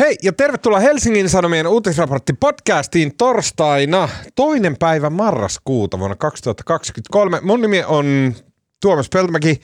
[0.00, 7.40] Hei ja tervetuloa Helsingin Sanomien uutisraportti podcastiin torstaina toinen päivä marraskuuta vuonna 2023.
[7.40, 8.34] Mun nimi on
[8.82, 9.60] Tuomas Peltomäki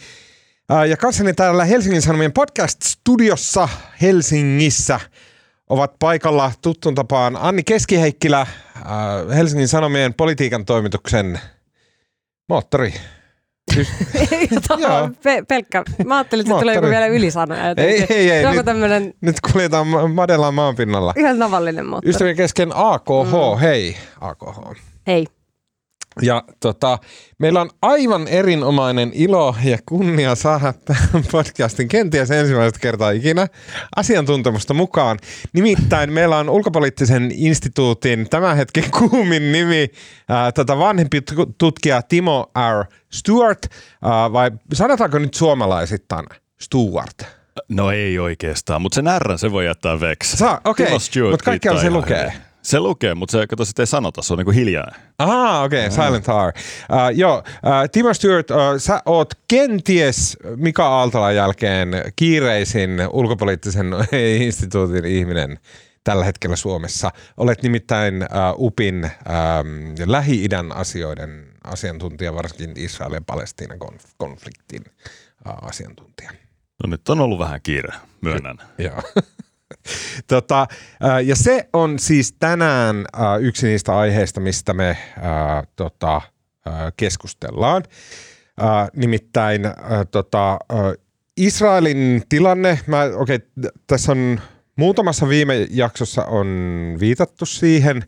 [0.69, 3.69] ää, ja kanssani täällä Helsingin Sanomien podcast-studiossa
[4.03, 5.01] Helsingissä
[5.69, 8.47] ovat paikalla tuttuun tapaan Anni Keskiheikkilä,
[8.85, 11.41] ää, Helsingin Sanomien politiikan toimituksen
[12.49, 12.95] moottori.
[14.31, 14.49] Ei,
[14.79, 15.11] Joo.
[15.23, 15.83] Pe- pelkkä.
[16.07, 17.63] Mä ajattelin, että tulee joku vielä ylisanoja.
[17.63, 18.07] Ei, jotenkin.
[18.17, 18.43] ei, ei.
[18.43, 21.15] Joku Nyt, tämmönen nyt kuljetaan ma- madellaan maan pinnalla.
[21.17, 22.11] ihan tavallinen moottori.
[22.11, 23.59] Ystävien kesken AKH, Mm.
[23.61, 24.59] hei AKH.
[25.07, 25.27] Hei.
[26.23, 26.99] Ja tota,
[27.39, 33.47] meillä on aivan erinomainen ilo ja kunnia saada tähän podcastin kenties ensimmäistä kertaa ikinä
[33.97, 35.19] asiantuntemusta mukaan.
[35.53, 39.89] Nimittäin meillä on ulkopoliittisen instituutin tämän hetken kuumin nimi,
[40.29, 42.85] ää, tota vanhempi tu- tutkija Timo R.
[43.13, 43.67] Stewart,
[44.03, 46.27] ää, vai sanotaanko nyt suomalaisittain
[46.61, 47.23] Stewart?
[47.69, 50.37] No ei oikeastaan, mutta sen R se voi jättää veksi.
[50.65, 52.19] Okei, Stewart mutta kaikkialla se lukee.
[52.29, 52.50] hyvin.
[52.63, 55.01] Se lukee, mutta se kato sitten ei sanota, se on niinku hiljainen.
[55.19, 56.53] Ah, okei, okay, Silent R.
[56.93, 63.87] Uh, joo, uh, Timo Stewart, uh, sä oot kenties Mika Aaltolan jälkeen kiireisin ulkopoliittisen
[64.47, 65.59] instituutin ihminen
[66.05, 67.11] tällä hetkellä Suomessa.
[67.37, 74.83] Olet nimittäin uh, UPin um, Lähi-idän asioiden asiantuntija, varsinkin Israelin ja Palestiinan konf- konfliktin
[75.49, 76.31] uh, asiantuntija.
[76.85, 78.59] No nyt on ollut vähän kiire, myönnän.
[78.79, 79.03] Joo.
[80.27, 80.67] tota,
[81.01, 86.21] ää, ja se on siis tänään ää, yksi niistä aiheista, mistä me ää, tota,
[86.97, 87.83] keskustellaan.
[88.97, 89.63] Nimittäin
[90.11, 90.59] tota,
[91.37, 93.39] Israelin tilanne, mä, okay,
[93.87, 94.41] tässä on
[94.77, 96.47] muutamassa viime jaksossa on
[97.01, 98.05] viitattu siihen,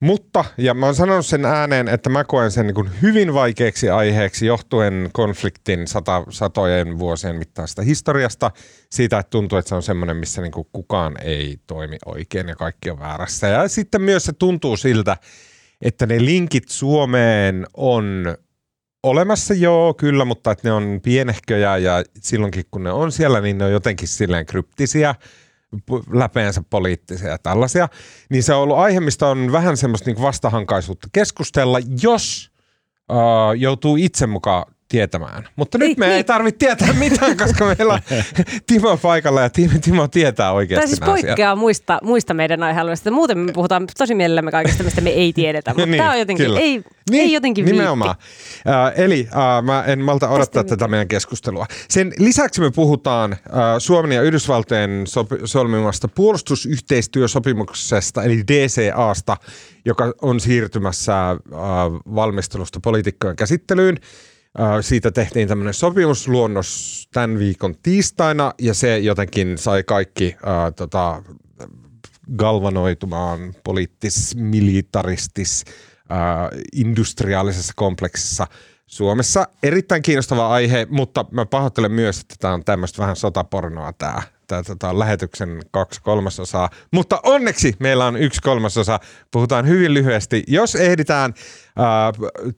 [0.00, 4.46] mutta, ja mä oon sanonut sen ääneen, että mä koen sen niin hyvin vaikeaksi aiheeksi
[4.46, 8.50] johtuen konfliktin sata, satojen vuosien mittaista historiasta.
[8.90, 12.90] Siitä, että tuntuu, että se on semmoinen, missä niin kukaan ei toimi oikein ja kaikki
[12.90, 13.46] on väärässä.
[13.46, 15.16] Ja sitten myös se tuntuu siltä,
[15.82, 18.36] että ne linkit Suomeen on
[19.02, 23.58] olemassa joo, kyllä, mutta että ne on pienehköjä ja silloinkin kun ne on siellä, niin
[23.58, 25.14] ne on jotenkin silleen kryptisiä
[26.12, 27.88] läpeensä poliittisia ja tällaisia,
[28.30, 32.50] niin se on ollut aihe, mistä on vähän semmoista niin vastahankaisuutta keskustella, jos
[33.12, 35.48] uh, joutuu itse mukaan tietämään.
[35.56, 36.24] Mutta nyt Ei, me ei niin.
[36.24, 38.00] tarvitse tietää mitään, koska meillä on
[38.66, 41.14] Timo paikalla ja Timo, Timo tietää oikeasti Tämä siis asiat.
[41.26, 43.10] poikkeaa muista, muista meidän aihealueista.
[43.10, 45.70] Muuten me puhutaan tosi mielellämme kaikesta, mistä me ei tiedetä.
[45.74, 46.60] Mutta Niin, tämä on jotenkin, kyllä.
[46.60, 48.14] ei, ei jotenkin Nimenomaan.
[48.68, 51.66] Äh, eli äh, mä en malta odottaa Tästä- tätä meidän keskustelua.
[51.88, 53.38] Sen lisäksi me puhutaan äh,
[53.78, 59.36] Suomen ja Yhdysvaltojen sopi- solmimasta puolustusyhteistyösopimuksesta, eli DCAsta,
[59.84, 61.36] joka on siirtymässä äh,
[62.14, 63.96] valmistelusta poliitikkojen käsittelyyn.
[64.58, 71.22] Äh, Siitä tehtiin tämmöinen sopimusluonnos tämän viikon tiistaina, ja se jotenkin sai kaikki äh, tota,
[72.36, 75.64] galvanoitumaan poliittis, militaristis,
[76.12, 78.46] äh, industriaalisessa kompleksissa
[78.86, 79.48] Suomessa.
[79.62, 84.62] Erittäin kiinnostava aihe, mutta mä pahoittelen myös, että tämä on tämmöistä vähän sotapornoa tämä Tää,
[84.62, 86.70] tota, lähetyksen kaksi kolmasosaa.
[86.92, 89.00] Mutta onneksi meillä on yksi kolmasosa.
[89.30, 90.42] Puhutaan hyvin lyhyesti.
[90.48, 91.34] Jos ehditään
[91.76, 92.12] ää,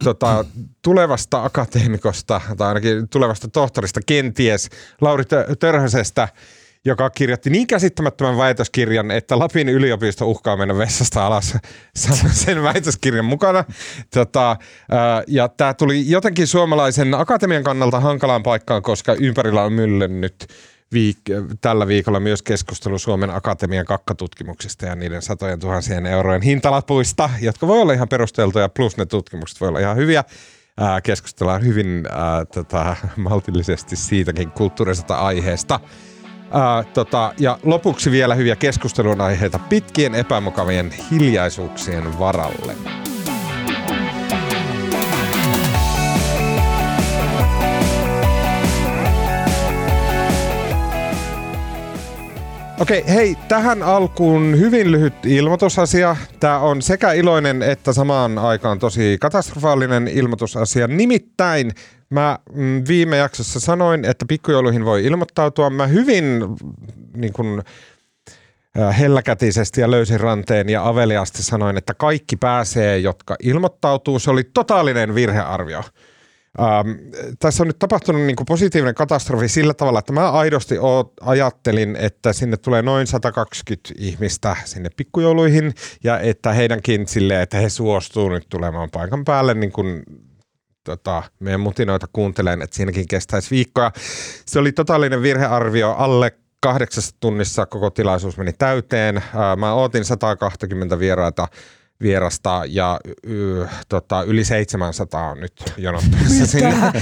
[0.04, 0.44] tota,
[0.82, 4.68] tulevasta akateemikosta, tai ainakin tulevasta tohtorista kenties,
[5.00, 6.28] Lauri Tö- Törhösestä,
[6.84, 11.58] joka kirjoitti niin käsittämättömän väitöskirjan, että Lapin yliopisto uhkaa mennä vessasta alas
[12.44, 13.64] sen väitöskirjan mukana.
[14.14, 14.56] Tota,
[15.26, 20.46] ja tämä tuli jotenkin suomalaisen akatemian kannalta hankalaan paikkaan, koska ympärillä on myllennyt
[20.92, 27.66] viik- tällä viikolla myös keskustelu Suomen Akatemian kakkatutkimuksista ja niiden satojen tuhansien eurojen hintalapuista, jotka
[27.66, 30.24] voi olla ihan perusteltuja, plus ne tutkimukset voi olla ihan hyviä.
[30.80, 35.80] Ää, keskustellaan hyvin ää, tota, maltillisesti siitäkin kulttuurisesta aiheesta.
[36.50, 42.76] Ää, tota, ja lopuksi vielä hyviä keskustelun aiheita pitkien epämukavien hiljaisuuksien varalle.
[52.82, 56.16] Okei, hei, tähän alkuun hyvin lyhyt ilmoitusasia.
[56.40, 60.86] Tämä on sekä iloinen että samaan aikaan tosi katastrofaalinen ilmoitusasia.
[60.86, 61.70] Nimittäin
[62.10, 65.70] mä mm, viime jaksossa sanoin, että pikkujouluihin voi ilmoittautua.
[65.70, 66.56] Mä hyvin mm,
[67.16, 67.62] niin kun,
[68.80, 74.18] äh, helläkätisesti ja löysin ranteen ja aveliasti sanoin, että kaikki pääsee, jotka ilmoittautuu.
[74.18, 75.82] Se oli totaalinen virhearvio.
[76.60, 76.90] Ähm,
[77.38, 81.96] tässä on nyt tapahtunut niin kuin positiivinen katastrofi sillä tavalla, että mä aidosti oot, ajattelin,
[81.96, 88.28] että sinne tulee noin 120 ihmistä sinne pikkujouluihin ja että heidänkin silleen, että he suostuu
[88.28, 90.02] nyt tulemaan paikan päälle niin kuin
[90.84, 93.92] tota, meidän mutinoita kuuntelen, että siinäkin kestäisi viikkoja.
[94.46, 95.90] Se oli totaalinen virhearvio.
[95.92, 99.22] Alle kahdeksassa tunnissa koko tilaisuus meni täyteen.
[99.56, 101.48] Mä ootin 120 vieraita
[102.02, 106.92] vierasta ja y, tota, yli 700 on nyt jonottamassa sinne.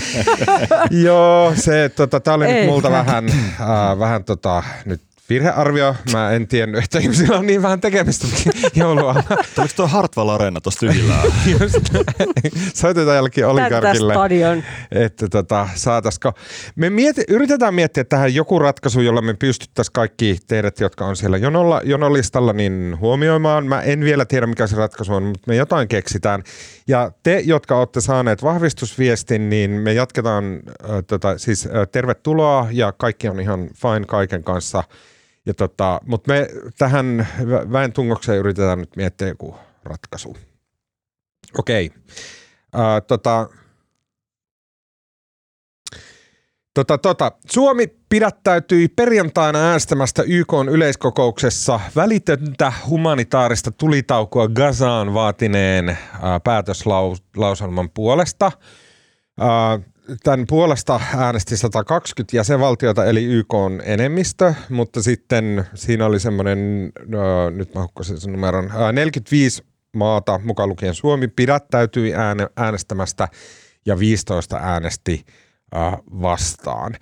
[1.05, 2.61] Joo, se, tota, tää oli Eikä.
[2.61, 3.29] nyt multa vähän,
[3.61, 5.00] äh, vähän tota, nyt
[5.31, 5.97] Virhearvio.
[6.12, 8.27] Mä en tiennyt, että ihmisillä on niin vähän tekemistä
[8.75, 9.15] joulua.
[9.59, 11.32] Oliko tuo Hartwall Arena tuossa tyhjillään?
[12.75, 14.15] Soitetaan jälkeen oligarkille,
[14.91, 16.32] että tota, saataisiko.
[16.77, 21.37] Me mieti, yritetään miettiä tähän joku ratkaisu, jolla me pystyttäisiin kaikki teidät, jotka on siellä
[21.37, 23.67] jonolla, jonolistalla, niin huomioimaan.
[23.67, 26.43] Mä en vielä tiedä, mikä se ratkaisu on, mutta me jotain keksitään.
[26.88, 32.93] Ja te, jotka olette saaneet vahvistusviestin, niin me jatketaan, äh, tota, siis äh, tervetuloa ja
[32.93, 34.85] kaikki on ihan fine kaiken kanssa–
[35.46, 36.48] ja tota, Mutta me
[36.78, 37.28] tähän
[37.72, 40.37] väen tungokseen yritetään nyt miettiä joku ratkaisu.
[41.58, 41.87] Okei.
[42.72, 43.00] Okay.
[43.06, 43.48] tota,
[46.75, 47.32] Tota, tota.
[47.50, 56.40] Suomi pidättäytyi perjantaina äänestämästä YK yleiskokouksessa välitöntä humanitaarista tulitaukoa Gazaan vaatineen ää,
[57.94, 58.52] puolesta.
[59.40, 59.78] Ää,
[60.22, 66.92] tämän puolesta äänesti 120 jäsenvaltiota, eli YK on enemmistö, mutta sitten siinä oli semmoinen,
[67.50, 69.64] nyt mä hukkasin sen numeron, 45
[69.96, 72.12] maata, mukaan lukien Suomi, pidättäytyi
[72.56, 73.28] äänestämästä
[73.86, 75.24] ja 15 äänesti
[76.22, 76.96] vastaan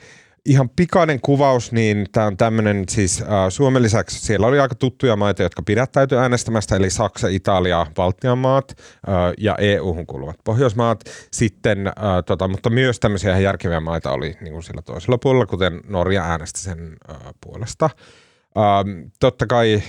[0.48, 5.16] ihan pikainen kuvaus, niin tämä on tämmöinen siis äh, Suomen lisäksi siellä oli aika tuttuja
[5.16, 8.74] maita, jotka pidättäytyi äänestämästä, eli Saksa, Italia, Baltian maat
[9.08, 11.04] äh, ja EU-hun kuuluvat Pohjoismaat.
[11.32, 11.94] Sitten, äh,
[12.26, 16.60] tota, mutta myös tämmöisiä järkeviä maita oli niin kuin sillä toisella puolella, kuten Norja äänesti
[16.60, 17.90] sen äh, puolesta.
[18.56, 19.82] Ähm, totta kai äh,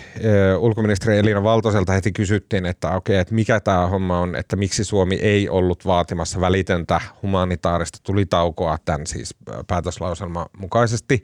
[0.60, 5.16] ulkoministeri Elina Valtoselta heti kysyttiin, että okei, että mikä tämä homma on, että miksi Suomi
[5.16, 9.36] ei ollut vaatimassa välitöntä humanitaarista tulitaukoa tämän siis
[9.68, 11.24] päätöslauselman mukaisesti.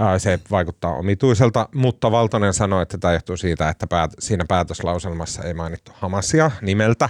[0.00, 3.86] Äh, se vaikuttaa omituiselta, mutta Valtonen sanoi, että tämä johtuu siitä, että
[4.18, 7.08] siinä päätöslauselmassa ei mainittu Hamasia nimeltä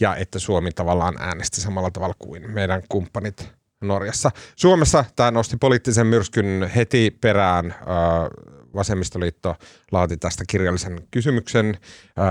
[0.00, 3.48] ja että Suomi tavallaan äänesti samalla tavalla kuin meidän kumppanit
[3.80, 4.30] Norjassa.
[4.56, 9.56] Suomessa tämä nosti poliittisen myrskyn heti perään äh, Vasemmistoliitto
[9.92, 11.78] laati tästä kirjallisen kysymyksen.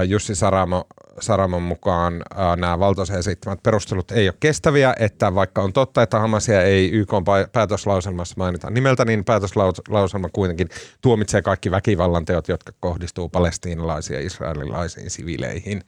[0.07, 0.87] Jussi Saramo,
[1.19, 2.23] Saramon mukaan
[2.57, 7.11] nämä valtaisen esittämät perustelut ei ole kestäviä, että vaikka on totta, että Hamasia ei YK
[7.51, 10.69] päätöslauselmassa mainita nimeltä, niin päätöslauselma kuitenkin
[11.01, 15.81] tuomitsee kaikki väkivallan teot, jotka kohdistuu palestiinalaisiin ja israelilaisiin siviileihin.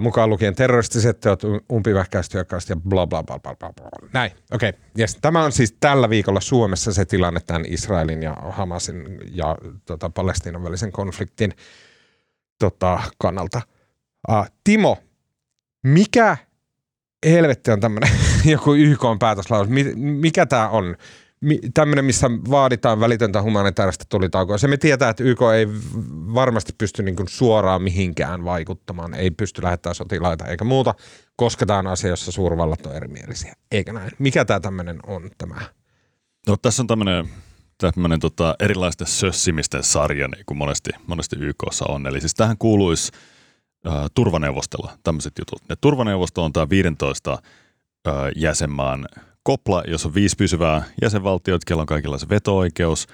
[0.00, 1.42] Mukaan lukien terroristiset teot,
[1.72, 3.72] umpivähkäistyökkaista ja bla bla bla bla bla.
[3.72, 4.08] bla.
[4.12, 4.68] Näin, okei.
[4.68, 4.80] Okay.
[4.98, 5.18] Yes.
[5.20, 10.64] Tämä on siis tällä viikolla Suomessa se tilanne tämän Israelin ja Hamasin ja tota, Palestiinan
[10.64, 11.52] välisen konfliktin
[12.58, 13.60] tota, kannalta.
[14.28, 14.98] Uh, Timo,
[15.82, 16.36] mikä
[17.24, 18.10] helvetti on tämmöinen
[18.44, 19.68] joku YK on päätöslaus?
[19.96, 20.96] Mikä tämä on?
[21.74, 24.58] Tämmöinen, missä vaaditaan välitöntä humanitaarista tulitaukoa.
[24.58, 25.66] Se me tietää, että YK ei
[26.34, 30.94] varmasti pysty niin suoraan mihinkään vaikuttamaan, ei pysty lähettämään sotilaita eikä muuta,
[31.36, 33.54] koska tämä on asia, jossa suurvallat on erimielisiä.
[33.70, 34.10] Eikä näin.
[34.18, 35.60] Mikä tämä tämmöinen on tämä?
[36.48, 37.28] No tässä on tämmöinen
[37.80, 42.06] tämmöinen tota, erilaisten sössimisten sarja, niin kuin monesti, monesti YKssa on.
[42.06, 43.12] Eli siis tähän kuuluisi
[43.86, 45.62] äh, turvaneuvostolla tämmöiset jutut.
[45.68, 49.08] Ja turvaneuvosto on tämä 15 äh, jäsenmaan
[49.42, 53.06] kopla, jossa on viisi pysyvää jäsenvaltiota, kello on kaikilla se veto-oikeus.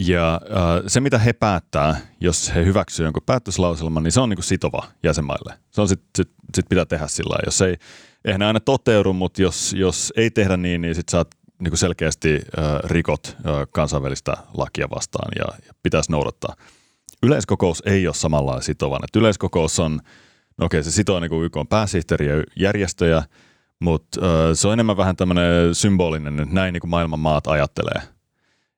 [0.00, 4.36] Ja äh, se, mitä he päättää, jos he hyväksyvät jonkun päätöslauselman, niin se on niin
[4.36, 5.54] kuin sitova jäsenmaille.
[5.70, 7.76] Se on sitten sit, sit pitää tehdä sillä Jos ei,
[8.24, 11.28] eihän ne aina toteudu, mutta jos, jos ei tehdä niin, niin sitten saat
[11.60, 16.54] niin kuin selkeästi äh, rikot äh, kansainvälistä lakia vastaan ja, ja pitäisi noudattaa.
[17.22, 19.04] Yleiskokous ei ole samalla sitovan.
[19.04, 20.00] Et yleiskokous on,
[20.58, 23.22] no okei, se sitoo niin YK pääsihteeri ja järjestöjä–
[23.82, 24.20] mutta
[24.54, 28.02] se on enemmän vähän tämmöinen symbolinen, että näin niin kuin maailman maat ajattelee.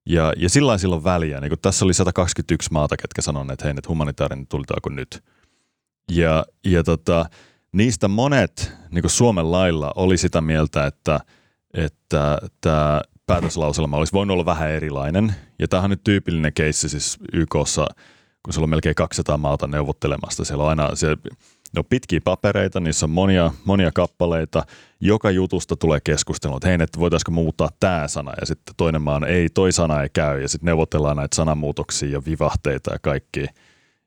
[0.07, 1.41] Ja, ja sillä silloin väliä.
[1.41, 5.25] Niin tässä oli 121 maata, ketkä sanoivat, että hei, nyt humanitaarinen tulitaanko nyt.
[6.11, 7.27] Ja, ja tota,
[7.73, 11.21] niistä monet niin Suomen lailla oli sitä mieltä, että
[11.75, 15.35] että tämä päätöslauselma olisi voinut olla vähän erilainen.
[15.59, 17.87] Ja tämähän on nyt tyypillinen keissi siis YKssa,
[18.43, 20.45] kun siellä on melkein 200 maata neuvottelemasta.
[20.45, 21.17] Siellä on aina, se,
[21.75, 24.63] ne on pitkiä papereita, niissä on monia, monia kappaleita.
[25.01, 28.33] Joka jutusta tulee keskustelua, että hei, että voitaisiko muuttaa tämä sana.
[28.41, 30.43] Ja sitten toinen maa on, ei, toi sana ei käy.
[30.43, 33.47] Ja sitten neuvotellaan näitä sanamuutoksia ja vivahteita ja kaikki.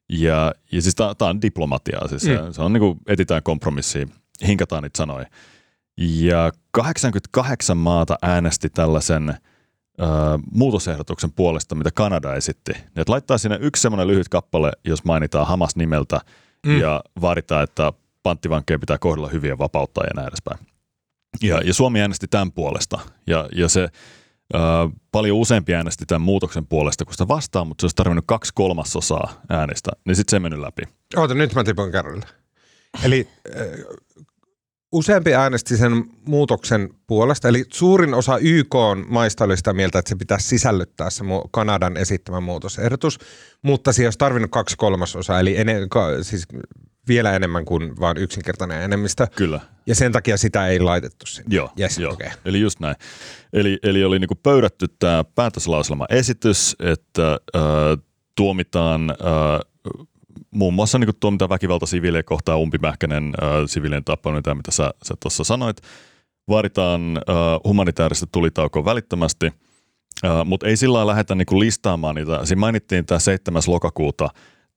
[0.10, 2.08] Ja, ja siis tämä on diplomatiaa.
[2.08, 2.54] Siis mm.
[2.54, 4.08] se, on niin kuin etitään kompromissia,
[4.48, 5.26] hinkataan niitä sanoja.
[5.98, 9.34] Ja 88 maata äänesti tällaisen–
[10.52, 12.72] muutosehdotuksen puolesta, mitä Kanada esitti.
[12.72, 16.22] Että laittaa sinne yksi semmoinen lyhyt kappale, jos mainitaan Hamas nimeltä–
[16.66, 16.80] mm.
[16.80, 20.60] ja vaaditaan, että panttivankkeja pitää kohdella hyviä vapauttaa ja näin edespäin.
[21.42, 23.00] Ja, ja Suomi äänesti tämän puolesta.
[23.28, 23.90] Ja, ja se
[24.56, 24.58] Ö,
[25.12, 29.42] paljon useampi äänesti tämän muutoksen puolesta kuin sitä vastaan, mutta se olisi tarvinnut kaksi kolmasosaa
[29.50, 30.84] äänestä, niin sitten se mennyt läpi.
[31.16, 32.26] Oota, nyt mä tipun kerralla.
[33.04, 33.66] Eli äh,
[34.92, 40.10] useampi äänesti sen muutoksen puolesta, eli suurin osa YK on maista oli sitä mieltä, että
[40.10, 43.20] se pitäisi sisällyttää se Kanadan esittämä muutosehdotus,
[43.62, 46.48] mutta siihen olisi tarvinnut kaksi kolmasosaa, eli ene- ka- siis
[47.08, 49.28] vielä enemmän kuin vain yksinkertainen enemmistö.
[49.36, 49.60] Kyllä.
[49.86, 51.56] Ja sen takia sitä ei laitettu sinne.
[51.56, 52.14] Joo, yes, joo.
[52.14, 52.30] Okay.
[52.46, 52.96] eli just näin.
[53.54, 57.62] Eli, eli oli niinku pöydätty tämä päätöslauselmaesitys, että äh,
[58.36, 59.16] tuomitaan äh,
[60.52, 65.16] muun muassa niinku tuomitaan väkivalta siviilejä kohtaan umpimähkäinen äh, siviilien tappaminen, tämä mitä sä, sä
[65.20, 65.82] tuossa sanoit.
[66.50, 69.46] Vaaditaan äh, humanitaarista tulitaukoa välittömästi,
[70.26, 72.46] äh, mutta ei sillä lailla lähdetä niinku listaamaan niitä.
[72.46, 73.62] Siinä mainittiin tämä 7.
[73.68, 74.30] lokakuuta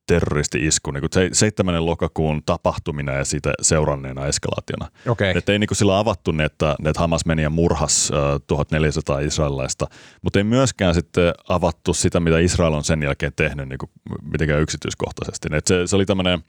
[0.07, 1.87] terroristi-isku, niin 7.
[1.87, 4.89] lokakuun tapahtumina ja siitä seuranneena eskalaationa.
[5.09, 5.33] Okay.
[5.37, 9.87] Että ei niin sillä avattu ne, että, että Hamas meni ja murhas uh, 1400 israelilaista,
[10.23, 13.91] mutta ei myöskään sitten avattu sitä, mitä Israel on sen jälkeen tehnyt niin kuin
[14.33, 15.49] mitenkään yksityiskohtaisesti.
[15.53, 16.45] Et se, se oli tämmöinen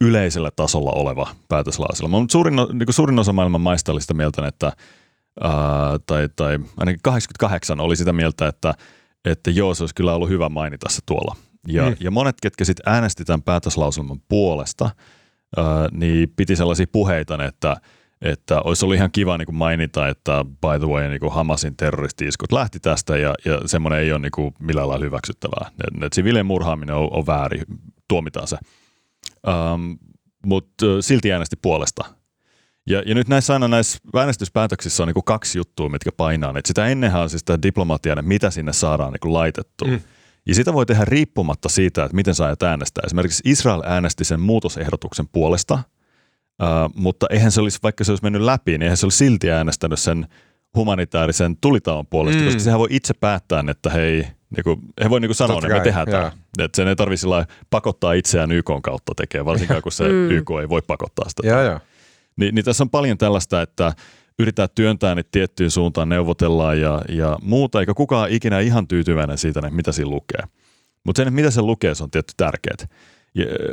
[0.00, 2.20] yleisellä tasolla oleva päätöslauselma.
[2.20, 4.72] Mutta suurin, niin suurin osa maailman maista oli sitä mieltä, että
[5.44, 8.74] uh, tai, tai ainakin 88 oli sitä mieltä, että,
[9.24, 11.36] että joo, se olisi kyllä ollut hyvä mainita se tuolla.
[11.68, 11.96] Ja, mm.
[12.00, 14.90] ja monet, ketkä sitten äänesti tämän päätöslauselman puolesta,
[15.56, 17.76] ää, niin piti sellaisia puheita, että,
[18.22, 21.76] että olisi ollut ihan kiva niin kuin mainita, että by the way niin kuin Hamasin
[21.76, 25.70] terroristi-iskut lähti tästä ja, ja semmoinen ei ole niin kuin millään lailla hyväksyttävää.
[25.70, 27.64] Et, et sivilien murhaaminen on, on väärin,
[28.08, 28.56] tuomitaan se.
[29.46, 29.98] Um,
[30.46, 32.04] Mutta silti äänesti puolesta.
[32.86, 36.52] Ja, ja nyt näissä aina näissä äänestyspäätöksissä on niin kuin kaksi juttua, mitkä painaa.
[36.56, 39.88] Et sitä ennenhän on siis sitä diplomatiaa, mitä sinne saadaan niin kuin laitettua.
[39.88, 40.00] Mm.
[40.46, 43.02] Ja sitä voi tehdä riippumatta siitä, että miten sä äänestää.
[43.06, 45.78] Esimerkiksi Israel äänesti sen muutosehdotuksen puolesta,
[46.94, 49.98] mutta eihän se olisi, vaikka se olisi mennyt läpi, niin eihän se olisi silti äänestänyt
[49.98, 50.26] sen
[50.76, 52.44] humanitaarisen tulitaon puolesta, mm.
[52.44, 55.80] koska sehän voi itse päättää, että hei, niin kuin, he voi niin sanoa, että me
[55.80, 56.32] tehdään tämä.
[56.58, 57.26] Että sen ei tarvitse
[57.70, 60.30] pakottaa itseään YK kautta tekemään, varsinkaan kun se mm.
[60.30, 61.46] YK ei voi pakottaa sitä.
[61.46, 61.80] Ja, ja.
[62.36, 63.92] Ni, niin tässä on paljon tällaista, että
[64.38, 69.60] yrittää työntää niitä tiettyyn suuntaan, neuvotellaan ja, ja muuta, eikä kukaan ikinä ihan tyytyväinen siitä,
[69.60, 70.42] että mitä siinä lukee.
[71.04, 72.76] Mutta sen, mitä se lukee, se on tietty tärkeää.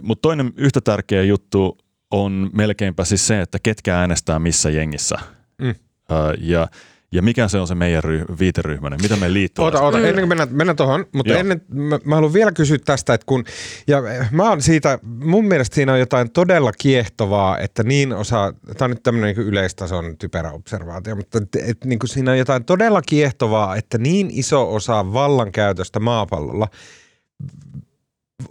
[0.01, 1.77] Mutta toinen yhtä tärkeä juttu
[2.11, 5.15] on melkeinpä siis se, että ketkä äänestää missä jengissä.
[5.61, 5.75] Mm.
[6.39, 6.67] Ja
[7.13, 8.99] ja mikä se on se meidän ryh- viiteryhmäinen?
[9.01, 9.63] Mitä me liittyy?
[9.63, 11.39] Oota, oota, ennen kuin mennään, mennään tuohon, mutta Joo.
[11.39, 13.43] ennen, mä, mä haluan vielä kysyä tästä, että kun,
[13.87, 14.01] ja
[14.31, 18.89] mä oon siitä, mun mielestä siinä on jotain todella kiehtovaa, että niin osa, tämä on
[18.89, 23.01] nyt tämmöinen niin yleistason typerä observaatio, mutta et, et, niin kuin siinä on jotain todella
[23.01, 26.67] kiehtovaa, että niin iso osa vallankäytöstä maapallolla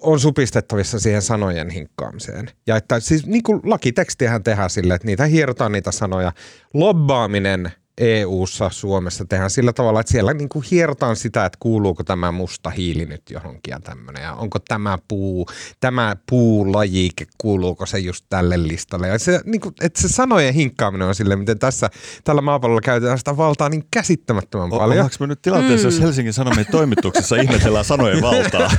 [0.00, 2.50] on supistettavissa siihen sanojen hinkkaamiseen.
[2.67, 6.33] Ja että siis niin kuin lakitekstiähän tehdään sille, että niitä hierotaan niitä sanoja.
[6.75, 12.33] Lobbaaminen– EU-ssa, Suomessa tehdään sillä tavalla, että siellä niin kuin hierotaan sitä, että kuuluuko tämä
[12.33, 14.23] musta hiili nyt johonkin ja tämmöinen.
[14.23, 15.47] Ja onko tämä puu,
[15.80, 19.09] tämä puulajike, kuuluuko se just tälle listalle.
[19.09, 21.90] Ja se, niin kuin, että se sanojen hinkkaaminen on sille, miten tässä
[22.25, 24.90] tällä maapallolla käytetään sitä valtaa niin käsittämättömän paljon.
[24.90, 25.95] Ollaanko me nyt tilanteessa, mm.
[25.95, 28.71] jos Helsingin Sanomien toimituksessa ihmetellään sanojen valtaa?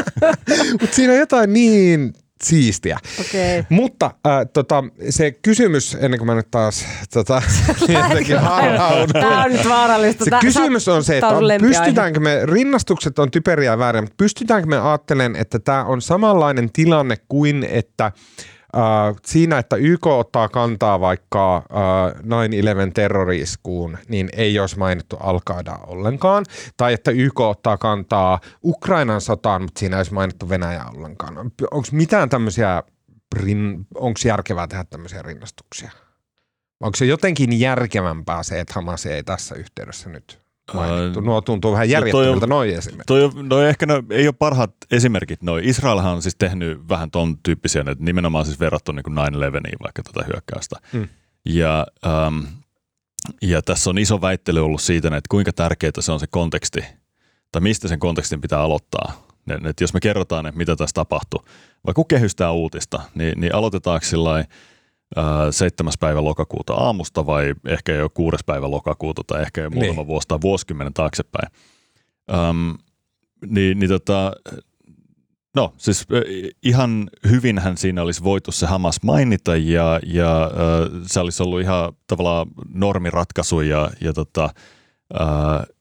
[0.80, 2.14] Mutta siinä on jotain niin
[2.44, 2.98] siistiä.
[3.20, 3.64] Okay.
[3.68, 7.42] Mutta äh, tota, se kysymys, ennen kuin mä nyt taas tota,
[9.12, 10.24] Tämä on nyt vaarallista.
[10.24, 14.14] Se Tää, kysymys on se, että on, pystytäänkö me, rinnastukset on typeriä ja väärin, mutta
[14.16, 18.12] pystytäänkö me ajattelemaan, että tämä on samanlainen tilanne kuin, että
[18.74, 25.40] Uh, siinä, että YK ottaa kantaa vaikka uh, 9-11 terroriskuun, niin ei olisi mainittu al
[25.86, 26.44] ollenkaan.
[26.76, 31.38] Tai että YK ottaa kantaa Ukrainan sotaan, mutta siinä ei olisi mainittu Venäjä ollenkaan.
[31.70, 32.82] Onko mitään tämmöisiä,
[33.94, 35.90] onko järkevää tehdä tämmöisiä rinnastuksia?
[36.80, 41.20] Onko se jotenkin järkevämpää se, että Hamas ei tässä yhteydessä nyt mainittu.
[41.20, 41.88] Nuo tuntuu vähän
[42.40, 43.06] no noin esimerkiksi.
[43.06, 45.42] Toi, noi ehkä no, ei ole parhaat esimerkit.
[45.42, 45.60] Noi.
[45.64, 49.10] Israelhan on siis tehnyt vähän ton tyyppisiä, että nimenomaan siis verrattu niin 9-11
[49.82, 50.76] vaikka tätä hyökkäystä.
[50.92, 51.08] Mm.
[51.44, 51.86] Ja,
[52.26, 52.46] um,
[53.42, 56.84] ja tässä on iso väittely ollut siitä, että kuinka tärkeää se on se konteksti,
[57.52, 59.26] tai mistä sen kontekstin pitää aloittaa.
[59.64, 61.44] Että jos me kerrotaan, että mitä tässä tapahtuu,
[61.86, 64.44] vai kun kehystää uutista, niin, niin aloitetaanko sillä
[65.50, 65.92] 7.
[66.00, 68.36] päivä lokakuuta aamusta vai ehkä jo 6.
[68.46, 70.06] päivä lokakuuta tai ehkä jo muutama niin.
[70.06, 71.48] vuosi tai vuosikymmenen taaksepäin.
[72.32, 72.78] Um,
[73.46, 74.32] niin, niin tota,
[75.54, 76.06] no siis
[76.62, 81.92] ihan hyvinhän siinä olisi voitu se Hamas mainita ja, ja uh, se olisi ollut ihan
[82.06, 84.50] tavallaan normiratkaisu ja, ja tota,
[85.14, 85.74] uh,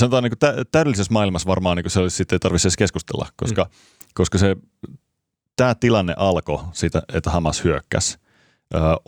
[0.00, 3.28] sanotaan niin kuin täydellisessä maailmassa varmaan niin kuin se olisi, sitten ei tarvitse edes keskustella,
[3.36, 3.70] koska, mm.
[4.14, 4.56] koska se
[5.56, 8.18] tämä tilanne alkoi siitä, että Hamas hyökkäsi.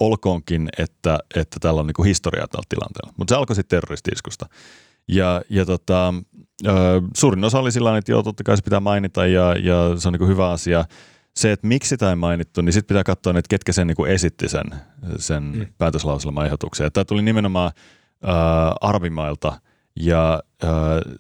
[0.00, 3.12] olkoonkin, että, että täällä on niin historiaa tällä tilanteella.
[3.16, 4.46] Mutta se alkoi sitten terroristi-iskusta.
[5.08, 6.14] Ja, ja tota,
[7.16, 10.14] suurin osa oli sillä että joo, totta kai se pitää mainita ja, ja se on
[10.14, 10.84] niin hyvä asia.
[11.36, 14.48] Se, että miksi sitä ei mainittu, niin sitten pitää katsoa, että ketkä sen niin esitti
[14.48, 14.64] sen,
[15.18, 15.66] sen mm.
[15.78, 16.92] päätöslauselman ehdotuksen.
[16.92, 17.70] Tämä tuli nimenomaan
[18.24, 18.26] ö,
[18.80, 19.60] arvimailta
[20.00, 20.66] ja ö,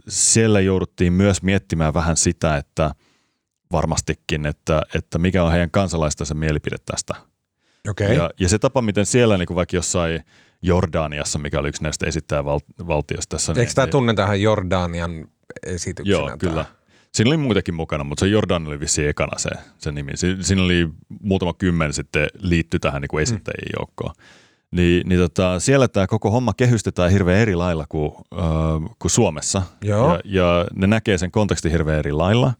[0.08, 2.94] siellä jouduttiin myös miettimään vähän sitä, että
[3.72, 7.14] varmastikin, että, että mikä on heidän kansalaistensa mielipide tästä.
[7.90, 8.14] Okay.
[8.14, 10.22] Ja, ja se tapa, miten siellä niin kuin vaikka jossain–
[10.62, 13.54] Jordaniassa, mikä oli yksi näistä esittäjävaltioista tässä.
[13.56, 15.28] Eikö tämä tunne tähän Jordanian
[15.66, 16.18] esityksenä?
[16.18, 16.64] Joo, kyllä.
[17.14, 20.12] Siinä oli muitakin mukana, mutta se Jordan oli vissi ekana se, se nimi.
[20.40, 20.88] Siinä oli
[21.20, 23.78] muutama kymmen sitten liitty tähän niin kuin esittäjien mm.
[23.78, 24.14] joukkoon.
[24.70, 29.62] Niin, niin tota, siellä tämä koko homma kehystetään hirveän eri lailla kuin, äh, kuin Suomessa.
[29.82, 30.12] Joo.
[30.12, 32.52] Ja, ja ne näkee sen kontekstin hirveän eri lailla.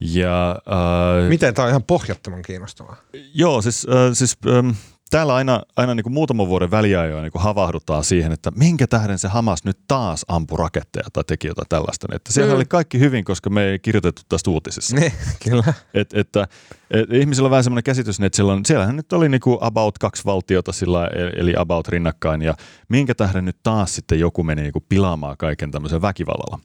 [0.00, 2.96] Ja, äh, Miten tämä on ihan pohjattoman kiinnostavaa?
[3.34, 4.70] Joo, siis, äh, siis ähm,
[5.10, 9.18] täällä aina, aina niin kuin muutaman vuoden väliajoin niin kuin havahdutaan siihen, että minkä tähden
[9.18, 12.06] se Hamas nyt taas ampui raketteja tai teki jotain tällaista.
[12.12, 12.56] Että siellä mm.
[12.56, 14.96] oli kaikki hyvin, koska me ei kirjoitettu tästä uutisissa.
[14.96, 15.12] Ne,
[15.48, 15.74] kyllä.
[15.94, 16.48] Et, että,
[16.90, 20.24] et, ihmisillä on vähän semmoinen käsitys, että silloin, siellähän nyt oli niin kuin about kaksi
[20.24, 22.54] valtiota sillä, eli about rinnakkain, ja
[22.88, 26.58] minkä tähden nyt taas sitten joku meni niin kuin pilaamaan kaiken tämmöisen väkivallalla.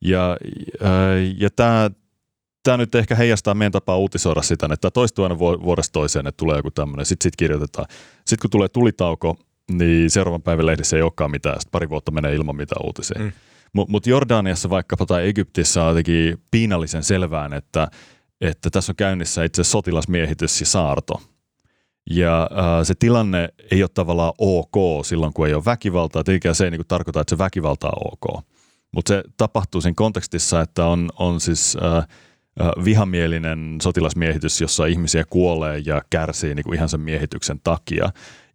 [0.00, 0.36] Ja,
[1.38, 1.90] ja tämä
[2.62, 6.56] tämä nyt ehkä heijastaa meidän tapaa uutisoida sitä, että toistuu aina vuodesta toiseen, että tulee
[6.56, 7.86] joku tämmöinen, sitten sit kirjoitetaan.
[8.16, 9.36] Sitten kun tulee tulitauko,
[9.70, 13.20] niin seuraavan päivän lehdissä ei olekaan mitään, sitten pari vuotta menee ilman mitään uutisia.
[13.20, 13.32] Mm.
[13.72, 17.88] Mutta mut Jordaniassa vaikkapa tai Egyptissä on jotenkin piinallisen selvään, että,
[18.40, 21.22] että tässä on käynnissä itse sotilasmiehitys ja saarto.
[22.10, 26.24] Ja äh, se tilanne ei ole tavallaan ok silloin, kun ei ole väkivaltaa.
[26.24, 28.44] Tietenkään se ei niin tarkoita, että se väkivalta on ok.
[28.92, 32.06] Mutta se tapahtuu siinä kontekstissa, että on, on siis äh,
[32.84, 38.10] vihamielinen sotilasmiehitys, jossa ihmisiä kuolee ja kärsii niin kuin ihan sen miehityksen takia.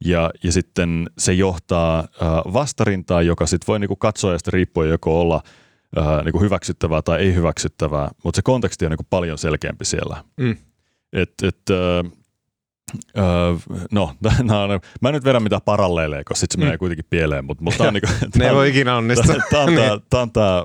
[0.06, 2.08] Ja, ja sitten se johtaa
[2.54, 5.42] vastarintaa, joka sitten voi niin kuin katsojasta riippuen joko olla
[6.24, 10.24] niin kuin hyväksyttävää tai ei hyväksyttävää, mutta se konteksti on niin kuin paljon selkeämpi siellä.
[10.38, 10.58] Mm.
[11.13, 11.62] Et, et,
[13.18, 13.53] Öö,
[13.92, 14.68] no, no,
[15.01, 16.79] mä en nyt vedä mitään paralleeleja, koska sitten se menee mm.
[16.79, 19.36] kuitenkin pieleen, mutta, mutta tämä on, niinku, ne voi ikinä onnistua.
[19.51, 20.64] Tämä on, tämä, tämä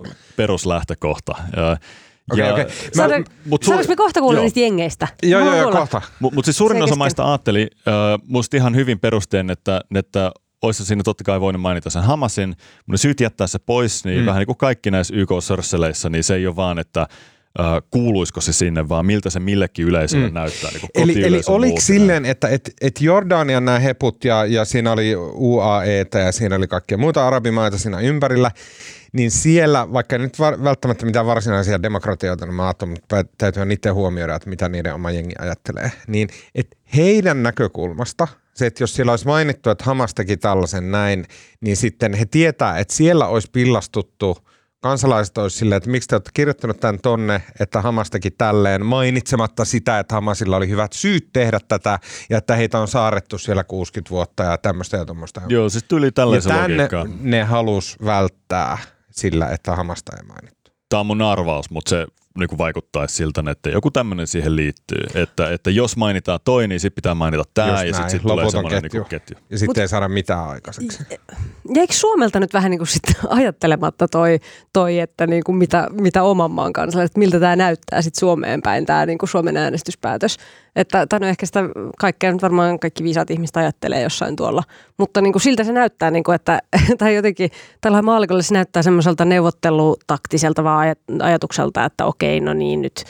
[2.32, 2.62] on tämä peruslähtökohta.
[2.62, 2.92] Okay, okay.
[2.92, 3.86] Saadaanko suuri...
[3.88, 5.08] me kohta kuulla niistä jengeistä?
[5.22, 6.02] Joo, joo, joo, kohta.
[6.20, 7.94] Mutta mut siis suurin osa maista ajatteli äh,
[8.26, 12.98] musta ihan hyvin perusteen, että, että olisi siinä totta kai voinut mainita sen Hamasin, mutta
[12.98, 14.26] syyt jättää se pois, niin mm.
[14.26, 17.06] vähän niin kuin kaikki näissä YK-sörsseleissa, niin se ei ole vaan, että
[17.60, 20.34] äh, kuuluisiko se sinne, vaan miltä se millekin yleisölle mm.
[20.34, 20.70] näyttää.
[20.70, 25.16] Niin eli, eli oliko silleen, että et, et Jordanian nämä heput ja, ja siinä oli
[25.34, 28.50] UAE ja siinä oli kaikkia muita arabimaita siinä ympärillä,
[29.12, 33.90] niin siellä, vaikka nyt var, välttämättä mitään varsinaisia demokratioita, niin mä ajattelen, mutta täytyy itse
[33.90, 39.12] huomioida, että mitä niiden oma jengi ajattelee, niin että heidän näkökulmasta se, että jos siellä
[39.12, 41.24] olisi mainittu, että Hamas teki tällaisen näin,
[41.60, 44.38] niin sitten he tietää, että siellä olisi pillastuttu–
[44.82, 49.64] kansalaiset olisi silleen, että miksi te olette kirjoittanut tämän tonne, että Hamas teki tälleen, mainitsematta
[49.64, 51.98] sitä, että Hamasilla oli hyvät syyt tehdä tätä
[52.30, 55.40] ja että heitä on saarettu siellä 60 vuotta ja tämmöistä ja tuommoista.
[55.48, 57.10] Joo, siis tuli tällaisen logiikkaan.
[57.10, 58.78] ne, ne halus välttää
[59.10, 60.72] sillä, että Hamasta ei mainittu.
[60.88, 62.06] Tämä on mun arvaus, mutta se
[62.38, 65.06] niin kuin vaikuttaisi siltä, että joku tämmöinen siihen liittyy.
[65.14, 68.82] Että, että jos mainitaan toi, niin sitten pitää mainita tämä ja sitten sit tulee semmoinen
[68.82, 69.00] ketju.
[69.00, 69.36] Niin ketju.
[69.50, 71.04] Ja sitten ei saada mitään aikaiseksi.
[71.74, 74.38] Jäikö Suomelta nyt vähän niin kuin sit ajattelematta toi,
[74.72, 78.86] toi että niin kuin mitä, mitä oman maan kansalaiset, miltä tämä näyttää sitten Suomeen päin,
[78.86, 80.36] tämä niin kuin Suomen äänestyspäätös?
[80.76, 81.60] Että, tai no ehkä sitä
[81.98, 84.62] kaikkea nyt varmaan kaikki viisaat ihmiset ajattelee jossain tuolla,
[84.98, 86.58] mutta niin kuin siltä se näyttää, niin kuin, että
[86.98, 93.04] tai jotenkin tällä maalikolla se näyttää semmoiselta neuvottelutaktiselta vaan ajatukselta, että okei, no niin nyt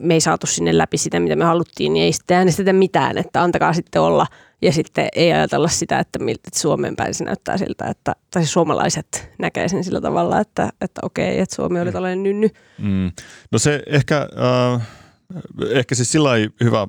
[0.00, 3.42] me ei saatu sinne läpi sitä, mitä me haluttiin, niin ei sitten äänestetä mitään, että
[3.42, 4.26] antakaa sitten olla.
[4.62, 8.52] Ja sitten ei ajatella sitä, että miltä Suomen päin se näyttää siltä, että, tai siis
[8.52, 11.92] suomalaiset näkee sen sillä tavalla, että, että okei, että Suomi oli mm.
[11.92, 12.48] tällainen nynny.
[12.78, 13.12] Mm.
[13.52, 14.28] No se ehkä...
[14.74, 14.82] Uh
[15.70, 16.30] ehkä siis sillä
[16.64, 16.88] hyvä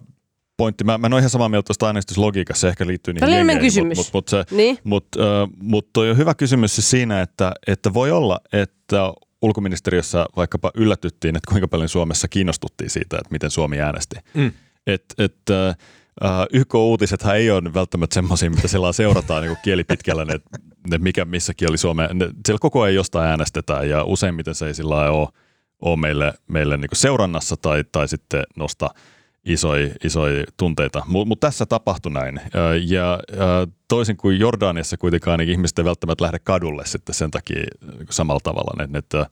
[0.58, 0.84] pointti.
[0.84, 3.98] Mä, mä en ole ihan samaa mieltä tuosta äänestyslogiikassa, se ehkä liittyy niihin jengeihin, kysymys.
[3.98, 4.78] Mutta mut, mut niin.
[4.84, 10.26] mut, uh, mut toi on hyvä kysymys siis siinä, että, että voi olla, että ulkoministeriössä
[10.36, 14.16] vaikkapa yllätyttiin, että kuinka paljon Suomessa kiinnostuttiin siitä, että miten Suomi äänesti.
[14.34, 14.52] Mm.
[14.88, 15.76] Et, et, uh,
[16.54, 20.40] YK-uutisethan ei ole välttämättä semmoisia, mitä siellä seurataan niin kieli pitkällä, ne,
[20.90, 22.18] ne mikä missäkin oli Suomeen.
[22.18, 25.28] Ne, siellä koko ajan jostain äänestetään ja useimmiten se ei sillä ole
[25.82, 28.90] ole meille, meille niin seurannassa tai, tai sitten nosta
[29.46, 31.04] isoja, isoja tunteita.
[31.08, 32.42] Mutta mut tässä tapahtui näin.
[32.88, 37.64] Ja, ja toisin kuin Jordaniassa kuitenkaan niin ihmiset ei välttämättä lähde kadulle sitten sen takia
[37.82, 38.84] niin samalla tavalla.
[38.84, 39.30] Että, että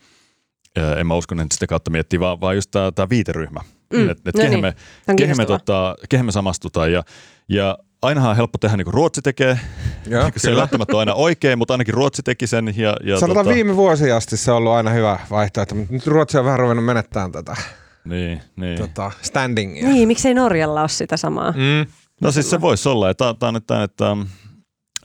[1.00, 3.60] en mä usko, että sitä kautta miettii, vaan, vaan just tämä viiteryhmä.
[3.94, 4.10] Mm.
[4.10, 4.62] Että et no kehen, niin.
[4.62, 4.76] me,
[5.16, 6.92] kehen, me, tota, kehen me samastutaan.
[6.92, 7.04] Ja,
[7.50, 9.60] ja ainahan on helppo tehdä niin kuin Ruotsi tekee.
[10.08, 12.74] Joo, se ei välttämättä aina oikein, mutta ainakin Ruotsi teki sen.
[12.78, 13.56] Ja, ja Sanotaan tota...
[13.56, 16.86] viime vuosi asti se on ollut aina hyvä vaihtoehto, mutta nyt Ruotsi on vähän ruvennut
[16.86, 17.56] menettämään tätä
[18.06, 18.78] niin, niin.
[18.78, 19.88] Tota, standingia.
[19.88, 21.52] Niin, miksei Norjalla ole sitä samaa?
[21.52, 21.91] Mm.
[22.22, 23.13] No siis se voisi olla.
[23.13, 24.18] Tämä on nyt tämä, että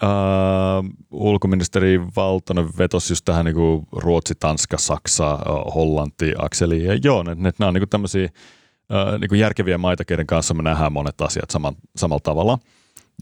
[0.02, 6.84] Uh, ulkoministeri Valtonen vetosi just tähän niin Ruotsi, Tanska, Saksa, uh, Hollanti, akseliin.
[6.84, 10.62] Ja joo, ne, ne, nämä on niin tämmöisiä uh, niin järkeviä maita, keiden kanssa me
[10.62, 12.58] nähdään monet asiat saman, samalla tavalla.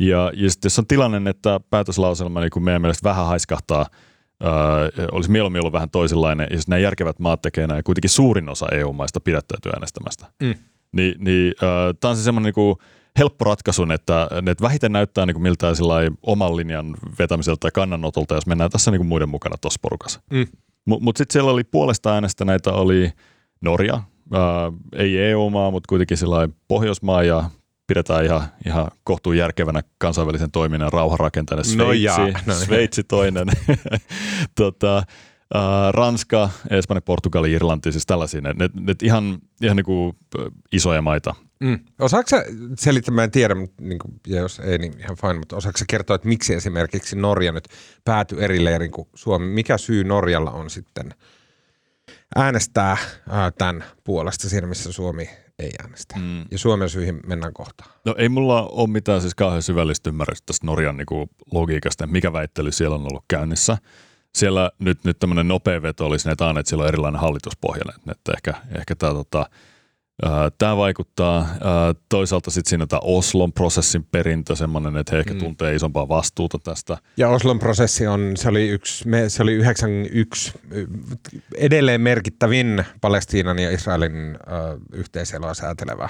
[0.00, 3.86] Ja, ja sitten jos on tilanne, että päätöslauselma niin meidän mielestä vähän haiskahtaa,
[4.42, 8.66] uh, olisi mieluummin ollut vähän toisenlainen, jos nämä järkevät maat tekee näin, kuitenkin suurin osa
[8.72, 10.26] EU-maista pidättäytyy äänestämästä.
[10.42, 10.48] Mm.
[10.48, 10.54] Ni,
[10.92, 11.54] niin, niin
[12.00, 12.76] tämä on se semmoinen niin
[13.18, 15.76] helppo ratkaisun, että, että vähiten näyttää niin kuin miltään
[16.22, 20.20] oman linjan vetämiseltä tai kannanotolta, jos mennään tässä niin kuin muiden mukana tuossa porukassa.
[20.30, 20.46] Mm.
[20.84, 23.12] Mutta mut sitten siellä oli puolesta äänestäneitä oli
[23.60, 27.50] Norja, ää, ei EU-maa, mutta kuitenkin sellainen Pohjoismaa ja
[27.88, 31.64] pidetään ihan, ihan kohtuun järkevänä kansainvälisen toiminnan rauhanrakentajana.
[31.64, 32.66] Sveitsi, no jaa, no niin.
[32.66, 33.48] Sveitsi toinen.
[34.54, 35.02] tota,
[35.54, 40.16] Uh, Ranska, Espanja, Portugali, Irlanti, siis tällaisia, ne, ne, ne ihan, ihan niin kuin
[40.72, 41.34] isoja maita.
[41.60, 41.78] Mm.
[41.98, 42.44] Osaatko sä
[42.78, 45.84] selittää, mä en tiedä, niin kuin, ja jos ei, niin ihan fine, mutta osaatko sä
[45.88, 47.68] kertoa, että miksi esimerkiksi Norja nyt
[48.04, 49.46] päätyi eri leirin kuin Suomi?
[49.46, 51.14] Mikä syy Norjalla on sitten
[52.36, 52.96] äänestää
[53.28, 56.16] ää, tämän puolesta siinä, missä Suomi ei äänestä?
[56.18, 56.44] Mm.
[56.50, 57.90] Ja Suomen syihin mennään kohtaan.
[58.04, 62.32] No ei mulla ole mitään siis kauhean syvällistä ymmärrystä tästä Norjan niin kuin, logiikasta, mikä
[62.32, 63.78] väittely siellä on ollut käynnissä
[64.34, 68.54] siellä nyt, nyt tämmöinen nopea veto olisi että, että siellä on erilainen hallituspohja, että ehkä,
[68.78, 69.46] ehkä tämä tota,
[70.58, 71.48] Tämä vaikuttaa.
[72.08, 75.40] Toisaalta sitten siinä tämä Oslon prosessin perintö, semmoinen, että he ehkä mm.
[75.40, 76.98] tuntee isompaa vastuuta tästä.
[77.16, 80.52] Ja Oslon prosessi on, se oli, yksi, se oli 91
[81.56, 84.38] edelleen merkittävin Palestiinan ja Israelin
[84.92, 86.08] yhteiseloa säätelevä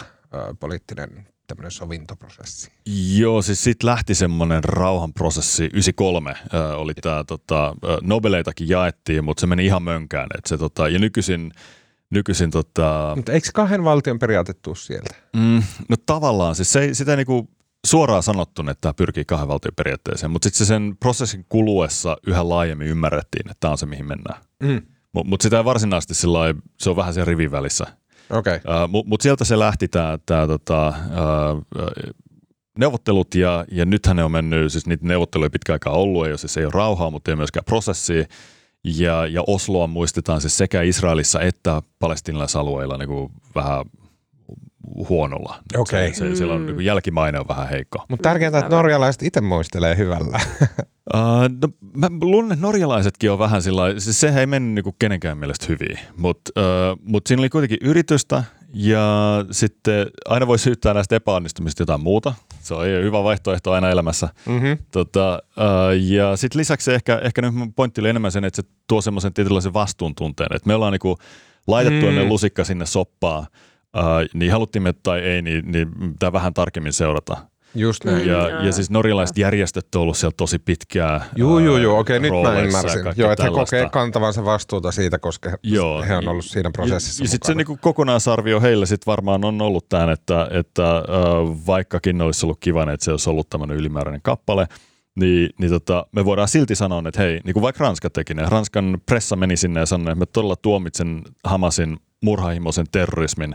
[0.60, 2.70] poliittinen tämmöinen sovintoprosessi.
[3.16, 6.36] Joo, siis sitten lähti semmoinen rauhanprosessi, 93 äh,
[6.76, 10.28] oli tämä, tota, Nobeleitakin jaettiin, mutta se meni ihan mönkään.
[10.38, 11.52] Et se, tota, ja nykyisin
[12.10, 13.12] nykyisin tota...
[13.16, 15.14] Mutta eikö kahden valtion periaate tuu sieltä?
[15.36, 17.50] Mm, no tavallaan, siis se, sitä ei niinku
[17.86, 22.48] suoraan sanottu, että tämä pyrkii kahden valtion periaatteeseen, mutta sitten se sen prosessin kuluessa yhä
[22.48, 24.40] laajemmin ymmärrettiin, että tämä on se, mihin mennään.
[24.62, 24.82] Mm.
[25.12, 26.38] Mutta mut sitä ei varsinaisesti sillä
[26.78, 27.86] se on vähän sen rivin välissä.
[28.30, 28.56] Okay.
[28.56, 32.14] Uh, mutta mut sieltä se lähti tämä tää, tota, uh,
[32.78, 36.38] neuvottelut ja, ja nythän ne on mennyt, siis niitä neuvotteluja pitkä aikaa ollut, ei ole,
[36.38, 38.24] siis ei ole rauhaa, mutta ei myöskään prosessia.
[38.96, 43.84] Ja, ja Osloa muistetaan siis sekä Israelissa että palestinalaisalueilla niin kuin vähän
[45.08, 45.62] huonolla.
[45.76, 46.08] Okay.
[46.08, 48.04] Se, se, siellä on, niin jälkimaine on vähän heikko.
[48.08, 50.40] Mutta tärkeintä, että norjalaiset itse muistelee hyvällä.
[51.14, 51.20] uh,
[51.62, 55.38] no, mä luulen, että norjalaisetkin on vähän sillä siis sehän ei mennyt niin kuin kenenkään
[55.38, 59.04] mielestä hyvin, mutta uh, mut siinä oli kuitenkin yritystä ja
[59.50, 62.34] sitten aina voi syyttää näistä epäonnistumista jotain muuta.
[62.68, 64.28] Se on hyvä vaihtoehto aina elämässä.
[64.46, 64.78] Mm-hmm.
[64.92, 69.00] Tota, uh, ja sitten lisäksi ehkä, ehkä nyt pointti oli enemmän sen, että se tuo
[69.00, 71.18] semmoisen tietynlaisen vastuuntunteen, että me ollaan niinku
[71.66, 72.08] laitettu mm.
[72.08, 73.38] ennen lusikka sinne soppaa,
[73.96, 77.36] uh, niin haluttiin me tai ei, niin, niin pitää vähän tarkemmin seurata.
[77.74, 78.26] Just näin.
[78.26, 81.24] Ja, ja siis norjalaiset järjestöt on ollut siellä tosi pitkää.
[81.36, 83.00] Joo, joo, joo, okei, nyt mä ymmärsin.
[83.16, 86.02] Joo, että he kokee kantavansa vastuuta siitä, koska joo.
[86.02, 89.62] he on ollut siinä prosessissa Ja, ja sitten se niinku kokonaisarvio heille sit varmaan on
[89.62, 91.02] ollut tämän, että, että äh,
[91.66, 94.66] vaikkakin olisi ollut kiva, että se olisi ollut tämmöinen ylimääräinen kappale,
[95.20, 98.42] niin, niin tota, me voidaan silti sanoa, että hei, niin kuin vaikka Ranska teki ne,
[98.48, 103.54] Ranskan pressa meni sinne ja sanoi, että me todella tuomitsen Hamasin murhahimoisen terrorismin,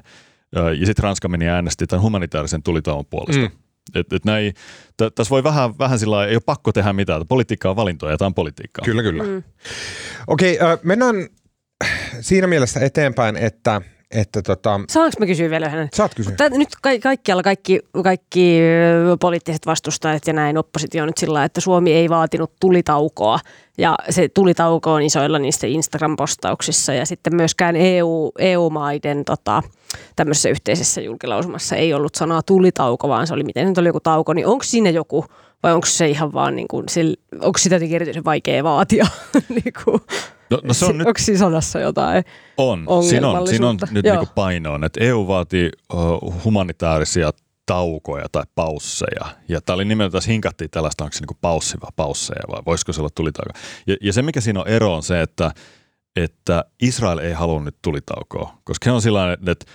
[0.79, 3.41] ja sitten Ranska meni ja äänesti tämän humanitaarisen tulitauon puolesta.
[3.41, 3.62] Mm.
[3.95, 4.53] Et, et näin,
[4.97, 7.27] t- tässä voi vähän, vähän sillä ei ole pakko tehdä mitään.
[7.27, 8.85] Politiikka on valintoja ja tämä on politiikkaa.
[8.85, 9.23] Kyllä, kyllä.
[9.23, 9.43] Mm.
[10.27, 11.15] Okei, okay, äh, mennään
[12.21, 13.81] siinä mielessä eteenpäin, että
[14.13, 14.79] että tota...
[14.89, 15.89] Saanko mä kysyä vielä hänen?
[15.93, 16.35] Saat kysyä.
[16.35, 18.59] Tää, nyt ka- kaikkialla kaikki, kaikki
[19.19, 23.39] poliittiset vastustajat ja näin oppositio on nyt sillä että Suomi ei vaatinut tulitaukoa
[23.77, 29.63] ja se tulitauko on isoilla niistä Instagram-postauksissa ja sitten myöskään EU, EU-maiden tota,
[30.15, 34.33] tämmöisessä yhteisessä julkilausumassa ei ollut sanaa tulitauko, vaan se oli miten nyt oli joku tauko,
[34.33, 35.25] niin onko siinä joku
[35.63, 36.85] vai onko se ihan vaan niin kuin,
[37.39, 39.07] onko sitä jotenkin erityisen vaikea vaatia?
[39.49, 40.01] niin kuin,
[40.49, 42.23] no, no se on nyt, onko siinä sanassa jotain
[42.57, 47.31] On, siinä on, siinä on nyt niin painoon, että EU vaatii uh, humanitaarisia
[47.65, 49.25] taukoja tai pausseja.
[49.49, 52.93] Ja tämä oli nimenomaan, tässä hinkattiin tällaista, onko se niin paussi vai pausseja vai voisiko
[52.93, 53.51] se olla tulitauko.
[53.87, 55.51] Ja, ja se mikä siinä on ero on se, että,
[56.15, 59.65] että Israel ei halua nyt tulitaukoa, koska he on sillä että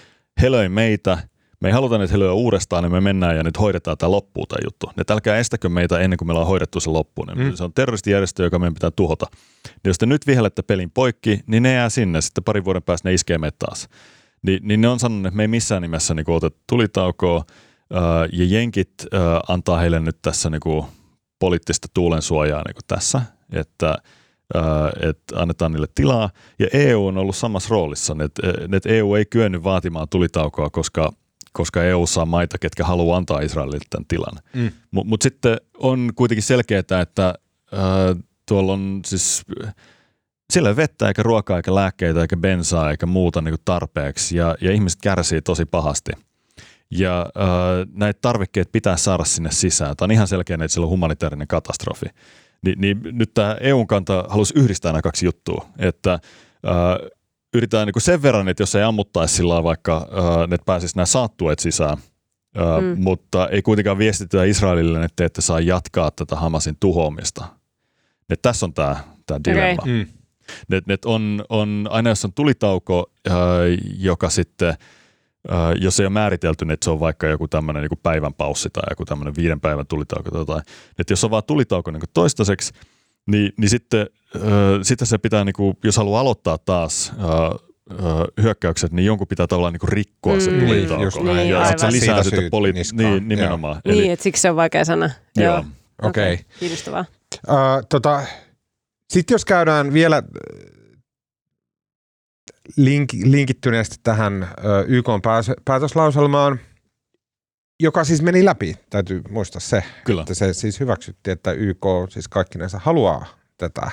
[0.42, 1.18] he löi meitä,
[1.60, 4.46] me ei haluta, että he lyö uudestaan, niin me mennään ja nyt hoidetaan tämä loppuun
[4.48, 4.90] tämä juttu.
[4.98, 7.28] Että älkää estäkö meitä ennen kuin meillä on hoidettu se loppuun.
[7.34, 7.54] Mm.
[7.54, 9.26] Se on terroristijärjestö, joka meidän pitää tuhota.
[9.64, 12.20] Niin jos te nyt vihelette pelin poikki, niin ne jää sinne.
[12.20, 13.88] Sitten parin vuoden päästä ne iskee meitä taas.
[14.42, 17.44] Ni, niin ne on sanonut, että me ei missään nimessä niin oteta tulitaukoa.
[18.32, 18.92] ja jenkit
[19.48, 20.86] antaa heille nyt tässä niinku
[21.38, 23.22] poliittista tuulen suojaa niinku tässä,
[23.52, 23.98] että
[25.08, 26.30] että annetaan niille tilaa.
[26.58, 31.12] Ja EU on ollut samassa roolissa, että et EU ei kyennyt vaatimaan tulitaukoa, koska,
[31.52, 34.38] koska EU saa maita, ketkä haluaa antaa Israelille tämän tilan.
[34.54, 34.70] Mm.
[34.90, 37.34] Mutta mut sitten on kuitenkin selkeää, että
[37.72, 38.14] ää,
[38.48, 39.44] tuolla on siis
[40.52, 44.72] siellä ei vettä eikä ruokaa eikä lääkkeitä eikä bensaa eikä muuta niin tarpeeksi ja, ja
[44.72, 46.12] ihmiset kärsii tosi pahasti.
[46.90, 49.96] Ja äh, näitä tarvikkeet pitää saada sinne sisään.
[49.96, 52.06] Tämä on ihan selkeä, että siellä on humanitaarinen katastrofi.
[52.64, 57.10] Ni, niin nyt tämä EUn kanta halusi yhdistää nämä kaksi juttua, että äh,
[57.54, 61.58] yritetään niin sen verran, että jos ei ammuttaisi sillä vaikka äh, ne pääsisi nämä saattueet
[61.58, 61.98] sisään,
[62.58, 63.02] äh, mm.
[63.02, 67.44] mutta ei kuitenkaan viestitetä Israelille, että ette saa jatkaa tätä Hamasin tuhoamista.
[68.30, 69.82] Et tässä on tämä, tämä dilemma.
[69.82, 69.92] Okay.
[69.92, 70.06] Mm.
[70.76, 73.34] Et, et on, on, aina jos on tulitauko, äh,
[73.98, 74.74] joka sitten,
[75.80, 78.82] jos ei ole määritelty, niin että se on vaikka joku tämmöinen niin päivän paussi tai
[78.90, 80.62] joku tämmöinen viiden päivän tulitauko tai jotain.
[80.98, 82.72] Että jos on vaan tulitauko niin toistaiseksi,
[83.26, 84.06] niin, niin sitten,
[84.36, 84.42] äh,
[84.82, 87.60] sitten se pitää, niin kuin, jos haluaa aloittaa taas äh,
[88.42, 90.40] hyökkäykset, niin jonkun pitää tavallaan niin rikkoa mm.
[90.40, 91.22] se tulitauko.
[91.22, 93.80] Niin, niin, ja sitten se lisää sitten poli- niin, nimenomaan.
[93.84, 93.94] Joo.
[93.94, 95.10] Eli, niin, että siksi se on vaikea sana.
[95.36, 95.58] Joo.
[95.58, 95.64] Okei.
[96.02, 96.32] Okay.
[96.32, 96.36] Okay.
[96.58, 97.04] Kiinnostavaa.
[97.48, 97.56] Uh,
[97.88, 98.22] tota,
[99.10, 100.22] sitten jos käydään vielä
[102.76, 104.50] link, linkittyneesti tähän äh,
[104.86, 105.06] YK
[105.64, 106.60] päätöslauselmaan,
[107.80, 110.20] joka siis meni läpi, täytyy muistaa se, Kyllä.
[110.20, 113.26] että se siis hyväksyttiin, että YK siis kaikkinensa haluaa
[113.56, 113.90] tätä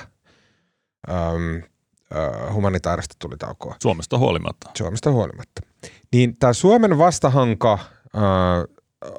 [1.10, 3.76] äm, äh, humanitaarista tulitaukoa.
[3.82, 4.70] Suomesta huolimatta.
[4.78, 5.62] Suomesta huolimatta.
[6.12, 7.80] Niin tämä Suomen vastahanka äh,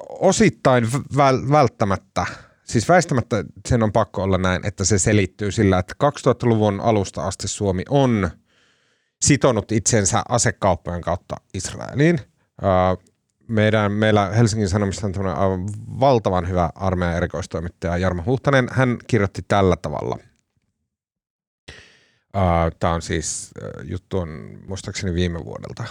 [0.10, 2.26] osittain väl, välttämättä–
[2.70, 7.48] siis väistämättä sen on pakko olla näin, että se selittyy sillä, että 2000-luvun alusta asti
[7.48, 8.30] Suomi on
[9.22, 12.20] sitonut itsensä asekauppojen kautta Israeliin.
[13.48, 18.68] Meidän, meillä Helsingin Sanomissa on aivan valtavan hyvä armeijan erikoistoimittaja Jarmo Huhtanen.
[18.72, 20.18] Hän kirjoitti tällä tavalla.
[22.80, 23.52] Tämä on siis,
[23.84, 25.84] juttu on muistaakseni viime vuodelta.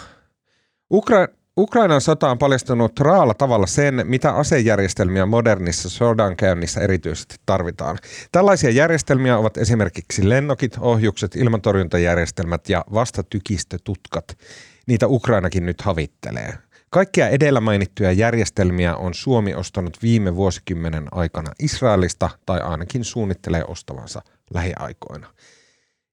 [0.94, 7.98] Ukra- Ukrainan sota on paljastunut raalla tavalla sen, mitä asejärjestelmiä modernissa sodankäynnissä erityisesti tarvitaan.
[8.32, 14.38] Tällaisia järjestelmiä ovat esimerkiksi lennokit, ohjukset, ilmatorjuntajärjestelmät ja vastatykistötutkat.
[14.86, 16.58] Niitä Ukrainakin nyt havittelee.
[16.90, 24.22] Kaikkia edellä mainittuja järjestelmiä on Suomi ostanut viime vuosikymmenen aikana Israelista tai ainakin suunnittelee ostavansa
[24.54, 25.26] lähiaikoina.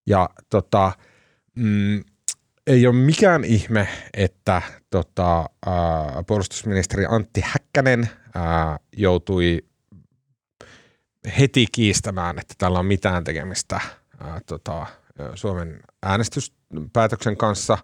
[0.08, 0.92] Ja tota,
[1.56, 2.04] mm,
[2.68, 9.66] ei ole mikään ihme, että tota, ää, puolustusministeri Antti Häkkänen ää, joutui
[11.40, 13.82] heti kiistämään, että tällä on mitään tekemistä
[14.20, 14.86] ää, tota,
[15.36, 17.78] Suomen äänestyspäätöksen kanssa,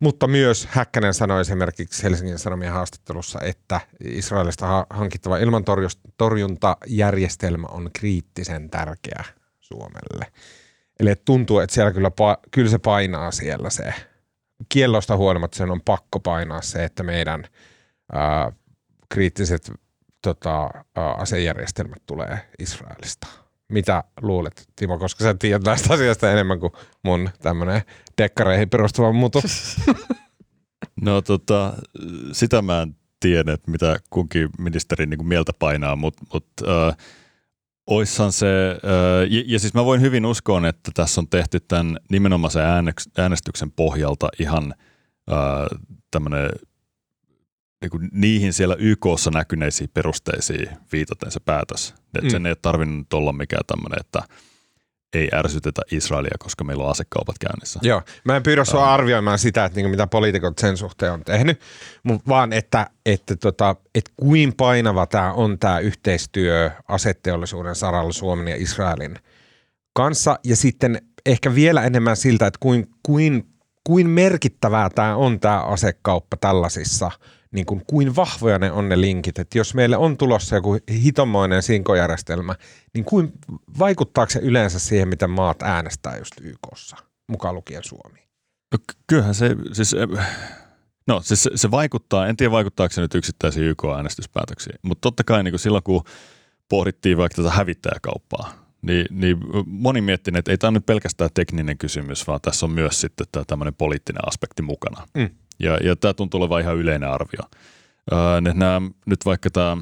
[0.00, 9.24] mutta myös Häkkänen sanoi esimerkiksi Helsingin Sanomien haastattelussa, että Israelista hankittava ilmantorjuntajärjestelmä on kriittisen tärkeä
[9.60, 10.26] Suomelle.
[11.00, 12.10] Eli tuntuu, että siellä kyllä,
[12.50, 13.94] kyllä se painaa siellä se
[14.68, 17.44] kiellosta huolimatta sen on pakko painaa se, että meidän
[18.12, 18.52] ää,
[19.08, 19.72] kriittiset
[20.22, 23.26] tota, ää, asejärjestelmät tulee Israelista.
[23.68, 27.82] Mitä luulet, Timo, koska sä tiedät näistä asioista enemmän kuin mun tämmöinen
[28.18, 29.42] dekkareihin perustuva mutu?
[31.00, 31.72] No tota,
[32.32, 36.96] sitä mä en tiedä, että mitä kunkin ministerin niin mieltä painaa, mutta mut, äh,
[37.86, 38.46] Oissan se,
[39.30, 42.62] ja, ja siis mä voin hyvin uskoa, että tässä on tehty tämän nimenomaisen
[43.18, 44.74] äänestyksen pohjalta ihan
[46.10, 46.50] tämmöinen
[47.80, 51.94] niin niihin siellä YKssa näkyneisiin perusteisiin viitaten se päätös.
[52.22, 52.30] Mm.
[52.30, 54.22] sen ei ole tarvinnut olla mikään tämmöinen, että–
[55.12, 57.80] ei ärsytetä Israelia, koska meillä on asekaupat käynnissä.
[57.82, 61.60] Joo, mä en pyydä sua arvioimaan sitä, että niinku mitä poliitikot sen suhteen on tehnyt,
[62.28, 68.56] vaan että, että, tota, että kuin painava tämä on tämä yhteistyö asetteollisuuden saralla Suomen ja
[68.56, 69.18] Israelin
[69.92, 70.38] kanssa.
[70.44, 73.46] Ja sitten ehkä vielä enemmän siltä, että kuin, kuin,
[73.84, 77.10] kuin merkittävää tämä on tämä asekauppa tällaisissa–
[77.50, 79.38] niin kuin, kuin vahvoja ne on ne linkit.
[79.38, 82.54] Että jos meille on tulossa joku hitomoinen sinkojärjestelmä,
[82.94, 83.32] niin kuin,
[83.78, 86.96] vaikuttaako se yleensä siihen, miten maat äänestää just YKssa,
[87.28, 88.18] mukaan lukien Suomi?
[88.72, 89.96] No, kyllähän se, siis,
[91.06, 95.42] no, siis se, se vaikuttaa, en tiedä vaikuttaako se nyt yksittäisiin YK-äänestyspäätöksiin, mutta totta kai
[95.42, 96.04] niin kuin silloin, kun
[96.68, 102.26] pohdittiin vaikka tätä hävittäjäkauppaa, niin, niin moni miettii, että ei tämä nyt pelkästään tekninen kysymys,
[102.26, 105.06] vaan tässä on myös sitten tämä tämmöinen poliittinen aspekti mukana.
[105.14, 105.30] Mm.
[105.58, 107.40] Ja, ja tämä tuntuu olevan ihan yleinen arvio.
[108.12, 109.76] Öö, nämä, nyt vaikka tämä,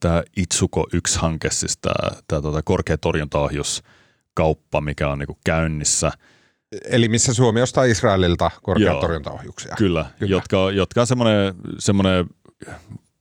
[0.00, 6.12] tämä Itsuko 1-hanke, siis tämä, tämä tuota korkea torjuntaohjuskauppa, mikä on niin käynnissä.
[6.84, 9.74] Eli missä Suomi ostaa Israelilta korkea torjuntaohjuksia.
[9.78, 10.30] Kyllä, kyllä.
[10.30, 12.26] Jotka, jotka on semmoinen, semmoinen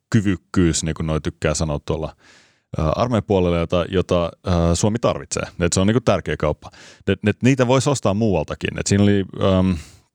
[0.10, 2.16] kyvykkyys, niin kuin noi tykkää sanoa tuolla
[2.78, 4.32] armeijan puolella, jota, jota
[4.74, 5.44] Suomi tarvitsee.
[5.60, 6.72] Et se on niin tärkeä kauppa.
[7.08, 8.80] Et, et niitä voisi ostaa muualtakin.
[8.80, 9.72] Et siinä oli ähm,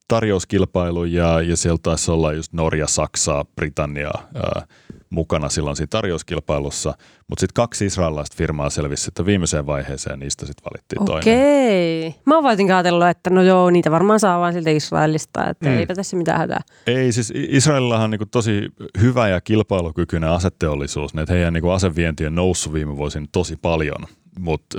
[0.08, 4.66] tarjouskilpailu ja, ja sieltä taisi olla just Norja, Saksa, Britannia ää,
[5.10, 6.94] mukana silloin siinä tarjouskilpailussa,
[7.28, 11.12] mutta sitten kaksi israelilaista firmaa selvisi sitten viimeiseen vaiheeseen niistä sitten valittiin Okei.
[11.12, 11.38] toinen.
[11.38, 12.14] Okei.
[12.26, 15.78] Mä oon voitin ajatellut, että no joo, niitä varmaan saa vaan siltä Israelista, että mm.
[15.78, 16.60] eipä tässä mitään hätää.
[16.86, 18.68] Ei, siis Israelillahan on niin tosi
[19.00, 24.06] hyvä ja kilpailukykyinen aseteollisuus, että heidän niin asevienti on noussut viime vuosina tosi paljon,
[24.38, 24.78] mutta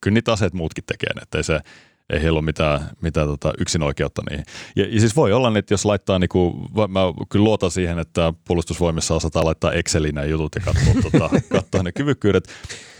[0.00, 1.60] kyllä niitä aseet muutkin tekee, että ei se–
[2.10, 4.44] ei heillä ole mitään, mitään tota yksin oikeutta niihin.
[4.76, 9.14] Ja, ja siis voi olla, että jos laittaa, niinku, mä kyllä luotan siihen, että puolustusvoimissa
[9.14, 12.48] osataan laittaa Excelin nämä jutut ja katsoa, tota, katsoa ne kyvykkyydet.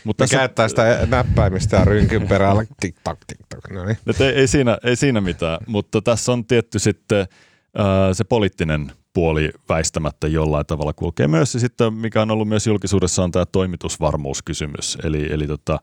[0.05, 3.71] Mutta tässä käyttää sitä näppäimistä ja rynkin perällä, tik-tak, tik-tak.
[3.71, 3.99] No niin.
[4.21, 9.51] ei, ei, siinä, ei siinä mitään, mutta tässä on tietty sitten äh, se poliittinen puoli
[9.69, 11.55] väistämättä jollain tavalla kulkee myös.
[11.55, 14.99] Ja sitten mikä on ollut myös julkisuudessa on tämä toimitusvarmuuskysymys.
[15.03, 15.79] Eli, eli tota,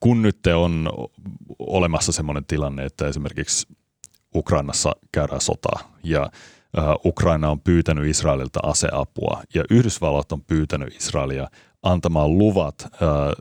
[0.00, 0.90] kun nyt on
[1.58, 3.66] olemassa sellainen tilanne, että esimerkiksi
[4.34, 6.30] Ukrainassa käydään sotaa ja
[7.04, 11.48] Ukraina on pyytänyt Israelilta aseapua ja Yhdysvallat on pyytänyt Israelia
[11.82, 12.88] antamaan luvat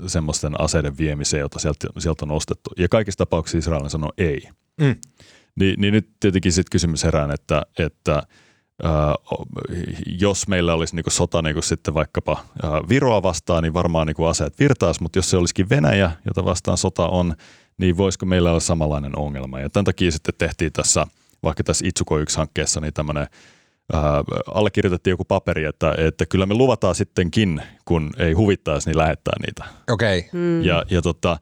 [0.07, 2.69] semmoisten aseiden viemiseen, jota sieltä, sieltä on ostettu.
[2.77, 4.49] Ja kaikissa tapauksissa Israel sanoo ei.
[4.81, 4.95] Mm.
[5.55, 8.23] Ni, niin nyt tietenkin sitten kysymys herään, että, että–
[10.19, 12.45] jos meillä olisi niin sota niin sitten vaikkapa
[12.89, 17.07] Viroa vastaan, niin varmaan niin aseet virtaas, mutta jos se olisikin Venäjä, jota vastaan sota
[17.07, 17.35] on,
[17.77, 19.59] niin voisiko meillä olla samanlainen ongelma.
[19.59, 21.07] Ja tämän takia sitten tehtiin tässä,
[21.43, 23.27] vaikka tässä Itsuko 1-hankkeessa, niin tämmöinen
[24.53, 29.65] allekirjoitettiin joku paperi, että, että kyllä me luvataan sittenkin, kun ei huvittaisi, niin lähettää niitä.
[29.91, 30.19] Okei.
[30.19, 30.29] Okay.
[30.31, 30.63] Hmm.
[30.63, 31.37] Ja, ja tota,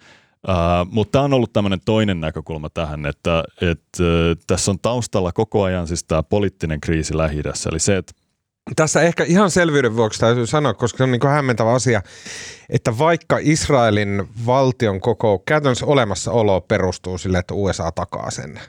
[0.48, 5.32] Uh, mutta tämä on ollut tämmöinen toinen näkökulma tähän, että et, uh, tässä on taustalla
[5.32, 8.14] koko ajan siis tämä poliittinen kriisi lähi eli se, että
[8.76, 12.02] tässä ehkä ihan selvyyden vuoksi täytyy sanoa, koska se on niin hämmentävä asia,
[12.70, 18.60] että vaikka Israelin valtion koko käytännössä olemassaolo perustuu sille, että USA takaa sen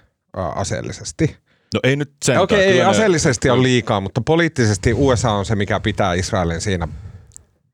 [0.55, 1.37] aseellisesti.
[1.75, 2.41] No ei nyt sen.
[2.41, 2.85] Okei, okay, ei ne...
[2.85, 6.89] aseellisesti on liikaa, mutta poliittisesti USA on se, mikä pitää Israelin siinä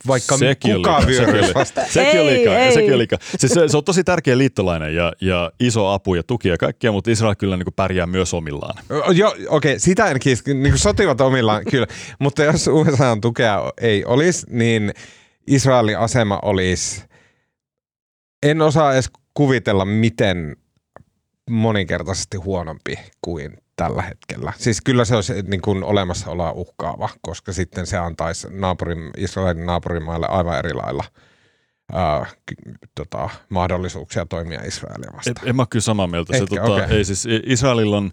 [0.06, 1.80] vaikka sekin kukaan vyöryisi vasta.
[1.88, 2.58] Sekin on liikaa.
[2.58, 3.18] Ei, sekin liikaa.
[3.38, 6.92] Siis se, se, on tosi tärkeä liittolainen ja, ja iso apu ja tuki ja kaikkea,
[6.92, 8.84] mutta Israel kyllä niin kuin pärjää myös omillaan.
[9.14, 11.86] Joo, okei, okay, sitä en kiis, niin kuin sotivat omillaan kyllä,
[12.18, 14.92] mutta jos USA tukea ei olisi, niin
[15.46, 17.04] Israelin asema olisi,
[18.42, 20.56] en osaa edes kuvitella, miten
[21.50, 24.52] moninkertaisesti huonompi kuin tällä hetkellä.
[24.58, 30.26] Siis kyllä se olisi niin kuin olemassaoloa uhkaava, koska sitten se antaisi naapurin, Israelin naapurimaille
[30.26, 31.04] aivan eri lailla
[31.92, 32.26] ää,
[32.94, 35.36] tota, mahdollisuuksia toimia Israelia vastaan.
[35.42, 36.38] En, en mä kyllä samaa mieltä.
[36.38, 36.96] se, tota, okay.
[36.96, 38.10] ei, siis Israelilla on,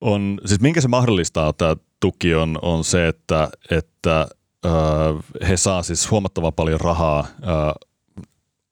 [0.00, 4.28] on, siis minkä se mahdollistaa tämä tuki on, on se, että, että
[4.66, 7.88] äh, he saa siis huomattavan paljon rahaa äh,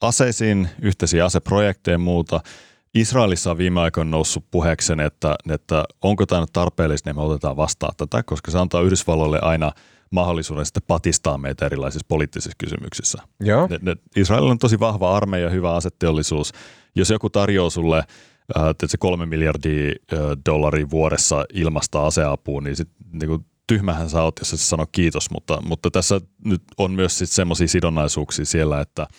[0.01, 2.40] aseisiin, yhteisiä aseprojekteja ja muuta–
[2.94, 7.57] Israelissa on viime aikoina noussut puheeksi että, että onko tämä nyt tarpeellista, niin me otetaan
[7.57, 9.72] vastaan tätä, koska se antaa Yhdysvalloille aina
[10.11, 13.22] mahdollisuuden sitten patistaa meitä erilaisissa poliittisissa kysymyksissä.
[13.40, 13.66] Joo.
[13.70, 16.52] Ne, ne, Israelilla on tosi vahva armeija, hyvä aseteollisuus.
[16.94, 22.88] Jos joku tarjoaa sulle äh, se kolme miljardia äh, dollaria vuodessa ilmasta aseapua, niin, sit,
[23.12, 27.68] niin tyhmähän sä oot, jos sä sano kiitos, mutta, mutta tässä nyt on myös semmoisia
[27.68, 29.07] sidonnaisuuksia siellä, että–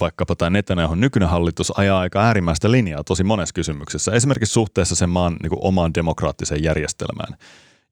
[0.00, 5.10] vaikkapa tämä Netanyahun nykyinen hallitus ajaa aika äärimmäistä linjaa tosi monessa kysymyksessä, esimerkiksi suhteessa sen
[5.10, 7.36] maan niin kuin, omaan demokraattiseen järjestelmään.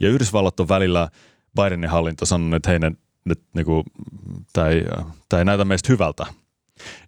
[0.01, 1.09] Ja Yhdysvallat on välillä
[1.63, 2.79] Bidenin hallinto sanonut, että hei,
[3.25, 3.85] nyt, niin kuin,
[4.53, 4.85] tämä, ei,
[5.29, 6.27] tämä ei näytä meistä hyvältä.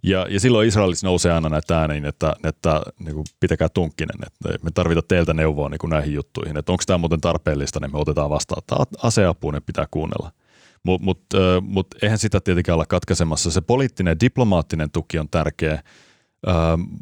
[0.03, 4.65] Ja, ja silloin Israelissa nousee aina näitä ääniin, että, että niin kuin, pitäkää tunkkinen, että
[4.65, 7.99] me tarvitaan teiltä neuvoa niin kuin näihin juttuihin, että onko tämä muuten tarpeellista, niin me
[7.99, 8.63] otetaan vastaan.
[8.67, 10.33] Tämä aseapuun ne pitää kuunnella.
[10.83, 11.21] Mutta mut,
[11.63, 13.51] mut eihän sitä tietenkään olla katkaisemassa.
[13.51, 15.83] Se poliittinen, diplomaattinen tuki on tärkeä,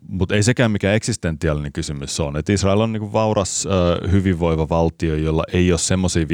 [0.09, 2.37] mutta ei sekään mikään eksistentiaalinen kysymys on.
[2.37, 3.69] Et Israel on niinku vauras,
[4.11, 6.27] hyvinvoiva valtio, jolla ei ole semmoisia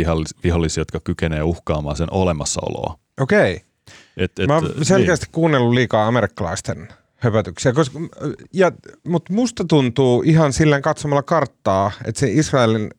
[0.45, 2.99] vihollisia, jotka kykenee uhkaamaan sen olemassaoloa.
[3.21, 3.61] Okei.
[4.17, 5.33] Et, et, Mä oon selkeästi niin.
[5.33, 7.99] kuunnellut liikaa amerikkalaisten höpötyksiä, koska,
[8.53, 8.73] ja,
[9.09, 12.91] mutta musta tuntuu ihan silleen katsomalla karttaa, että se Israelin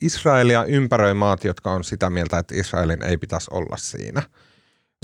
[0.00, 4.22] Israelia ympäröi maat, jotka on sitä mieltä, että Israelin ei pitäisi olla siinä.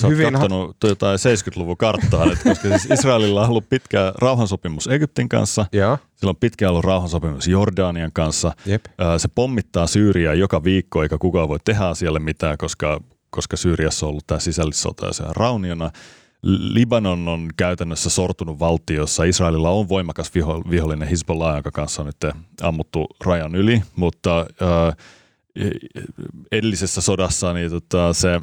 [0.03, 4.87] Sä Hyvin katsonut ha- jotain 70-luvun karttaa, että koska siis Israelilla on ollut pitkä rauhansopimus
[4.87, 5.99] Egyptin kanssa, ja.
[6.15, 8.53] sillä on pitkään ollut rauhansopimus Jordanian kanssa.
[8.67, 8.85] Jep.
[9.19, 14.11] Se pommittaa Syyriaa joka viikko, eikä kukaan voi tehdä asialle mitään, koska, koska Syyriassa on
[14.11, 15.91] ollut tämä sisällissota ja se on rauniona.
[16.49, 22.07] Libanon on käytännössä sortunut valtio, jossa Israelilla on voimakas viho, vihollinen Hezbollah, jonka kanssa on
[22.07, 24.97] nyt ammuttu rajan yli, mutta äh,
[26.53, 28.41] edellisessä sodassa niin tota, se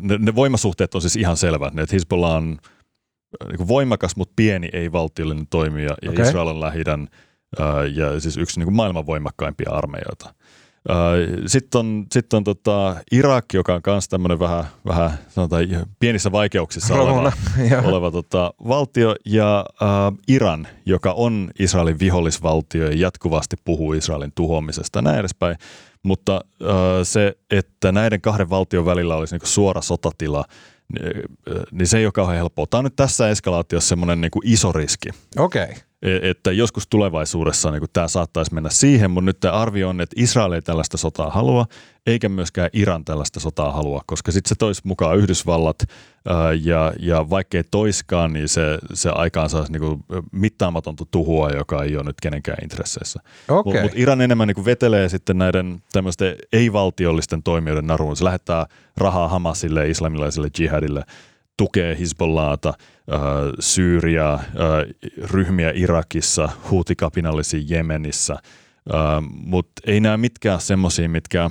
[0.00, 1.74] ne, ne voimasuhteet on siis ihan selvät.
[1.74, 2.58] Ne, että Hezbollah on
[3.42, 6.26] äh, niin voimakas, mutta pieni, ei valtiollinen toimija, ja okay.
[6.26, 6.82] Israel on lähi
[7.94, 10.34] ja siis yksi niin kuin maailman voimakkaimpia armeijoita.
[11.46, 15.64] Sitten on, sit on tota Irak, joka on myös tämmöinen vähän, vähän sanotaan,
[15.98, 17.32] pienissä vaikeuksissa oleva,
[17.90, 19.88] oleva tota, valtio, ja äh,
[20.28, 25.56] Iran, joka on Israelin vihollisvaltio ja jatkuvasti puhuu Israelin tuhoamisesta ja näin edespäin.
[26.02, 26.68] Mutta äh,
[27.02, 30.44] se, että näiden kahden valtion välillä olisi niin suora sotatila,
[30.98, 31.22] niin,
[31.72, 32.66] niin se ei ole kauhean helppoa.
[32.70, 35.08] Tämä on nyt tässä eskalaatiossa semmoinen niin iso riski.
[35.38, 35.62] Okei.
[35.62, 35.87] Okay.
[36.02, 40.14] E, että joskus tulevaisuudessa niin tämä saattaisi mennä siihen, mutta nyt tämä arvio on, että
[40.18, 41.66] Israel ei tällaista sotaa halua,
[42.06, 45.78] eikä myöskään Iran tällaista sotaa halua, koska sitten se toisi mukaan Yhdysvallat,
[46.28, 51.96] ää, ja, ja vaikkei toiskaan, niin se, se aikaan saisi niin mittaamatonta tuhua, joka ei
[51.96, 53.20] ole nyt kenenkään intresseissä.
[53.48, 53.62] Okay.
[53.64, 58.16] Mutta mut Iran enemmän niin vetelee sitten näiden tämmöisten ei-valtiollisten toimijoiden naruun.
[58.16, 61.04] Se lähettää rahaa Hamasille, islamilaiselle jihadille,
[61.58, 63.20] tukee Hizbollahta, äh,
[63.60, 64.42] Syyriaa, äh,
[65.30, 68.40] ryhmiä Irakissa, huutikapinallisia Jemenissä, äh,
[69.30, 71.50] mutta ei nämä mitkään semmoisia, mitkä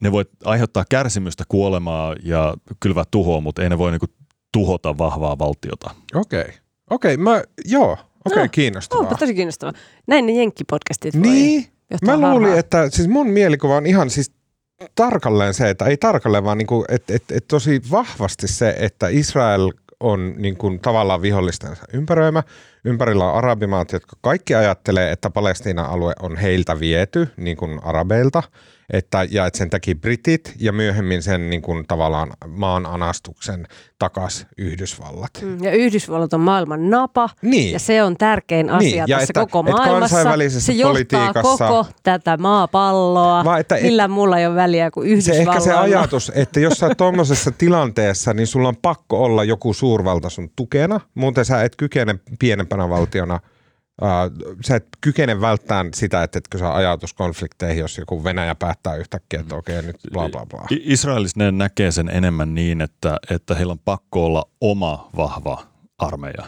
[0.00, 4.06] ne voi aiheuttaa kärsimystä, kuolemaa ja kylvää tuhoa, mutta ei ne voi niinku
[4.52, 5.90] tuhota vahvaa valtiota.
[6.14, 6.52] Okei, okay.
[6.90, 9.02] okei, okay, mä, joo, okei, okay, no, kiinnostavaa.
[9.02, 9.72] Onpa tosi kiinnostavaa.
[10.06, 11.66] Näin ne jenkkipodcastit Niin,
[12.06, 12.58] mä luulin, harhaa.
[12.58, 14.32] että siis mun mielikuva on ihan siis
[14.94, 19.08] tarkalleen se, että ei tarkalleen, vaan niin kuin, että, että, että tosi vahvasti se, että
[19.08, 22.42] Israel on niin kuin tavallaan vihollistensa ympäröimä.
[22.84, 28.42] Ympärillä on arabimaat, jotka kaikki ajattelee, että Palestiinan alue on heiltä viety, niin kuin arabeilta–
[28.92, 33.66] että, ja että sen teki britit ja myöhemmin sen niin kuin, tavallaan maan anastuksen
[33.98, 35.30] takas Yhdysvallat.
[35.42, 37.72] Mm, ja Yhdysvallat on maailman napa niin.
[37.72, 38.96] ja se on tärkein asia niin.
[38.96, 40.38] ja tässä että, koko maailmassa.
[40.48, 43.44] se johtaa koko tätä maapalloa.
[43.44, 45.60] Va, että Millään et, mulla ei ole väliä kuin Yhdysvallalla.
[45.60, 49.72] Se ehkä se ajatus, että jos sä tuommoisessa tilanteessa, niin sulla on pakko olla joku
[49.72, 53.40] suurvalta sun tukena, muuten sä et kykene pienempänä valtiona–
[54.02, 59.40] Uh, sä et kykene välttämään sitä, että etkö saa ajatuskonflikteihin, jos joku Venäjä päättää yhtäkkiä,
[59.40, 60.66] että okei, nyt bla bla bla.
[60.70, 65.66] Israelissa ne näkee sen enemmän niin, että, että heillä on pakko olla oma vahva
[65.98, 66.44] armeija.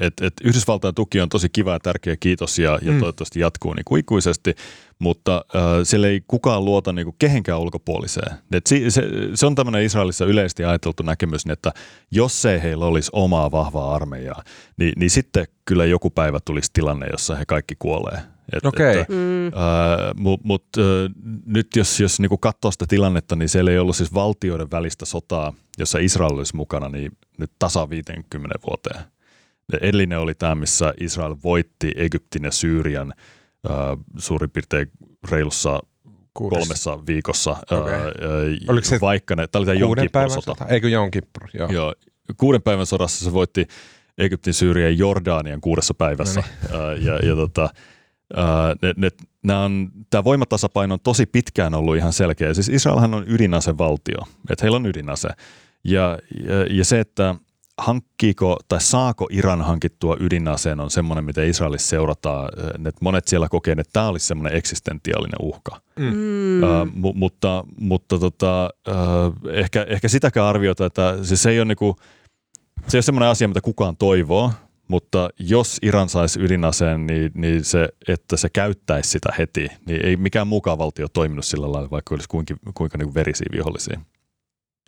[0.00, 2.98] Et, et Yhdysvaltain tuki on tosi kiva ja tärkeä, kiitos ja, ja mm.
[2.98, 4.54] toivottavasti jatkuu niin kuin ikuisesti,
[4.98, 8.36] mutta äh, siellä ei kukaan luota niin kuin kehenkään ulkopuoliseen.
[8.52, 9.02] Et se, se,
[9.34, 11.72] se on tämmöinen Israelissa yleisesti ajateltu näkemys, että
[12.10, 14.42] jos ei heillä olisi omaa vahvaa armeijaa,
[14.76, 18.18] niin, niin sitten kyllä joku päivä tulisi tilanne, jossa he kaikki kuolee.
[18.52, 18.98] Et, okay.
[18.98, 19.46] että, mm.
[19.46, 19.52] äh,
[20.16, 20.84] Mutta mut, äh,
[21.46, 25.52] nyt jos, jos niinku katsoo sitä tilannetta, niin siellä ei ollut siis valtioiden välistä sotaa,
[25.78, 29.13] jossa Israel olisi mukana, niin nyt tasa 50 vuoteen.
[29.72, 33.14] Edellinen oli tämä, missä Israel voitti Egyptin ja Syyrian
[33.70, 33.76] äh,
[34.18, 34.90] suurin piirtein
[35.30, 35.80] reilussa
[36.34, 36.58] Kuudes.
[36.58, 37.56] kolmessa viikossa.
[37.70, 37.94] Okay.
[37.94, 38.10] Äh,
[38.68, 40.66] Oliko se vaikka ne, tämä oli tämä Jom sota.
[40.68, 41.10] Eikö joo.
[41.72, 41.94] joo.
[42.36, 43.66] Kuuden päivän sodassa se voitti
[44.18, 46.42] Egyptin, Syyrian ja Jordanian kuudessa päivässä.
[46.72, 46.98] No niin.
[46.98, 47.68] äh, ja, ja tota,
[49.42, 52.54] ne, on, tämä voimatasapaino on tosi pitkään ollut ihan selkeä.
[52.54, 54.18] Siis Israelhan on ydinasevaltio,
[54.50, 55.28] että heillä on ydinase.
[55.84, 57.34] Ja, ja, ja se, että
[57.78, 62.48] hankkiiko tai saako Iran hankittua ydinaseen on semmoinen, mitä Israelissa seurataan.
[62.74, 65.80] Että monet siellä kokee, että tämä olisi semmoinen eksistentiaalinen uhka.
[65.98, 66.62] Mm.
[66.62, 71.64] Uh, mu- mutta mutta tota, uh, ehkä, ehkä sitäkään arviota, että se, se ei ole
[71.64, 71.96] niinku,
[72.88, 74.52] se ei ole semmoinen asia, mitä kukaan toivoo,
[74.88, 80.16] mutta jos Iran saisi ydinaseen, niin, niin se, että se käyttäisi sitä heti, niin ei
[80.16, 84.00] mikään mukaan valtio toiminut sillä lailla, vaikka olisi kuinka, kuinka niin verisiä vihollisia.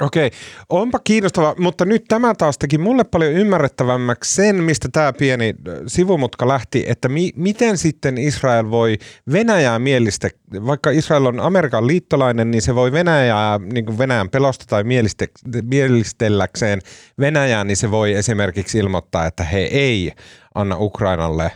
[0.02, 0.30] Okei,
[0.68, 5.54] onpa kiinnostava, mutta nyt tämä taas teki mulle paljon ymmärrettävämmäksi sen, mistä tämä pieni
[5.86, 8.98] sivumutka lähti, että mi- miten sitten Israel voi
[9.32, 10.28] Venäjää mielistä,
[10.66, 15.62] vaikka Israel on Amerikan liittolainen, niin se voi Venäjää, niin kuin Venäjän pelosta tai mieliste-
[15.62, 16.80] mielistelläkseen
[17.20, 20.12] Venäjää, niin se voi esimerkiksi ilmoittaa, että he ei
[20.56, 21.52] anna Ukrainalle äh,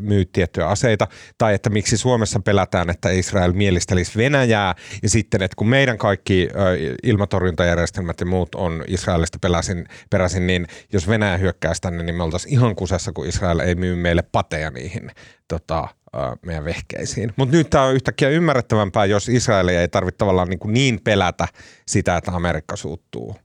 [0.00, 1.08] myy tiettyjä aseita,
[1.38, 6.48] tai että miksi Suomessa pelätään, että Israel mielistelisi Venäjää, ja sitten, että kun meidän kaikki
[6.50, 12.22] äh, ilmatorjuntajärjestelmät ja muut on Israelista peläsin, peräisin, niin jos Venäjä hyökkäisi tänne, niin me
[12.22, 15.10] oltaisiin ihan kusessa, kun Israel ei myy meille pateja niihin
[15.48, 17.32] tota, äh, meidän vehkeisiin.
[17.36, 21.48] Mutta nyt tämä on yhtäkkiä ymmärrettävämpää, jos Israel ei tarvitse tavallaan niin, niin pelätä
[21.86, 23.36] sitä, että Amerikka suuttuu.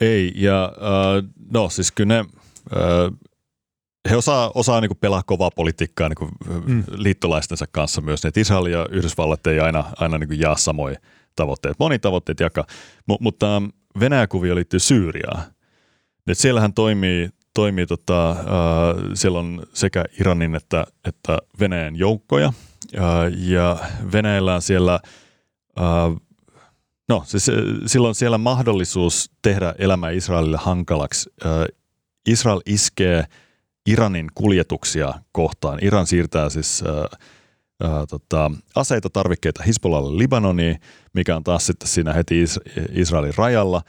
[0.00, 3.18] Ei, ja äh, no siis kyllä ne äh,
[4.10, 6.30] he osaa, osaa niin kuin pelaa kovaa politiikkaa niin kuin
[6.66, 6.84] mm.
[6.90, 8.24] liittolaistensa kanssa myös.
[8.24, 10.98] Että Israel ja Yhdysvallat ei aina, aina niin kuin jaa samoja
[11.36, 11.76] tavoitteita.
[11.78, 12.64] Moni tavoitteet jakaa,
[13.08, 13.62] M- mutta
[14.00, 15.42] Venäjä-kuvio liittyy Syyriaan.
[16.26, 18.36] Et siellähän toimii, toimii tota, äh,
[19.14, 22.52] siellä on sekä Iranin että, että Venäjän joukkoja.
[22.98, 23.02] Äh,
[23.36, 23.76] ja
[24.12, 25.00] Venäjällä on siellä
[25.80, 26.20] äh,
[27.08, 27.50] No, siis
[27.86, 31.30] silloin siellä mahdollisuus tehdä elämä Israelille hankalaksi.
[32.26, 33.24] Israel iskee
[33.88, 35.78] Iranin kuljetuksia kohtaan.
[35.82, 37.18] Iran siirtää siis äh,
[37.84, 40.80] äh, tota, aseita, tarvikkeita Hisbollalle Libanoniin,
[41.12, 42.60] mikä on taas sitten siinä heti Is-
[42.92, 43.82] Israelin rajalla.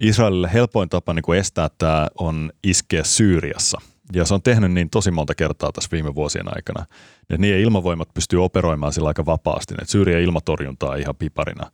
[0.00, 3.80] Israelille helpoin tapa niin kuin estää tämä on iskeä Syyriassa.
[4.12, 6.86] Ja se on tehnyt niin tosi monta kertaa tässä viime vuosien aikana.
[7.30, 9.74] Ja niiden ilmavoimat pystyy operoimaan sillä aika vapaasti.
[9.82, 11.70] Et Syyrian ilmatorjunta on ihan piparina.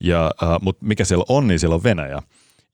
[0.00, 0.30] Ja,
[0.62, 2.22] Mutta mikä siellä on, niin siellä on Venäjä.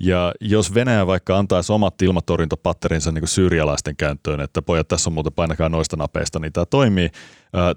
[0.00, 5.32] Ja jos Venäjä vaikka antaisi omat ilmatorjuntapatterinsa niin syyrialaisten käyttöön, että pojat tässä on muuten
[5.32, 7.10] painakaa noista napeista, niin tämä toimii,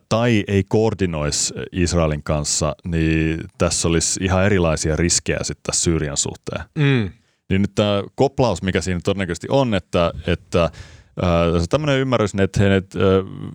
[0.10, 6.64] tai ei koordinoisi Israelin kanssa, niin tässä olisi ihan erilaisia riskejä sitten tässä Syyrian suhteen.
[6.76, 7.10] Mm.
[7.50, 10.70] Niin nyt tämä koplaus, mikä siinä todennäköisesti on, että, että
[11.24, 13.00] Äh, tämmöinen ymmärrys, että he, että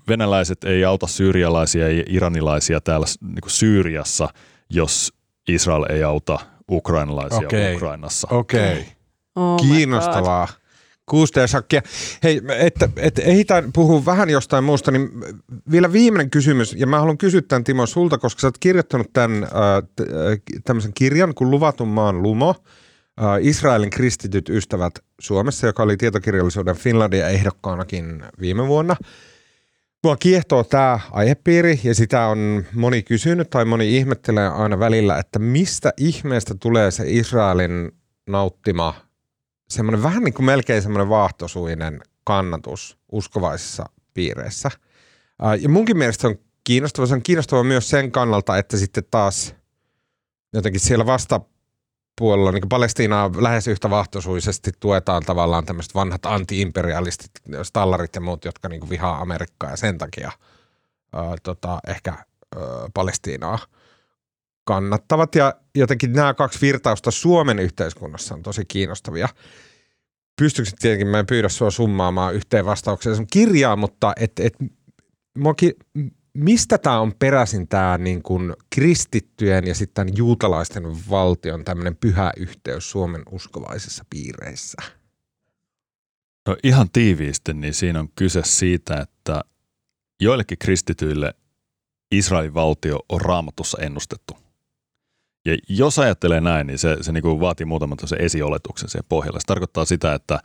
[0.09, 4.29] venäläiset ei auta syyrialaisia ja iranilaisia täällä niin Syyriassa,
[4.71, 5.13] jos
[5.49, 6.39] Israel ei auta
[6.71, 7.75] ukrainalaisia okay.
[7.75, 8.29] Ukrainassa.
[8.31, 8.73] Okei.
[8.73, 8.85] Okay.
[9.37, 10.49] Oh Kiinnostavaa.
[11.07, 11.83] Kuusta sakkia.
[12.23, 15.09] Hei, että, että ehditään puhua vähän jostain muusta, niin
[15.71, 19.43] vielä viimeinen kysymys, ja mä haluan kysyä tämän Timo sulta, koska sä oot kirjoittanut tämän
[19.43, 19.51] äh,
[20.65, 22.55] tämmöisen kirjan kuin Luvatun maan lumo,
[23.23, 28.97] äh, Israelin kristityt ystävät Suomessa, joka oli tietokirjallisuuden Finlandia ehdokkaanakin viime vuonna.
[30.05, 35.39] Mua kiehtoo tämä aihepiiri ja sitä on moni kysynyt tai moni ihmettelee aina välillä, että
[35.39, 37.93] mistä ihmeestä tulee se Israelin
[38.27, 38.95] nauttima
[39.69, 43.85] semmoinen vähän niin kuin melkein semmoinen vaahtosuinen kannatus uskovaisissa
[44.15, 44.71] piireissä.
[45.61, 47.07] Ja munkin mielestä se on kiinnostava.
[47.07, 49.55] Se on kiinnostava myös sen kannalta, että sitten taas
[50.53, 51.41] jotenkin siellä vasta
[52.19, 57.31] puolella niin Palestiinaa lähes yhtä vahtoisuisesti tuetaan tavallaan tämmöiset vanhat anti-imperialistit,
[57.63, 60.33] stallarit ja muut, jotka niin vihaa Amerikkaa ja sen takia
[61.13, 62.27] ää, tota, ehkä ää,
[62.95, 63.59] Palestiinaa
[64.65, 65.35] kannattavat.
[65.35, 69.29] Ja jotenkin nämä kaksi virtausta Suomen yhteiskunnassa on tosi kiinnostavia.
[70.39, 74.55] Pystyykö tietenkin, mä en pyydä sua summaamaan yhteen vastaukseen sun kirjaa, mutta et, et,
[76.35, 82.91] mistä tämä on peräisin tämä niin kuin kristittyjen ja sitten juutalaisten valtion tämmöinen pyhä yhteys
[82.91, 84.83] Suomen uskovaisissa piireissä?
[86.49, 89.45] No ihan tiiviisti, niin siinä on kyse siitä, että
[90.21, 91.35] joillekin kristityille
[92.11, 94.37] Israelin valtio on raamatussa ennustettu.
[95.47, 99.41] Ja jos ajattelee näin, niin se, se niin kuin vaatii muutaman esioletuksen siihen pohjalle.
[99.41, 100.41] Se tarkoittaa sitä, että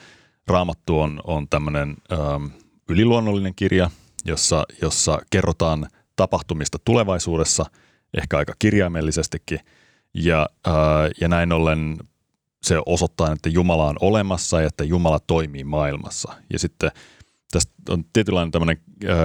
[0.48, 1.98] raamattu on, on tämmöinen
[2.90, 3.90] yliluonnollinen kirja,
[4.26, 7.66] jossa, jossa kerrotaan tapahtumista tulevaisuudessa,
[8.18, 9.60] ehkä aika kirjaimellisestikin,
[10.14, 11.98] ja, ää, ja näin ollen
[12.64, 16.34] se osoittaa, että Jumala on olemassa ja että Jumala toimii maailmassa.
[16.54, 16.92] Ja sitten
[17.52, 19.18] tästä on tietynlainen tämmöinen ää,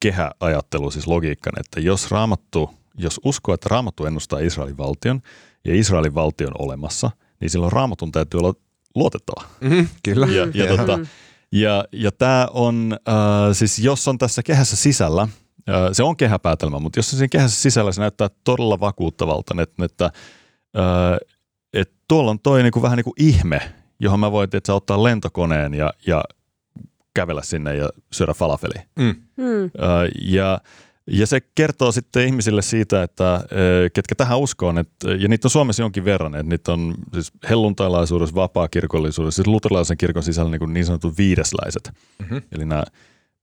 [0.00, 5.20] kehäajattelu, siis logiikka, että jos raamattu, jos uskoo, että raamattu ennustaa Israelin valtion
[5.64, 7.10] ja Israelin valtion olemassa,
[7.40, 8.54] niin silloin raamatun täytyy olla
[8.94, 9.48] luotettava.
[9.60, 10.26] Mm, kyllä.
[10.26, 10.98] Ja, ja, tota,
[11.52, 13.14] ja, ja tämä on, äh,
[13.52, 17.62] siis jos on tässä kehässä sisällä, äh, se on kehäpäätelmä, mutta jos on siinä kehässä
[17.62, 21.18] sisällä, se näyttää todella vakuuttavalta, että, että, äh,
[21.72, 23.60] että tuolla on toi niinku, vähän niin kuin ihme,
[24.00, 26.24] johon mä voin että ottaa lentokoneen ja, ja
[27.14, 28.84] kävellä sinne ja syödä falafeli.
[28.98, 29.14] Mm.
[29.36, 29.64] Mm.
[29.64, 29.70] Äh,
[30.22, 30.60] ja
[31.10, 33.44] ja se kertoo sitten ihmisille siitä, että
[33.92, 38.34] ketkä tähän uskoon, että, ja niitä on Suomessa jonkin verran, että niitä on siis helluntailaisuudessa,
[38.34, 41.90] vapaa-kirkollisuudessa, siis luterilaisen kirkon sisällä niin, niin sanotut viidesläiset.
[42.18, 42.42] Mm-hmm.
[42.52, 42.84] Eli nämä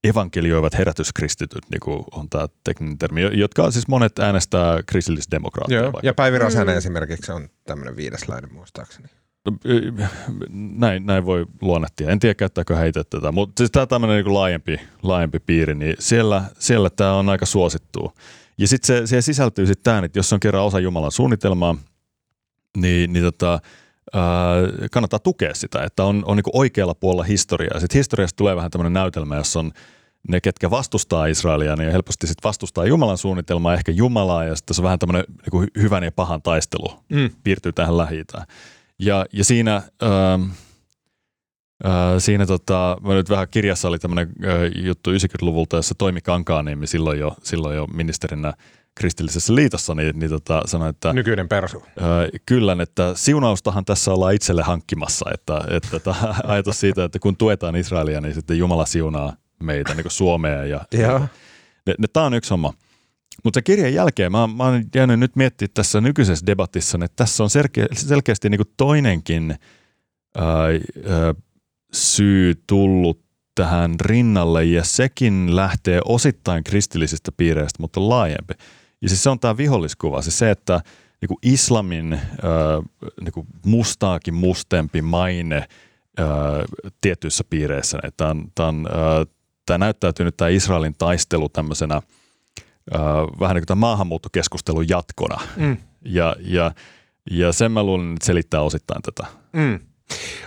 [0.03, 5.81] evankelioivat herätyskristityt, niin kuin on tämä tekninen termi, jotka siis monet äänestää kristillisdemokraattia.
[5.81, 6.77] Joo, ja Päivi Räsänen mm.
[6.77, 9.07] esimerkiksi on tämmöinen viidesläinen muistaakseni.
[10.51, 12.09] Näin, näin voi luonnehtia.
[12.09, 16.43] En tiedä, käyttääkö heitä tätä, mutta siis tämä tämmöinen niin laajempi, laajempi piiri, niin siellä,
[16.59, 18.13] siellä tämä on aika suosittua.
[18.57, 21.75] Ja sitten se, siihen sisältyy sitten tämä, että jos on kerran osa Jumalan suunnitelmaa,
[22.77, 23.59] niin, niin tota,
[24.13, 24.23] ää,
[24.91, 27.79] kannattaa tukea sitä, että on, on niin oikealla puolella historiaa.
[27.79, 29.71] Sitten historiasta tulee vähän tämmöinen näytelmä, jossa on
[30.27, 34.81] ne, ketkä vastustaa Israelia, niin helposti sitten vastustaa Jumalan suunnitelmaa, ehkä Jumalaa, ja sitten se
[34.81, 37.29] on vähän tämmöinen niin hyvän ja pahan taistelu mm.
[37.43, 38.23] piirtyy tähän lähi
[38.99, 40.43] ja, ja siinä, ähm,
[41.85, 46.87] äh, siinä tota, mä nyt vähän kirjassa oli tämmöinen äh, juttu 90-luvulta, jossa Toimi Kankaaniemi
[46.87, 48.53] silloin jo, silloin jo ministerinä
[48.95, 51.13] kristillisessä liitossa, niin, niin tota, sanoi, että...
[51.13, 51.83] Nykyinen persu.
[51.87, 52.05] Äh,
[52.45, 57.75] kyllä, että siunaustahan tässä ollaan itselle hankkimassa, että, että että ajatus siitä, että kun tuetaan
[57.75, 59.33] Israelia, niin sitten Jumala siunaa
[59.63, 60.65] meitä, niin kuin Suomea.
[60.65, 61.27] Ja, ja.
[61.87, 62.73] Ne, tämä on yksi homma.
[63.43, 67.43] Mutta se kirjan jälkeen mä, mä oon jäänyt nyt miettimään tässä nykyisessä debatissa, että tässä
[67.43, 69.55] on selkeä, selkeästi niin toinenkin
[70.37, 71.35] ää, ää,
[71.93, 73.25] syy tullut
[73.55, 78.53] tähän rinnalle ja sekin lähtee osittain kristillisistä piireistä, mutta laajempi.
[79.01, 80.81] Ja siis se on tämä viholliskuva, siis se, että
[81.21, 82.21] niin kuin islamin äh,
[83.21, 85.65] niin kuin mustaakin mustempi maine äh,
[87.01, 87.99] tietyissä piireissä.
[88.21, 88.71] On, tämä,
[89.65, 92.01] tämä näyttäytyy nyt tämä Israelin taistelu tämmöisenä
[92.95, 93.01] äh,
[93.39, 95.41] vähän niin kuin tämän maahanmuuttokeskustelun jatkona.
[95.57, 95.77] Mm.
[96.05, 96.71] Ja, ja,
[97.31, 99.25] ja sen mä luulen, että selittää osittain tätä.
[99.53, 99.79] Mm.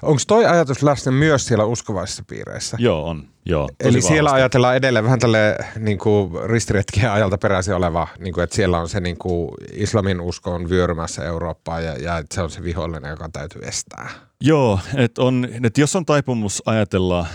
[0.03, 2.76] Onko toi ajatus läsnä myös siellä uskovaisissa piireissä?
[2.80, 3.28] Joo, on.
[3.47, 4.09] Joo, Eli vahvasti.
[4.09, 5.99] siellä ajatellaan edelleen vähän tälle niin
[6.47, 10.68] ristiretkien ajalta peräisin oleva, niin kuin, että siellä on se niin kuin, islamin usko on
[10.68, 14.11] vyörymässä Eurooppaan ja, ja että se on se vihollinen, joka täytyy estää.
[14.41, 17.26] Joo, että on, että jos on taipumus ajatella äh,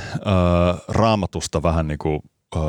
[0.87, 2.19] raamatusta vähän niin kuin,
[2.55, 2.61] äh,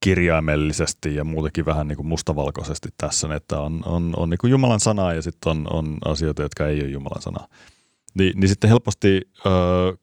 [0.00, 4.80] kirjaimellisesti ja muutenkin vähän niin kuin mustavalkoisesti tässä, että on, on, on niin kuin Jumalan
[4.80, 7.48] sanaa ja sitten on, on asioita, jotka ei ole Jumalan sanaa.
[8.14, 9.50] Niin, niin sitten helposti ö,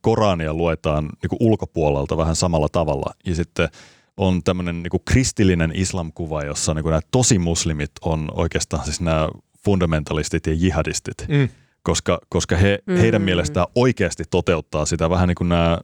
[0.02, 3.14] Korania luetaan niin kuin ulkopuolelta vähän samalla tavalla.
[3.26, 3.70] Ja sitten
[4.18, 9.30] on tämmöinen niin kristillinen islamkuva, jossa niin kuin nämä tosimuslimit on oikeastaan siis nämä
[9.66, 11.26] fundamentalistit ja jihadistit.
[11.28, 11.50] Mm.
[11.84, 12.96] Koska, koska he, mm.
[12.98, 15.80] heidän mielestään oikeasti toteuttaa sitä, vähän niin kuin nämä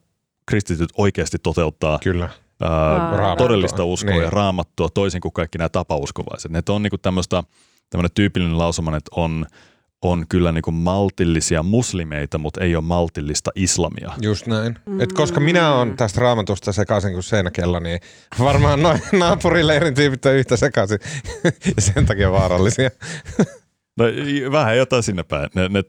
[0.46, 2.30] kristityt oikeasti toteuttaa Kyllä.
[2.62, 4.24] Ää, todellista uskoa niin.
[4.24, 6.52] ja raamattua toisin kuin kaikki nämä tapauskovaiset.
[6.52, 7.44] Ne on niin kuin tämmöistä,
[7.90, 9.46] tämmöinen tyypillinen lausuma, että on–
[10.02, 14.14] on kyllä niin kuin maltillisia muslimeita, mutta ei ole maltillista islamia.
[14.22, 14.80] Just näin.
[14.86, 15.02] Mm.
[15.02, 18.00] Et koska minä olen tästä raamatusta sekaisin kuin seinäkello, niin
[18.40, 21.00] varmaan noin naapurileirin tyypit on yhtä sekaisin
[21.76, 22.90] ja sen takia vaarallisia.
[23.98, 24.06] No
[24.52, 25.50] vähän jotain sinne päin.
[25.56, 25.84] Ne, ne,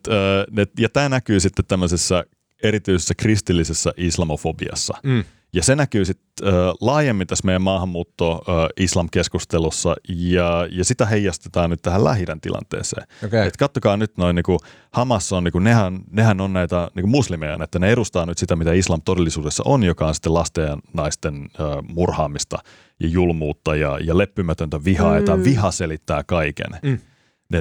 [0.51, 2.25] ne, ja tämä näkyy sitten tämmöisessä
[2.63, 4.95] erityisessä kristillisessä islamofobiassa.
[5.03, 5.25] Mm.
[5.55, 11.83] Ja se näkyy sitten äh, laajemmin tässä meidän maahanmuutto-islam-keskustelussa äh, ja, ja sitä heijastetaan nyt
[11.83, 13.07] tähän lähidän tilanteeseen.
[13.25, 13.47] Okay.
[13.47, 14.45] Et kattokaa nyt noin, niin
[14.93, 18.57] Hamas on, niin kuin, nehän, nehän on näitä niin muslimeja, että ne edustaa nyt sitä,
[18.57, 21.49] mitä islam todellisuudessa on, joka on sitten lasten ja naisten äh,
[21.89, 22.59] murhaamista
[23.01, 25.27] ja julmuutta ja, ja leppymätöntä vihaa, mm.
[25.27, 26.71] ja viha selittää kaiken.
[26.83, 26.99] Mm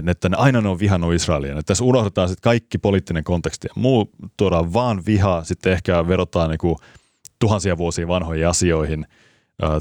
[0.08, 1.52] että ne aina ne on vihannut Israelia.
[1.52, 6.50] Että tässä unohdetaan sitten kaikki poliittinen konteksti ja muu, tuodaan vaan vihaa, sitten ehkä verotaan
[6.50, 6.78] niinku
[7.42, 9.06] tuhansia vuosia vanhoihin asioihin,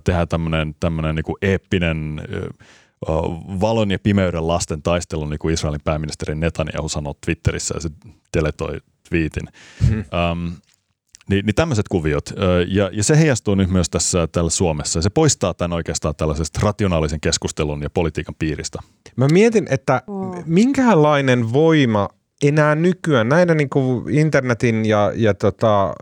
[0.05, 2.21] tehdään tämmöinen, tämmöinen niin eeppinen
[3.61, 7.89] valon ja pimeyden lasten taistelu, niin kuin Israelin pääministeri Netanyahu sanoi Twitterissä ja se
[8.33, 9.49] teletoi twiitin.
[9.89, 9.99] Hmm.
[9.99, 10.53] Um,
[11.29, 12.33] niin, niin tämmöiset kuviot.
[12.69, 14.99] Ja, ja se heijastuu nyt myös tässä täällä Suomessa.
[14.99, 18.79] Ja se poistaa tämän oikeastaan tällaisesta rationaalisen keskustelun ja politiikan piiristä.
[19.17, 20.03] Mä mietin, että
[20.45, 22.09] minkälainen voima
[22.43, 25.95] enää nykyään näiden niin kuin internetin ja, ja tota,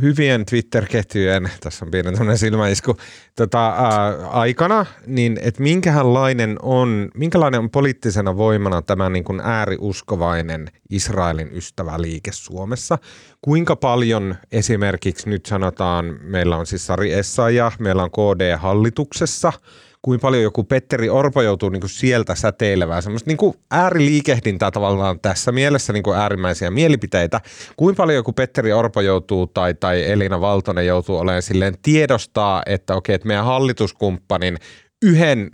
[0.00, 2.96] hyvien Twitter-ketjujen, tässä on pieni tämmöinen silmäisku,
[3.36, 10.68] tota, ää, aikana, niin että minkälainen on, minkälainen on poliittisena voimana tämä niin kuin ääriuskovainen
[10.90, 12.98] Israelin ystäväliike Suomessa?
[13.40, 19.52] Kuinka paljon esimerkiksi nyt sanotaan, meillä on siis Sari Essaja, meillä on KD hallituksessa–
[20.04, 25.20] kuin paljon joku Petteri Orpo joutuu niin kuin sieltä säteilevää semmoista niin kuin ääriliikehdintää tavallaan
[25.20, 27.40] tässä mielessä niin kuin äärimmäisiä mielipiteitä.
[27.76, 32.94] Kuin paljon joku Petteri Orpo joutuu tai, tai Elina Valtonen joutuu olemaan silleen tiedostaa, että
[32.94, 34.56] okei, että meidän hallituskumppanin
[35.02, 35.50] yhden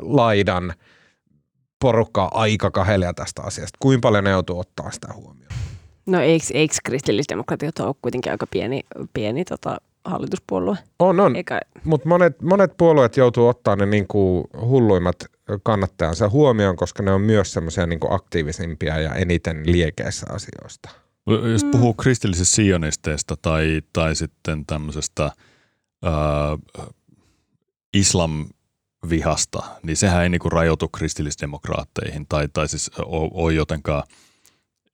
[0.00, 0.74] laidan
[1.80, 3.78] porukka aika kahelia tästä asiasta.
[3.80, 5.52] Kuinka paljon ne joutuu ottaa sitä huomioon?
[6.06, 8.80] No eikö, eikö kristillisdemokratiot ole kuitenkin aika pieni,
[9.12, 10.76] pieni tota, hallituspuolue.
[10.98, 11.36] On, on.
[11.36, 11.60] Eikä...
[11.84, 15.16] Mutta monet, monet puolueet joutuu ottaa ne niin kuin hulluimmat
[15.62, 20.90] kannattajansa huomioon, koska ne on myös semmoisia niin aktiivisimpia ja eniten liekeissä asioista.
[21.52, 21.96] Jos puhuu mm.
[21.96, 25.32] kristillisistä sionisteista tai, tai sitten tämmöisestä äh,
[27.94, 28.46] islam
[29.08, 34.02] vihasta, niin sehän ei niinku rajoitu kristillisdemokraatteihin tai, tai siis ole jotenkaan,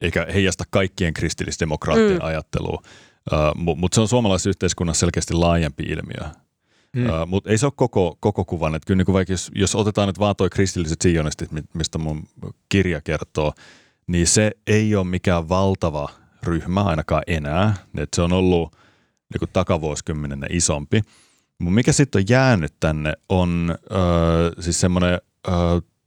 [0.00, 2.24] eikä heijasta kaikkien kristillisdemokraattien mm.
[2.24, 2.82] ajattelua.
[3.54, 6.30] Mutta mut se on suomalaisessa yhteiskunnassa selkeästi laajempi ilmiö.
[6.96, 7.06] Hmm.
[7.06, 8.74] Uh, Mutta ei se ole koko, koko kuvan.
[8.74, 12.22] Et kyllä niin vaikka jos, jos otetaan nyt vaan toi kristilliset sionistit, mistä mun
[12.68, 13.52] kirja kertoo,
[14.06, 16.08] niin se ei ole mikään valtava
[16.42, 17.74] ryhmä ainakaan enää.
[17.96, 18.76] Et se on ollut
[19.32, 21.02] niin takavuosikymmenenä isompi.
[21.58, 25.20] Mutta mikä sitten on jäänyt tänne on uh, siis semmoinen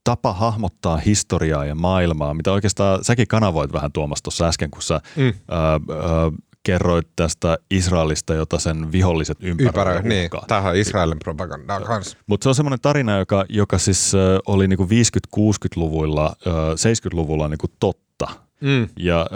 [0.03, 5.01] tapa hahmottaa historiaa ja maailmaa, mitä oikeastaan säkin kanavoit vähän Tuomas tuossa äsken, kun sä
[5.16, 5.28] mm.
[5.28, 10.05] uh, uh, kerroit tästä Israelista, jota sen viholliset ympäröivät.
[10.05, 12.18] Niin, tämähän on Israelin propagandaa kanssa.
[12.28, 14.14] Mutta se on semmoinen tarina, joka, joka siis
[14.47, 16.36] oli niinku 50-60-luvuilla,
[16.76, 18.28] 70-luvulla niinku totta.
[18.61, 18.88] Mm.
[18.99, 19.28] Ja,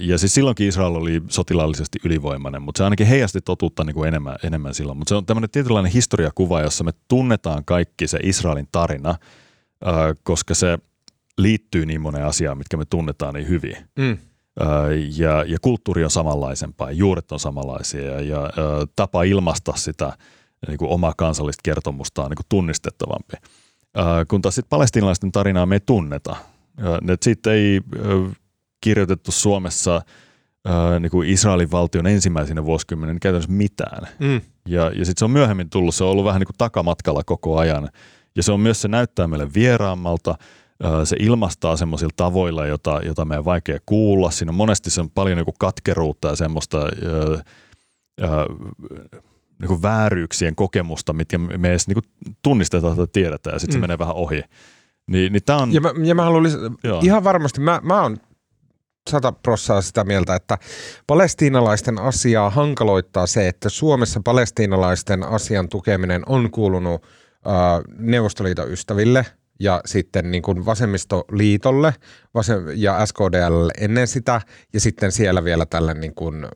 [0.00, 4.36] ja siis silloinkin Israel oli sotilaallisesti ylivoimainen, mutta se ainakin heijasti totuutta niin kuin enemmän,
[4.42, 4.98] enemmän silloin.
[4.98, 9.14] Mutta se on tämmöinen tietynlainen historiakuva, jossa me tunnetaan kaikki se Israelin tarina,
[10.22, 10.78] koska se
[11.38, 13.76] liittyy niin moneen asiaan, mitkä me tunnetaan niin hyvin.
[13.96, 14.18] Mm
[15.16, 18.50] ja, ja kulttuuri on samanlaisempaa, ja juuret on samanlaisia ja, ja
[18.96, 20.12] tapa ilmaista sitä
[20.68, 23.36] niin kuin omaa kansallista kertomusta on niin kuin tunnistettavampi.
[24.28, 26.36] Kun taas sitten palestinalaisten tarinaa me ei tunneta,
[27.12, 27.80] Et siitä ei
[28.80, 30.02] kirjoitettu Suomessa
[31.00, 34.08] niin kuin Israelin valtion ensimmäisenä vuosikymmenen käytännössä mitään.
[34.18, 34.40] Mm.
[34.68, 37.58] Ja, ja sitten se on myöhemmin tullut, se on ollut vähän niin kuin takamatkalla koko
[37.58, 37.88] ajan.
[38.36, 40.34] Ja se on myös, se näyttää meille vieraammalta,
[41.04, 44.30] se ilmastaa semmoisilla tavoilla, jota, jota meidän vaikea kuulla.
[44.30, 47.42] Siinä on monesti se on paljon niin katkeruutta ja semmoista ää,
[48.20, 48.46] ää,
[49.60, 51.98] niin vääryyksien kokemusta, mitkä me edes niin
[52.42, 53.80] tunnistetaan tai tiedetään, ja sitten mm.
[53.80, 54.42] se menee vähän ohi.
[55.06, 56.70] Niin, niin tää on, ja, mä, ja mä haluan lisätä,
[57.02, 58.16] ihan varmasti, mä, mä oon
[59.10, 60.58] sata prossaa sitä mieltä, että
[61.06, 67.02] palestiinalaisten asiaa hankaloittaa se, että Suomessa palestiinalaisten asian tukeminen on kuulunut
[67.46, 67.52] äh,
[67.98, 69.26] Neuvostoliiton ystäville
[69.62, 71.94] ja sitten niin kuin vasemmistoliitolle
[72.34, 74.40] vasem- ja SKDL ennen sitä
[74.72, 76.46] ja sitten siellä vielä tälle niin kuin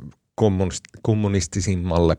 [0.41, 2.17] kommunist- kommunistisimmalle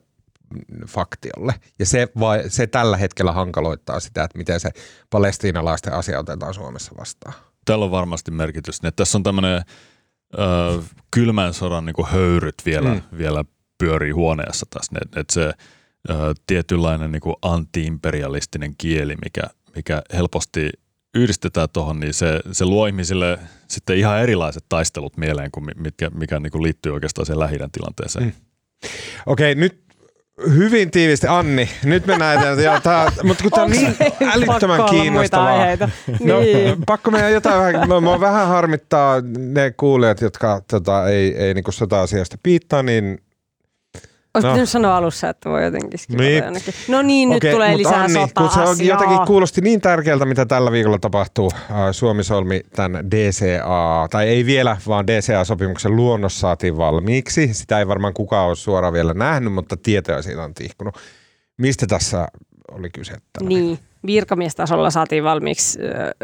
[0.88, 1.54] faktiolle.
[1.80, 4.70] Ja se, vai, se tällä hetkellä hankaloittaa sitä, että miten se
[5.10, 7.34] palestiinalaisten asia otetaan Suomessa vastaan.
[7.66, 8.76] Tällä on varmasti merkitys.
[8.76, 9.62] Että tässä on tämmöinen
[10.34, 10.82] ö,
[11.12, 13.02] kylmän sodan niin kuin höyryt vielä, mm.
[13.18, 13.46] vielä
[13.78, 14.92] pyörii huoneessa tässä.
[15.02, 15.54] Että et se
[16.10, 19.42] ö, tietynlainen niin kuin anti-imperialistinen kieli, mikä,
[19.78, 20.70] mikä helposti
[21.16, 26.40] yhdistetään tuohon, niin se, se luo ihmisille sitten ihan erilaiset taistelut mieleen, kuin mitkä, mikä
[26.40, 28.26] niin kuin liittyy oikeastaan siihen lähi tilanteeseen.
[28.26, 28.32] Mm.
[29.26, 29.88] Okei, nyt
[30.56, 31.28] Hyvin tiivisti.
[31.28, 32.66] Anni, nyt mennään eteenpäin.
[32.66, 33.96] Joo, tää, mutta kun tämä on niin
[34.34, 35.66] älyttömän kiinnostavaa.
[36.24, 36.78] No, niin.
[36.86, 42.38] pakko meidän jotain vähän, mä, vähän harmittaa ne kuulijat, jotka tota, ei, ei niinku sota-asiasta
[42.44, 43.20] piittaa, niin
[44.38, 44.54] Olisi no.
[44.54, 46.44] pitänyt sanoa alussa, että voi jotenkin niin.
[46.88, 50.72] No niin, nyt tulee lisää Anni, kun se on jotenkin kuulosti niin tärkeältä, mitä tällä
[50.72, 51.52] viikolla tapahtuu.
[51.92, 57.54] Suomi solmi tämän DCA, tai ei vielä, vaan DCA-sopimuksen luonnos saatiin valmiiksi.
[57.54, 60.96] Sitä ei varmaan kukaan ole suoraan vielä nähnyt, mutta tietoja siitä on tihkunut.
[61.58, 62.28] Mistä tässä
[62.72, 63.14] oli kyse?
[63.42, 65.80] Niin, virkamiestasolla saatiin valmiiksi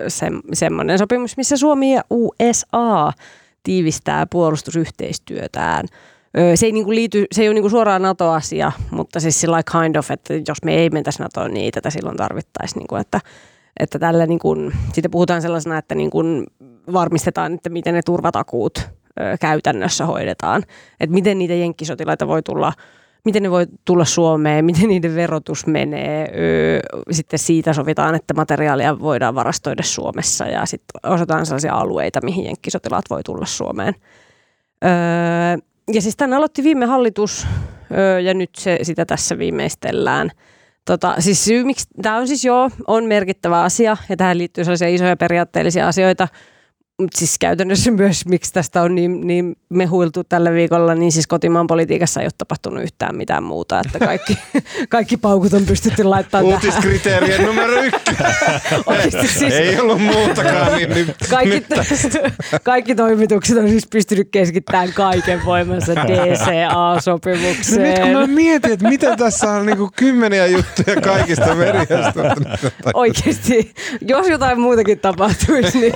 [0.07, 3.11] se, semmoinen sopimus, missä Suomi ja USA
[3.63, 5.85] tiivistää puolustusyhteistyötään–
[6.55, 10.11] se ei, niinku liity, se ei ole niinku suoraan NATO-asia, mutta siis sillä kind of,
[10.11, 12.79] että jos me ei mentäisi NATOon, niin tätä silloin tarvittaisiin.
[12.79, 13.19] Niinku, että,
[13.79, 14.55] että tällä niinku,
[14.93, 16.23] siitä puhutaan sellaisena, että niinku
[16.93, 20.63] varmistetaan, että miten ne turvatakuut ö, käytännössä hoidetaan.
[20.99, 22.73] Että miten niitä jenkkisotilaita voi tulla
[23.25, 26.31] miten ne voi tulla Suomeen, miten niiden verotus menee.
[27.11, 33.05] Sitten siitä sovitaan, että materiaalia voidaan varastoida Suomessa ja sitten osataan sellaisia alueita, mihin jenkkisotilaat
[33.09, 33.95] voi tulla Suomeen.
[34.85, 35.57] Öö,
[35.93, 37.47] ja siis tämän aloitti viime hallitus
[38.23, 40.29] ja nyt se, sitä tässä viimeistellään.
[40.85, 44.87] Tota, siis syy, miksi tämä on siis joo, on merkittävä asia ja tähän liittyy sellaisia
[44.87, 46.27] isoja periaatteellisia asioita,
[47.03, 51.67] mutta siis käytännössä myös, miksi tästä on niin, niin mehuiltu tällä viikolla, niin siis kotimaan
[51.67, 54.37] politiikassa ei ole tapahtunut yhtään mitään muuta, että kaikki,
[54.89, 56.65] kaikki paukut on pystytty laittamaan tähän.
[56.65, 58.33] Uutiskriteerien numero ykkönen.
[59.39, 61.65] siis, ei ollut muutakaan, niin nyt, kaikki,
[62.63, 67.77] kaikki toimitukset on siis pystynyt keskittämään kaiken voimansa DCA-sopimukseen.
[67.77, 72.23] No nyt kun mä mietin, että miten tässä on niin kymmeniä juttuja kaikista meristä.
[72.93, 75.93] Oikeasti, jos jotain muutakin tapahtuisi, niin...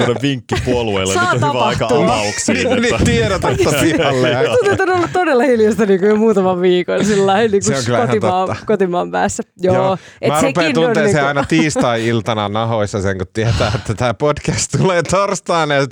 [0.00, 2.68] Onko vinkki puolueelle, nyt on hyvä aika avauksiin.
[2.68, 4.28] niin, niin tiedotetta pihalle.
[4.64, 9.42] Tuntuu, on ollut todella hiljasta niin kuin muutaman viikon sillä niin kuin kotimaan, kotimaan päässä.
[9.60, 9.74] Joo.
[9.74, 9.98] Joo.
[10.20, 11.24] Et Mä rupean tuntea niin kuin...
[11.24, 15.74] aina tiistai-iltana nahoissa sen, kun tietää, että tämä podcast tulee torstaina.
[15.74, 15.86] Ja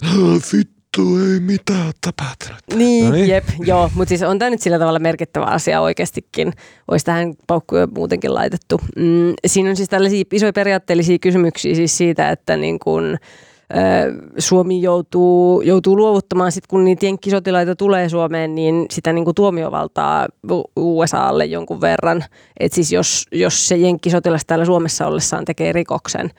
[0.53, 2.63] vittu, ei mitään tapahtunut.
[2.75, 3.29] Niin, no niin.
[3.29, 3.91] jep, joo.
[3.95, 6.53] Mutta siis on tämä nyt sillä tavalla merkittävä asia oikeastikin.
[6.91, 8.81] Olisi tähän paukkuja muutenkin laitettu.
[8.97, 13.19] Mm, siinä on siis tällaisia isoja periaatteellisia kysymyksiä siis siitä, että niin kuin–
[14.39, 20.27] Suomi joutuu, joutuu luovuttamaan, sit kun niitä jenkkisotilaita tulee Suomeen, niin sitä niin kuin tuomiovaltaa
[20.77, 22.25] USAlle jonkun verran.
[22.61, 26.31] Et siis jos, jos se jenkkisotilas täällä Suomessa ollessaan tekee rikoksen,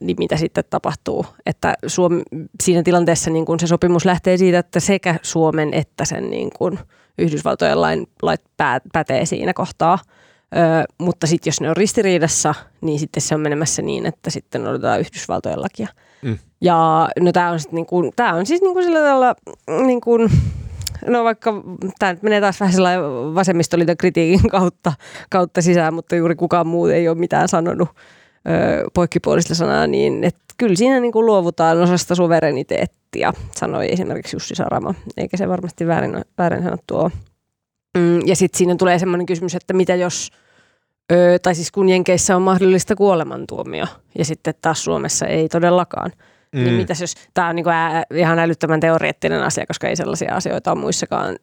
[0.00, 1.26] niin mitä sitten tapahtuu.
[1.46, 2.22] Että Suomi,
[2.62, 6.78] siinä tilanteessa niin kun se sopimus lähtee siitä, että sekä Suomen että sen niin kun
[7.18, 8.42] Yhdysvaltojen lain, lait
[8.92, 9.98] pätee siinä kohtaa.
[10.54, 10.58] Ö,
[10.98, 15.00] mutta sitten jos ne on ristiriidassa, niin sitten se on menemässä niin, että sitten odotetaan
[15.00, 15.88] Yhdysvaltojen lakia.
[16.22, 16.38] Mm.
[16.60, 19.34] Ja no tämä on, niinku, tää on siis niinku sillä tavalla,
[19.86, 20.18] niinku,
[21.06, 21.62] no vaikka
[21.98, 23.02] tämä nyt menee taas vähän sellainen
[23.34, 24.92] vasemmistoliiton kritiikin kautta,
[25.30, 30.46] kautta sisään, mutta juuri kukaan muu ei ole mitään sanonut ö, poikkipuolista sanaa, niin että
[30.56, 36.62] kyllä siinä niinku luovutaan osasta suvereniteettia, sanoi esimerkiksi Jussi Sarama, eikä se varmasti väärin, väärin
[36.62, 37.10] sanottu ole.
[37.96, 40.30] Mm, ja sitten siinä tulee semmoinen kysymys, että mitä jos,
[41.12, 43.86] ö, tai siis kun Jenkeissä on mahdollista kuolemantuomio
[44.18, 46.12] ja sitten taas Suomessa ei todellakaan.
[46.52, 46.64] Niin mm.
[46.64, 50.72] Niin mitäs jos, tämä on niinku ää, ihan älyttömän teoreettinen asia, koska ei sellaisia asioita
[50.72, 51.36] ole muissakaan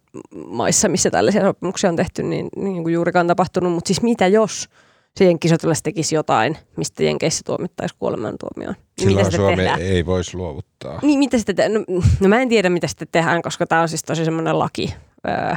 [0.47, 3.73] maissa, missä tällaisia sopimuksia on tehty, niin, niin kuin juurikaan tapahtunut.
[3.73, 4.69] Mutta siis mitä jos
[5.17, 8.75] se jenkkisotilas tekisi jotain, mistä jenkeissä tuomittaisiin kuolemantuomioon.
[8.75, 9.81] Niin Silloin mitä Suomi tehdään?
[9.81, 10.99] ei voisi luovuttaa.
[11.01, 11.79] Niin, mitä sitten te- no,
[12.19, 14.93] no mä en tiedä, mitä sitten tehdään, koska tämä on siis tosi semmoinen laki,
[15.27, 15.55] öö,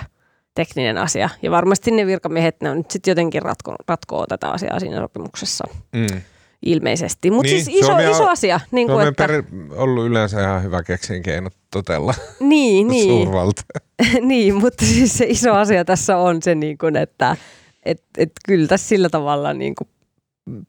[0.57, 1.29] tekninen asia.
[1.43, 5.65] Ja varmasti ne virkamiehet, ne on nyt sitten jotenkin ratko, ratkoo tätä asiaa siinä sopimuksessa
[5.93, 6.21] Mm.
[6.63, 7.31] ilmeisesti.
[7.31, 8.61] Mutta Niin, siis iso, Suomi on- iso asia.
[8.71, 9.45] Niin, kuin, Suomen että, peri-
[9.77, 13.63] ollut yleensä ihan hyvä keksin keino totella niin, niin, suurvalta.
[14.21, 17.37] niin, mutta siis se iso asia tässä on se, niin kuin, että
[17.85, 19.89] et, et kyllä tässä sillä tavalla niin kuin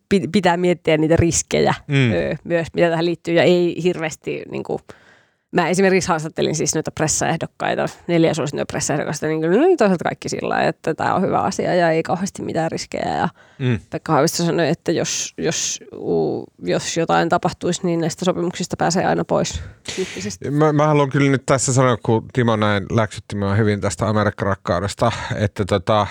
[0.09, 2.37] pi- pitää miettiä niitä riskejä Mm.
[2.43, 3.33] myös, mitä tähän liittyy.
[3.33, 4.79] Ja ei hirveästi, niin kuin,
[5.61, 10.29] mä esimerkiksi haastattelin siis noita pressaehdokkaita, neljä suosittuja pressaehdokkaita, niin kyllä ne oli toisaalta kaikki
[10.29, 13.17] sillä että tämä on hyvä asia ja ei kauheasti mitään riskejä.
[13.17, 13.29] Ja
[13.59, 13.79] Mm.
[13.89, 15.79] Pekka Haavisto sanoi, että jos, jos,
[16.63, 19.61] jos jotain tapahtuisi, niin näistä sopimuksista pääsee aina pois.
[20.51, 25.11] Mä, mä haluan kyllä nyt tässä sanoa, kun Timo näin läksytti minua hyvin tästä Amerikka-rakkaudesta,
[25.35, 26.07] että tota,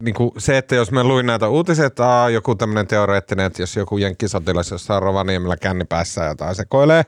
[0.00, 3.62] niin kuin se, että jos mä luin näitä uutisia, että aa, joku tämmöinen teoreettinen, että
[3.62, 7.04] jos joku jenkkisotilas jossain Rovaniemellä kännipäässä jotain sekoilee,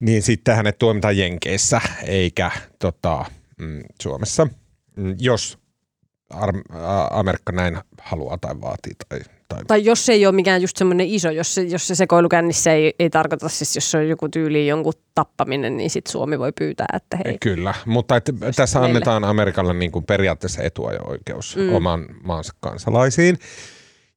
[0.00, 3.24] niin sitten hänet tuomitaan Jenkeissä eikä tota,
[3.58, 4.46] mm, Suomessa,
[4.96, 5.58] mm, jos
[6.30, 6.62] Ar-
[7.10, 8.92] Amerikka näin haluaa tai vaatii.
[9.08, 11.94] Tai, tai Tai jos se ei ole mikään just semmoinen iso, jos se, jos se
[11.94, 16.38] sekoilukännissä ei, ei tarkoita, siis jos se on joku tyyli jonkun tappaminen, niin sitten Suomi
[16.38, 17.38] voi pyytää, että hei.
[17.40, 18.90] Kyllä, mutta että tässä meille.
[18.90, 21.74] annetaan Amerikalle niin kuin periaatteessa etuajo-oikeus mm.
[21.74, 23.38] oman maansa kansalaisiin.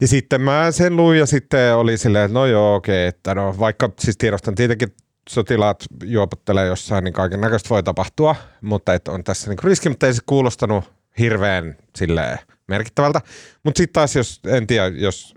[0.02, 3.56] Ja sitten mä sen luin ja sitten oli silleen, että no joo, okei, että no
[3.60, 4.94] vaikka siis tiedostan tietenkin
[5.30, 10.08] sotilaat juopottelee jossain, niin kaiken näköistä voi tapahtua, mutta että on tässä niin riski, mutta
[10.08, 13.22] ei se kuulostanut hirveän silleen merkittävältä.
[13.64, 15.34] Mutta sitten taas, jos en tiedä, jos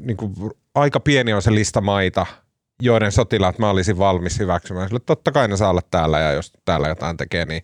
[0.00, 0.34] niin kuin,
[0.74, 2.26] aika pieni on se lista maita,
[2.82, 4.88] joiden sotilaat mä olisin valmis hyväksymään.
[4.88, 7.62] Sille, totta kai ne saa olla täällä ja jos täällä jotain tekee, niin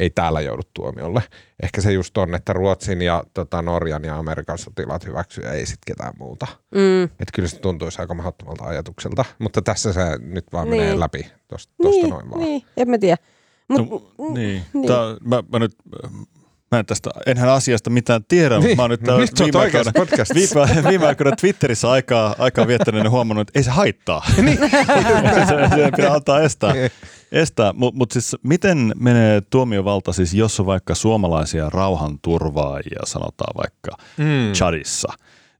[0.00, 1.22] ei täällä joudu tuomiolle.
[1.62, 5.94] Ehkä se just on, että Ruotsin ja tota, Norjan ja Amerikan sotilaat hyväksyy ei sitten
[5.94, 6.46] ketään muuta.
[6.74, 7.04] Mm.
[7.04, 10.82] Että kyllä se tuntuisi aika mahdottomalta ajatukselta, mutta tässä se nyt vaan Niin.
[10.82, 12.40] menee läpi tosta, tosta Niin, noin vaan.
[12.42, 13.16] niin, en mä tiedä.
[13.68, 14.62] Mut, No, niin.
[14.74, 14.86] niin.
[14.86, 15.76] Tää, mä, mä nyt,
[16.70, 19.92] mä en tästä, enhän asiasta mitään tiedä, mutta mä oon nyt Nyt viime, aikoina,
[20.34, 24.22] viime, viime aikoina Twitterissä aikaa, aikaa viettäneen ja huomannut, että ei se haittaa.
[24.42, 24.58] Niin.
[25.48, 26.74] se, se pidä antaa estää.
[27.32, 27.72] estää.
[27.72, 34.52] Mutta mut siis miten menee tuomiovalta, siis jos on vaikka suomalaisia rauhanturvaajia, sanotaan vaikka Mm.
[34.52, 35.12] Chadissa,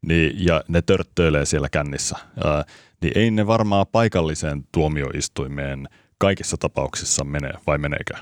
[0.02, 2.64] niin, ja ne törttöilee siellä kännissä, ää,
[3.02, 5.88] niin ei ne varmaan paikalliseen tuomioistuimeen
[6.18, 8.14] kaikissa tapauksissa mene, vai meneekö?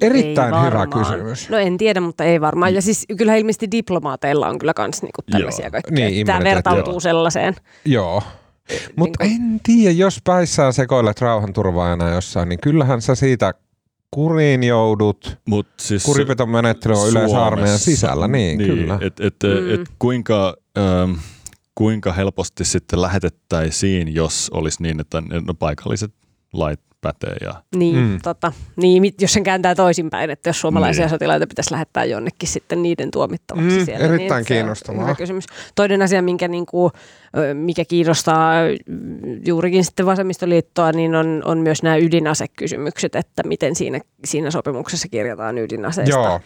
[0.00, 1.06] Erittäin Ei hyvä varmaan.
[1.06, 1.50] kysymys.
[1.50, 2.74] No en tiedä, mutta ei varmaan.
[2.74, 5.94] Ja siis kyllä ilmeisesti diplomaateilla on kyllä kans niinku tällaisia kaikkea.
[5.94, 7.00] Niin, Tämä vertautuu joo.
[7.00, 7.54] sellaiseen.
[7.84, 8.22] Joo.
[8.96, 13.54] Mutta Niinku- en tiedä, jos päissään sekoilet rauhanturvaajana jossain, niin kyllähän sä siitä
[14.10, 15.38] kuriin joudut.
[15.48, 18.98] Mut siis Kuripeton menettely on yleensä armeijan sisällä, niin, niin kyllä.
[19.00, 19.74] Et, et, Mm.
[19.74, 21.12] et kuinka, ähm,
[21.74, 26.12] kuinka helposti sitten lähetettäisiin, jos olisi niin, että ne- no, paikalliset
[26.52, 28.18] lait pätee ja Niin, Mm.
[28.22, 31.04] tota, niin, jos sen kääntää toisinpäin, että jos suomalaisia Niin.
[31.06, 31.10] niin.
[31.10, 34.04] sotilaita pitäisi lähettää jonnekin sitten niiden tuomittavaksi Mm, siellä.
[34.06, 35.02] erittäin niin se on kiinnostavaa.
[35.02, 35.44] Hyvä kysymys.
[35.74, 36.90] Toinen asia, minkä niinku,
[37.36, 38.54] ö, mikä kiinnostaa
[39.46, 45.58] juurikin sitten vasemmistoliittoa, niin on, on myös nämä ydinasekysymykset, että miten siinä, siinä sopimuksessa kirjataan
[45.58, 46.14] ydinaseista.
[46.16, 46.40] Joo.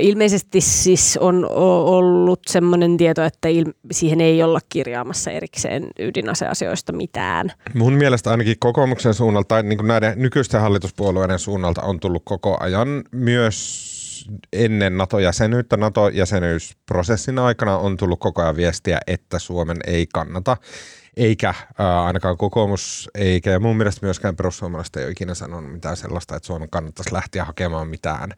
[0.00, 7.52] Ilmeisesti siis on ollut semmoinen tieto, että il- siihen ei olla kirjaamassa erikseen ydinaseasioista mitään.
[7.74, 13.04] Mun mielestä ainakin kokoomuksen suunnalta tai niin näiden nykyisten hallituspuolueiden suunnalta on tullut koko ajan
[13.12, 13.98] myös
[14.52, 20.56] ennen NATO-jäsenyyttä, NATO-jäsenyysprosessin aikana on tullut koko ajan viestiä, että Suomen ei kannata,
[21.16, 21.54] eikä
[22.04, 26.46] ainakaan kokoomus, eikä ja mun mielestä myöskään perussuomalaiset ei ole ikinä sanonut mitään sellaista, että
[26.46, 28.34] Suomen kannattaisi lähteä hakemaan mitään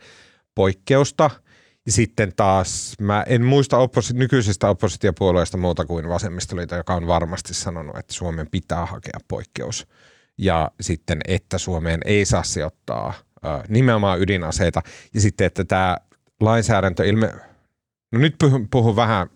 [0.55, 1.31] poikkeusta.
[1.87, 7.55] Ja sitten taas, mä en muista opposi- nykyisistä oppositiopuolueista muuta kuin vasemmistoliitto, joka on varmasti
[7.55, 9.87] sanonut, että Suomen pitää hakea poikkeus.
[10.39, 14.83] Ja sitten, että Suomeen ei saa sijoittaa ö, nimenomaan ydinaseita.
[15.15, 15.97] Ja sitten, että tämä
[16.41, 17.35] lainsäädäntö ilme...
[18.13, 19.31] No nyt puhun, puhun vähän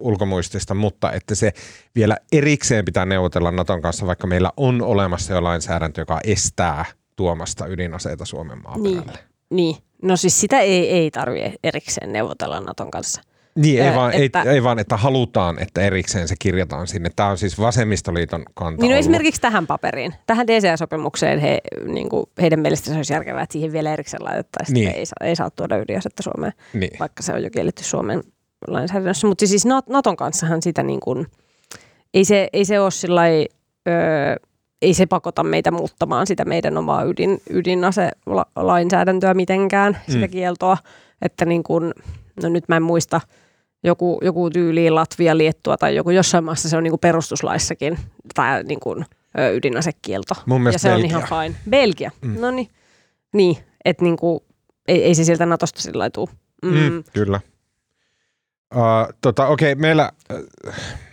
[0.00, 1.52] ulkomuistista, mutta että se
[1.94, 6.84] vielä erikseen pitää neuvotella Naton kanssa, vaikka meillä on olemassa jo lainsäädäntö, joka estää
[7.16, 9.12] tuomasta ydinaseita Suomen maaperälle.
[9.12, 9.28] Niin.
[9.50, 13.22] Niin, no siis sitä ei, ei tarvitse erikseen neuvotella Naton kanssa.
[13.56, 17.10] Niin, ei vaan, että- ei, ei vaan, että halutaan, että erikseen se kirjataan sinne.
[17.16, 19.00] Tämä on siis vasemmistoliiton kanta Niin no ollut.
[19.00, 23.72] esimerkiksi tähän paperiin, tähän DCA-sopimukseen he, niin kuin heidän mielestä se olisi järkevää, että siihen
[23.72, 24.90] vielä erikseen laitettaisiin, Niin.
[24.90, 26.98] ei, saa, ei saa tuoda ydinasetta Suomeen, Niin.
[27.00, 28.22] vaikka se on jo kielletty Suomen
[28.66, 29.26] lainsäädännössä.
[29.26, 31.26] Mutta siis Nat- Naton kanssahan sitä niin kuin,
[32.14, 33.46] ei se, ei se ole sillai,
[33.88, 34.36] öö,
[34.82, 40.30] ei se pakota meitä muuttamaan sitä meidän omaa ydin, ydinaselainsäädäntöä mitenkään, sitä Mm.
[40.30, 40.76] kieltoa.
[41.22, 41.92] Että niin kuin,
[42.42, 43.20] no nyt mä en muista,
[43.84, 47.98] joku, joku tyyli Latvia, Liettua tai joku jossain maassa se on niinku perustuslaissakin
[48.34, 48.96] tai niinku,
[49.38, 50.34] ö, ydinasekielto.
[50.46, 51.04] Mun ja se Belgia.
[51.04, 51.54] on ihan fine.
[51.70, 52.40] Belgia, Mm.
[52.40, 52.68] no niin.
[53.34, 54.44] Niin, että niinku,
[54.88, 56.28] ei, ei se sieltä Natosta sillä tuu.
[56.62, 56.70] Mm.
[56.78, 57.40] Mm, kyllä.
[58.74, 60.12] Uh, tota, Okei, okay, meillä,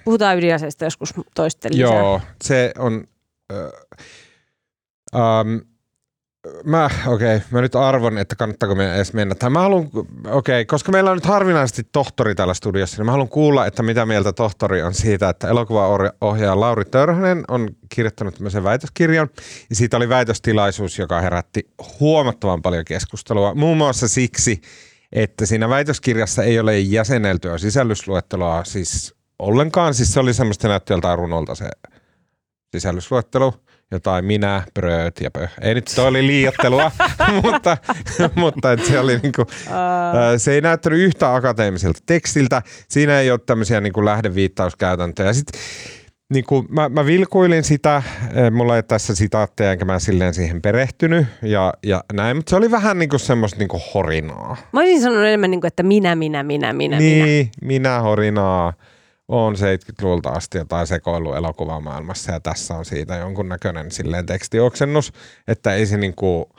[0.06, 2.00] Puhutaan ydinaseista joskus toisten lisää.
[2.00, 3.08] joo, se on...
[3.54, 3.72] Uh,
[5.16, 5.62] um,
[6.64, 9.36] mä, okei, okay, mä nyt arvon, että kannattaako meidän edes mennä.
[9.36, 13.12] Tai mä haluan, okei, okay, koska meillä on nyt harvinaisesti tohtori täällä studiossa, niin mä
[13.12, 18.64] haluan kuulla, että mitä mieltä tohtori on siitä, että elokuvaohjaaja Lauri Törhönen on kirjoittanut tämmöisen
[18.64, 19.30] väitöskirjan.
[19.70, 21.70] Ja siitä oli väitöstilaisuus, joka herätti
[22.00, 23.56] huomattavan paljon keskustelua.
[23.56, 24.62] Muun muassa siksi,
[25.12, 29.94] että siinä väitöskirjassa ei ole jäseneltyä sisällysluetteloa siis ollenkaan.
[29.94, 31.70] Siis se oli semmoista näytti joltain runolta se
[32.76, 33.54] sisällysluettelo.
[33.92, 35.48] Jotain minä, bröt ja pö.
[35.62, 36.92] Ei nyt toi oli liiottelua,
[37.44, 37.78] mutta,
[38.36, 42.62] mutta et se oli niinku, ää, se ei näyttänyt yhtä akateemiselta tekstiltä.
[42.90, 45.34] Siinä ei ole tämmöisiä niinku lähdeviittauskäytäntöjä.
[45.34, 45.62] Sitten
[46.34, 48.04] niin kuin mä, mä vilkuilin sitä,
[48.52, 52.72] mulla ei tässä sitaatteja, enkä mä silleen siihen perehtynyt ja, ja näin, mutta se oli
[52.72, 54.58] vähän niin kuin semmoista niin kuin horinaa.
[54.72, 57.26] Mä olisin sanonut enemmän, niin kuin, että minä, minä, minä, minä, minä.
[57.26, 58.74] niin, minä horinaa
[59.28, 65.14] on 70-luvulta asti jotain sekoillut elokuvamaailmassa ja tässä on siitä jonkunnäköinen silleen tekstioksennus,
[65.48, 66.50] että ei se niinku,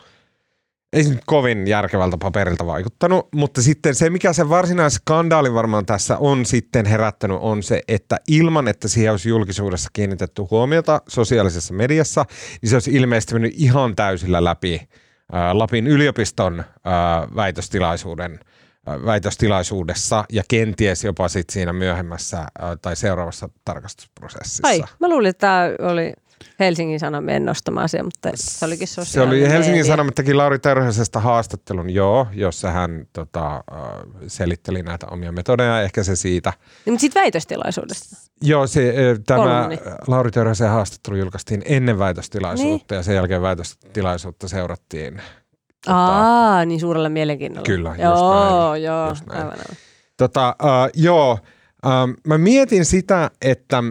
[0.93, 5.87] ei se nyt kovin järkevältä paperilta vaikuttanut, mutta sitten se, mikä se varsinainen skandaali varmaan
[5.87, 11.75] tässä on sitten herättänyt, on se, että ilman, että siihen olisi julkisuudessa kiinnitetty huomiota sosiaalisessa
[11.75, 12.25] mediassa,
[12.63, 14.89] niin se olisi ilmeisesti ihan täysillä läpi
[15.33, 18.41] ää, Lapin yliopiston ää, väitöstilaisuuden
[18.87, 22.47] väitöstilaisuudessa ja kenties jopa sit siinä myöhemmässä
[22.83, 24.69] tai seuraavassa tarkastusprosessissa.
[24.69, 26.13] Ai, mä luulin, että tämä oli
[26.61, 29.85] Helsingin Sanomien nostama asia, mutta se olikin Se sosiaalinen oli Helsingin.
[29.85, 33.65] Sanomat teki Lauri Terhösestä haastattelun, joo, jossa hän tota,
[34.27, 36.53] selitteli näitä omia metodeja, ehkä se siitä.
[36.85, 38.17] Niin, mutta sitten väitöstilaisuudesta.
[38.43, 38.95] Joo, se,
[39.27, 39.79] tämä Kolumni.
[40.07, 42.99] Lauri Terhösen haastattelu julkaistiin ennen väitöstilaisuutta Niin.
[42.99, 45.23] ja sen jälkeen väitöstilaisuutta seurattiin.
[45.87, 46.19] Tota,
[46.57, 47.67] Aa, niin suurella mielenkiinnolla.
[47.67, 49.39] Kyllä, just joo, näin, Joo, just näin.
[49.39, 49.77] aivan, aivan.
[50.17, 51.39] Tota, uh, joo,
[51.87, 53.83] um, mä mietin sitä, että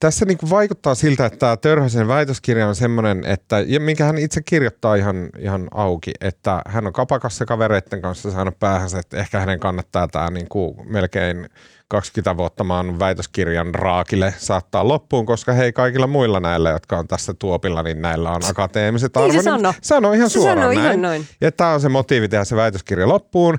[0.00, 4.42] tässä niinku vaikuttaa siltä, että tämä Törhösen väitöskirja on semmoinen, että, ja minkä hän itse
[4.42, 9.60] kirjoittaa ihan, ihan auki, että hän on kapakassa kavereiden kanssa saanut päähänsä, että ehkä hänen
[9.60, 11.48] kannattaa tämä niinku melkein
[11.88, 17.34] 20 vuotta maan väitöskirjan raakille saattaa loppuun, koska hei kaikilla muilla näillä, jotka on tässä
[17.38, 19.44] tuopilla, niin näillä on akateemiset Niin se arvot.
[19.44, 19.74] sanoo.
[19.82, 21.02] Sano ihan Se suoraan ihan näin.
[21.02, 21.26] noin.
[21.40, 23.58] Ja tämä on se motiivi tehdä se väitöskirja loppuun.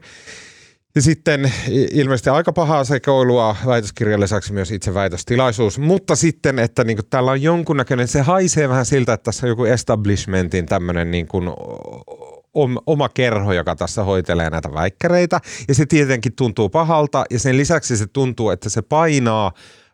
[0.97, 1.51] Ja sitten
[1.91, 7.31] ilmeisesti aika pahaa sekoilua väitöskirjan lisäksi myös itse väitöstilaisuus, mutta sitten, että niin kuin täällä
[7.31, 11.47] on jonkunnäköinen, se haisee vähän siltä, että tässä on joku establishmentin tämmöinen niin kuin
[12.53, 15.39] om- oma kerho, joka tässä hoitelee näitä väikkäreitä.
[15.67, 19.51] Ja se tietenkin tuntuu pahalta ja sen lisäksi se tuntuu, että se painaa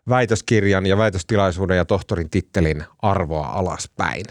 [0.09, 4.25] väitöskirjan ja väitöstilaisuuden ja tohtorin tittelin arvoa alaspäin.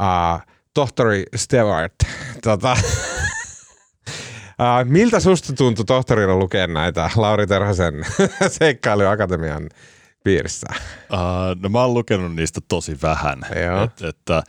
[0.00, 0.40] Uh,
[0.74, 1.94] tohtori Stewart,
[2.42, 2.76] tota,
[4.84, 7.94] Miltä susta tuntui tohtorina lukea näitä Lauri Terhosen
[8.58, 9.68] seikkailuakatemian
[10.24, 10.66] piirissä?
[11.12, 13.38] Uh, no mä oon lukenut niistä tosi vähän.
[13.64, 13.84] Joo.
[13.84, 14.42] Et, että,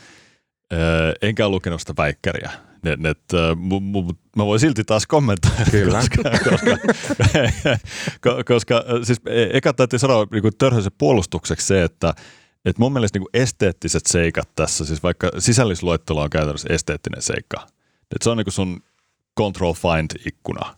[0.73, 0.77] uh,
[1.21, 2.51] enkä lukenut sitä väikkäriä.
[2.83, 3.23] Ne, ne, et,
[3.55, 5.65] mu, mu, mä voin silti taas kommentoida.
[5.71, 5.99] Kyllä.
[5.99, 6.77] Koska, koska,
[8.27, 12.13] ko- koska siis e- eka täytyy sanoa niin kuin Törhösen puolustukseksi se, että
[12.65, 17.67] et mun mielestä niin esteettiset seikat tässä, siis vaikka sisällysluettelo on käytännössä esteettinen seikka.
[18.15, 18.81] Et se on niin sun
[19.39, 20.75] control find-ikkuna.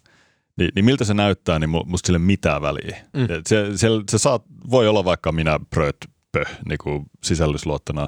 [0.58, 2.98] Niin, niin miltä se näyttää, niin mu- musta sille mitään väliä.
[3.14, 3.28] Mm.
[3.48, 5.98] Se, se, se saat, voi olla vaikka minä bröt
[6.32, 8.08] pö niin kuin sisällysluottona,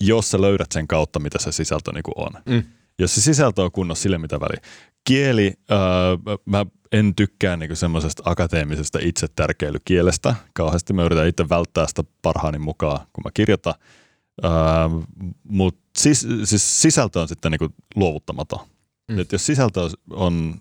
[0.00, 2.42] jos sä löydät sen kautta, mitä se sisältö niin kuin on.
[2.46, 2.62] Mm.
[2.98, 4.60] Jos se sisältö on kunnossa, sille mitä väliä.
[5.04, 10.92] Kieli, äh, mä en tykkää niin semmoisesta akateemisesta itsetärkeilykielestä kauheasti.
[10.92, 13.74] Mä yritän itse välttää sitä parhaani mukaan, kun mä kirjoitan.
[14.44, 14.50] Äh,
[15.48, 18.60] Mutta sis, siis sisältö on sitten niin luovuttamaton.
[19.08, 19.14] Mm.
[19.14, 19.20] Mm.
[19.20, 20.54] Et jos sisältö on, on,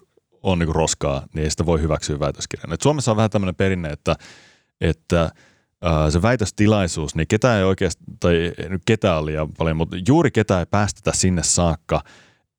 [0.43, 2.73] on niin roskaa, niin ei sitä voi hyväksyä väitöskirjan.
[2.73, 4.15] Et Suomessa on vähän tämmöinen perinne, että,
[4.81, 5.31] että
[5.81, 10.31] ää, se väitöstilaisuus, niin ketään ei oikeasti, tai nyt ketään on liian paljon, mutta juuri
[10.31, 12.01] ketään ei päästetä sinne saakka,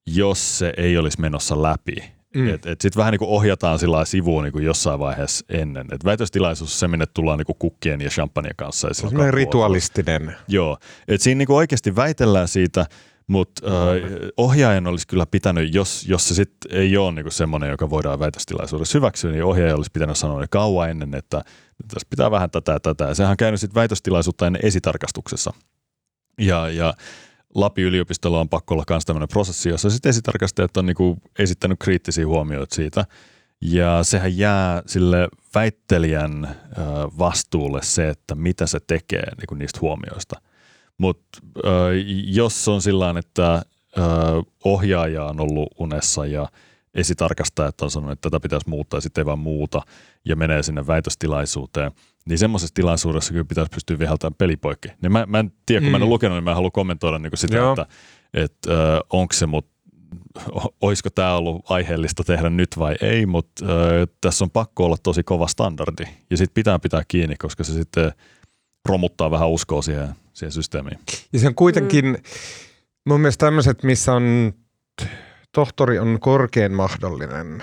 [0.06, 1.96] jos se ei olisi menossa läpi.
[2.34, 2.48] Mm.
[2.48, 5.86] Et, et sitten vähän niin kuin ohjataan sillä sivuun niin kuin jossain vaiheessa ennen.
[5.92, 8.88] Et väitöstilaisuus se, minne tullaan niin kuin kukkien ja champagne kanssa.
[8.88, 10.36] Ja Semmoinen kakkua- ritualistinen.
[10.48, 10.78] Joo,
[11.08, 12.86] et siinä niinku oikeasti väitellään siitä,
[13.26, 14.02] mutta äh,
[14.36, 18.98] ohjaajan olisi kyllä pitänyt, jos, jos se sitten ei ole niinku semmoinen, joka voidaan väitöstilaisuudessa
[18.98, 21.44] hyväksyä, niin ohjaaja olisi pitänyt sanoa jo kauan ennen, että
[21.88, 23.04] tässä pitää vähän tätä ja tätä.
[23.04, 25.52] Ja sehän on käynyt sitten väitöstilaisuutta ennen esitarkastuksessa.
[26.38, 26.94] Ja, ja
[27.54, 32.26] Lapin yliopistolla on pakko olla myös tämmöinen prosessi, jossa sitten esitarkastajat on niinku esittänyt kriittisiä
[32.26, 33.04] huomioita siitä.
[33.60, 36.56] Ja sehän jää sille väittelijän
[37.18, 40.40] vastuulle se, että mitä se tekee niin kuin niistä huomioista.
[40.98, 41.40] Mutta
[42.26, 43.62] jos on sillä että
[44.64, 46.48] ohjaaja on ollut unessa ja
[46.94, 49.82] esitarkastajat on sanonut, että tätä pitäisi muuttaa ja sitten ei vaan muuta
[50.24, 51.92] ja menee sinne väitöstilaisuuteen,
[52.28, 54.88] niin semmoisessa tilaisuudessa kyllä pitäisi pystyä viheltämään pelipoikki.
[55.02, 55.90] Niin mä, mä en tiedä, kun mm.
[55.90, 56.12] mä en ole mm.
[56.12, 57.72] lukenut, niin mä en halua kommentoida niin sitä, Joo.
[57.72, 57.86] että,
[58.34, 59.74] että äh, onko se, mutta
[60.80, 63.70] olisiko tämä ollut aiheellista tehdä nyt vai ei, mutta äh,
[64.20, 68.12] tässä on pakko olla tosi kova standardi ja sitten pitää pitää kiinni, koska se sitten
[68.88, 70.98] romuttaa vähän uskoa siihen, siihen systeemiin.
[71.32, 72.16] Ja se on kuitenkin mm.
[73.04, 74.54] mun mielestä tämmöiset, missä on
[75.52, 77.62] tohtori on korkein mahdollinen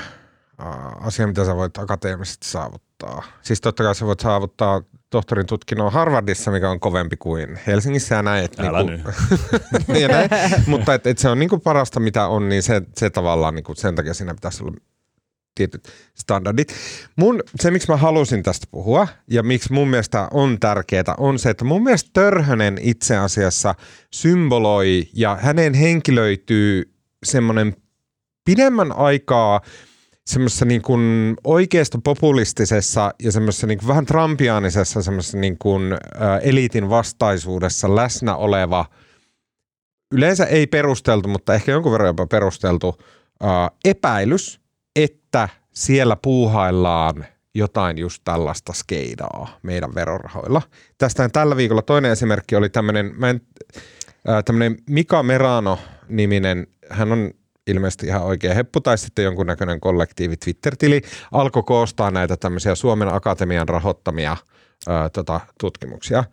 [0.62, 3.24] uh, asia, mitä sä voit akateemisesti saavuttaa.
[3.42, 8.24] Siis totta kai sä voit saavuttaa tohtorin tutkinnon Harvardissa, mikä on kovempi kuin Helsingissä ja
[8.24, 8.50] näin.
[8.58, 9.12] Älä niinku,
[10.02, 10.30] ja näin.
[10.68, 13.96] Mutta et, et se on niinku parasta, mitä on, niin se, se tavallaan niinku sen
[13.96, 14.78] takia siinä pitäisi olla
[15.56, 16.74] tietyt standardit.
[17.16, 21.50] Mun, se, miksi mä halusin tästä puhua ja miksi mun mielestä on tärkeää, on se,
[21.50, 23.76] että mun mielestä Törhönen itse asiassa
[24.14, 26.94] symboloi ja hänen henkilöityy
[27.26, 27.76] semmoinen
[28.46, 29.62] pidemmän aikaa
[30.26, 35.84] semmoisessa niin kuin oikeasta populistisessa ja semmoisessa niin kuin vähän trampiaanisessa semmoisessa niin kuin,
[36.42, 38.86] eliitin vastaisuudessa läsnä oleva,
[40.14, 42.98] yleensä ei perusteltu, mutta ehkä jonkun verran jopa perusteltu
[43.86, 44.61] epäilys,
[45.32, 47.26] että siellä puuhaillaan
[47.56, 50.62] jotain just tällaista skeidaa meidän verorahoilla.
[50.98, 53.42] Tästä tällä viikolla toinen esimerkki oli tämmöinen, mä en,
[54.46, 57.32] tämmöinen Mika Merano-niminen, hän on
[57.68, 61.02] ilmeisesti ihan oikea heppu tai sitten jonkunnäköinen kollektiivi Twitter-tili
[61.32, 64.38] alkoi koostaa näitä tämmöisiä Suomen Akatemian rahoittamia
[64.88, 66.24] ää, tota, tutkimuksia.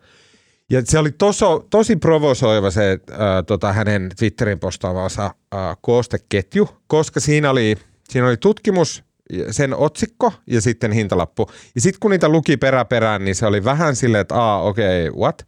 [0.69, 7.19] Ja se oli toso, tosi provosoiva se ää, tota, hänen Twitterin postaavansa ää, koosteketju, koska
[7.19, 7.75] siinä oli,
[8.09, 9.03] siinä oli tutkimus,
[9.51, 11.49] sen otsikko ja sitten hintalappu.
[11.75, 15.21] Ja sitten kun niitä luki peräperään, niin se oli vähän silleen, että aa, okei, okay,
[15.21, 15.47] what?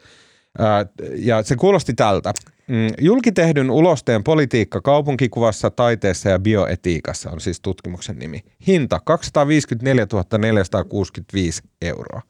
[1.16, 2.34] Ja se kuulosti tältä.
[2.68, 8.44] Mm, julkitehdyn ulosteen politiikka kaupunkikuvassa, taiteessa ja bioetiikassa on siis tutkimuksen nimi.
[8.68, 10.08] Hinta 254
[10.38, 12.22] 465 euroa.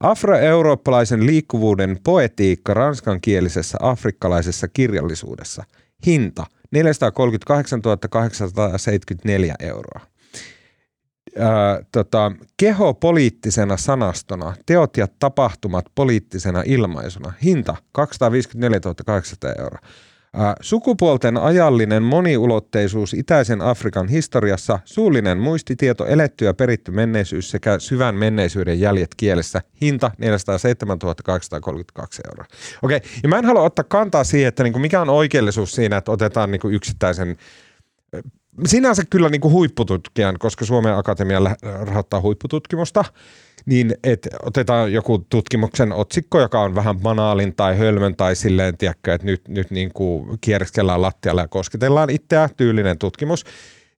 [0.00, 5.64] Afroeurooppalaisen liikkuvuuden poetiikka ranskankielisessä afrikkalaisessa kirjallisuudessa.
[6.06, 10.12] Hinta 438 874 euroa
[11.38, 19.78] ää, tota, keho poliittisena sanastona, teot ja tapahtumat poliittisena ilmaisuna, hinta 254 800 euroa.
[20.60, 28.80] Sukupuolten ajallinen moniulotteisuus itäisen Afrikan historiassa, suullinen muistitieto, eletty ja peritty menneisyys sekä syvän menneisyyden
[28.80, 32.44] jäljet kielessä, hinta 407 832 euroa.
[32.82, 36.12] Okei, ja mä en halua ottaa kantaa siihen, että niinku mikä on oikeellisuus siinä, että
[36.12, 37.36] otetaan niinku yksittäisen
[38.66, 43.04] sinänsä kyllä niin kuin huippututkijan, koska Suomen Akatemia rahoittaa huippututkimusta,
[43.66, 49.14] niin että otetaan joku tutkimuksen otsikko, joka on vähän banaalin tai hölmön tai silleen, tiedätkö,
[49.14, 53.44] että nyt, nyt niin kuin kierreskellään lattialla ja kosketellaan itseä, tyylinen tutkimus,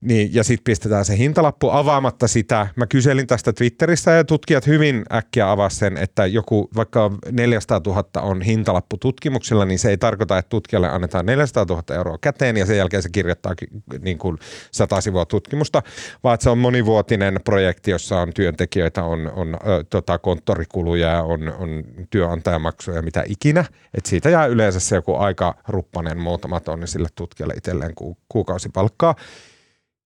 [0.05, 2.67] niin, ja sitten pistetään se hintalappu avaamatta sitä.
[2.77, 8.05] Mä kyselin tästä Twitterissä ja tutkijat hyvin äkkiä avasivat sen, että joku vaikka 400 000
[8.23, 12.67] on hintalappu tutkimuksella, niin se ei tarkoita, että tutkijalle annetaan 400 000 euroa käteen ja
[12.67, 13.55] sen jälkeen se kirjoittaa
[14.01, 14.39] niin kuin
[14.71, 15.83] 100 sivua tutkimusta,
[16.25, 21.85] vaan se on monivuotinen projekti, jossa on työntekijöitä, on, on ö, tota, konttorikuluja, on, on
[22.11, 23.65] työnantajamaksuja, mitä ikinä.
[23.95, 29.15] Et siitä jää yleensä se joku aika ruppanen muutama tonni sille tutkijalle itselleen ku, kuukausipalkkaa.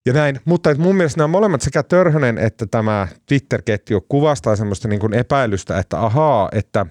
[0.09, 5.01] Ja näin, mutta mun mielestä nämä molemmat sekä Törhönen että tämä Twitter-ketju kuvastaa semmoista niin
[5.01, 6.87] kuin epäilystä, että ahaa, että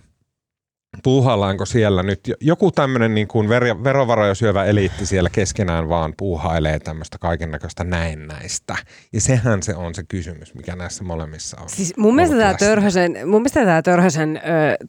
[1.03, 6.79] puuhaillaanko siellä nyt joku tämmöinen niin kuin ver- verovaroja syövä eliitti siellä keskenään vaan puuhailee
[6.79, 8.75] tämmöistä kaiken näköistä näennäistä.
[9.13, 11.69] Ja sehän se on se kysymys, mikä näissä molemmissa on.
[11.69, 14.39] Siis mun mielestä tämä Törhösen, mun mielestä tämä Törhösen ö,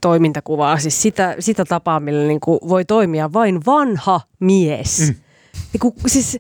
[0.00, 5.00] toiminta kuvaa siis sitä, sitä tapaa, millä niin kuin voi toimia vain vanha mies.
[5.00, 5.14] Mm.
[5.72, 6.38] Niin kuin, siis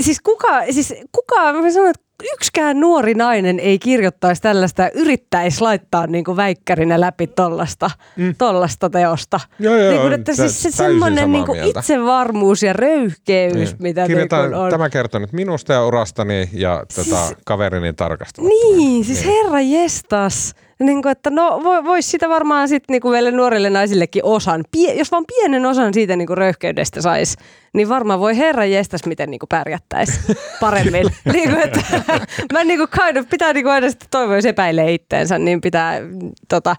[0.00, 6.06] Siis kuka, siis kuka, mä sanon, että yksikään nuori nainen ei kirjoittaisi tällaista, yrittäisi laittaa
[6.06, 8.34] niin kuin väikkärinä läpi tollasta, mm.
[8.38, 9.40] tollasta teosta.
[9.58, 13.68] Joo, joo, niin kuin, että siis se semmoinen niin kuin itsevarmuus ja röyhkeys, niin.
[13.78, 14.70] mitä Kirjoitan niin on.
[14.70, 18.50] tämä kertoo nyt minusta ja urastani ja siis, tota, kaverini tarkastavat.
[18.50, 19.34] Niin, siis niin.
[19.34, 20.54] herra jestas.
[20.80, 25.12] Niin kuin, että no voisi sitä varmaan sitten niin meille nuorille naisillekin osan, pie, jos
[25.12, 27.36] vaan pienen osan siitä niin kuin röyhkeydestä saisi,
[27.72, 30.20] niin varmaan voi herra jestas, miten niin pärjättäisi
[30.60, 31.06] paremmin.
[31.32, 31.80] niin kuin, että,
[32.52, 35.60] mä niin kuin kind of, pitää niin kuin aina sitten toivoa, jos epäilee itteensä, niin
[35.60, 36.00] pitää
[36.48, 36.76] tota,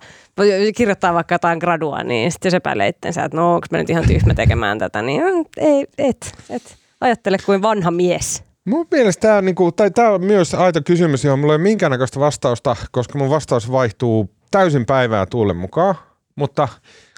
[0.76, 4.08] kirjoittaa vaikka jotain gradua, niin sitten jos epäilee itteensä, että no onko mä nyt ihan
[4.08, 5.24] tyhmä tekemään tätä, niin
[5.58, 6.78] ei, et, et.
[7.02, 8.49] Ajattele kuin vanha mies.
[8.70, 12.20] Mun mielestä tämä, niinku, tai tämä on myös aito kysymys, johon mulla ei ole minkäännäköistä
[12.20, 15.96] vastausta, koska mun vastaus vaihtuu täysin päivää tuulen mukaan.
[16.36, 16.68] Mutta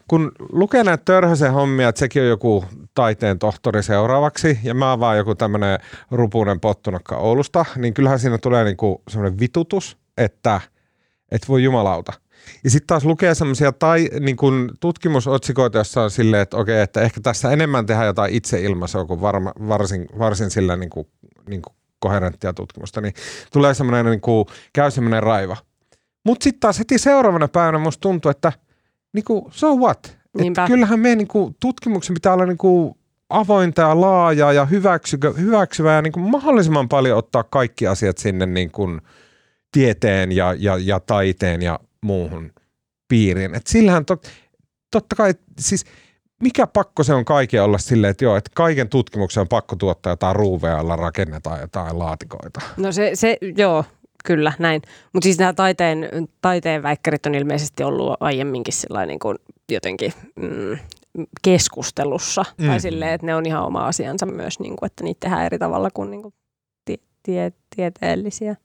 [0.07, 4.99] kun lukee näitä törhäsen hommia, että sekin on joku taiteen tohtori seuraavaksi, ja mä oon
[4.99, 5.80] vaan joku tämmöinen
[6.11, 10.61] rupunen pottunakka Oulusta, niin kyllähän siinä tulee niinku semmoinen vitutus, että
[11.32, 12.14] et voi jumalauta.
[12.63, 17.01] Ja sitten taas lukee semmoisia tai, niin kun tutkimusotsikoita, joissa on silleen, että okei, että
[17.01, 21.07] ehkä tässä enemmän tehdään jotain itseilmaisua kuin varma, varsin, varsin sillä niin kuin,
[21.49, 23.13] niin kuin koherenttia tutkimusta, niin
[23.53, 25.57] tulee semmoinen, niin kuin, käy semmoinen raiva.
[26.26, 28.53] Mutta sitten taas heti seuraavana päivänä musta tuntuu, että
[29.13, 30.18] niin kuin, so what?
[30.39, 32.95] Et kyllähän meidän niin kuin, tutkimuksen pitää olla niin kuin,
[33.30, 38.45] avointa ja laajaa ja hyväksyvää, hyväksyvää ja niin kuin, mahdollisimman paljon ottaa kaikki asiat sinne
[38.45, 39.01] niin kuin,
[39.72, 42.52] tieteen ja, ja, ja taiteen ja muuhun
[43.07, 43.56] piiriin.
[43.56, 44.18] Et sillähän to,
[44.91, 45.86] totta kai, siis
[46.41, 50.11] mikä pakko se on kaiken olla silleen, että joo, että kaiken tutkimuksen on pakko tuottaa
[50.11, 52.61] jotain ruuveja, jolla rakennetaan jotain laatikoita.
[52.78, 53.84] No se, se joo,
[54.26, 54.82] kyllä näin.
[55.14, 56.10] Mutta siis nämä taiteen,
[56.41, 58.73] taiteen väikkärit on ilmeisesti ollut aiemminkin
[59.07, 59.38] niin kuin
[59.72, 60.78] jotenkin mm,
[61.41, 62.45] keskustelussa.
[62.57, 62.68] Mm.
[62.68, 65.60] Tai silleen, että ne on ihan oma asiansa myös, niin kuin, että niitä tehdään eri
[65.60, 66.34] tavalla kuin, niin kuin
[66.86, 68.56] tie, tie, tieteellisiä.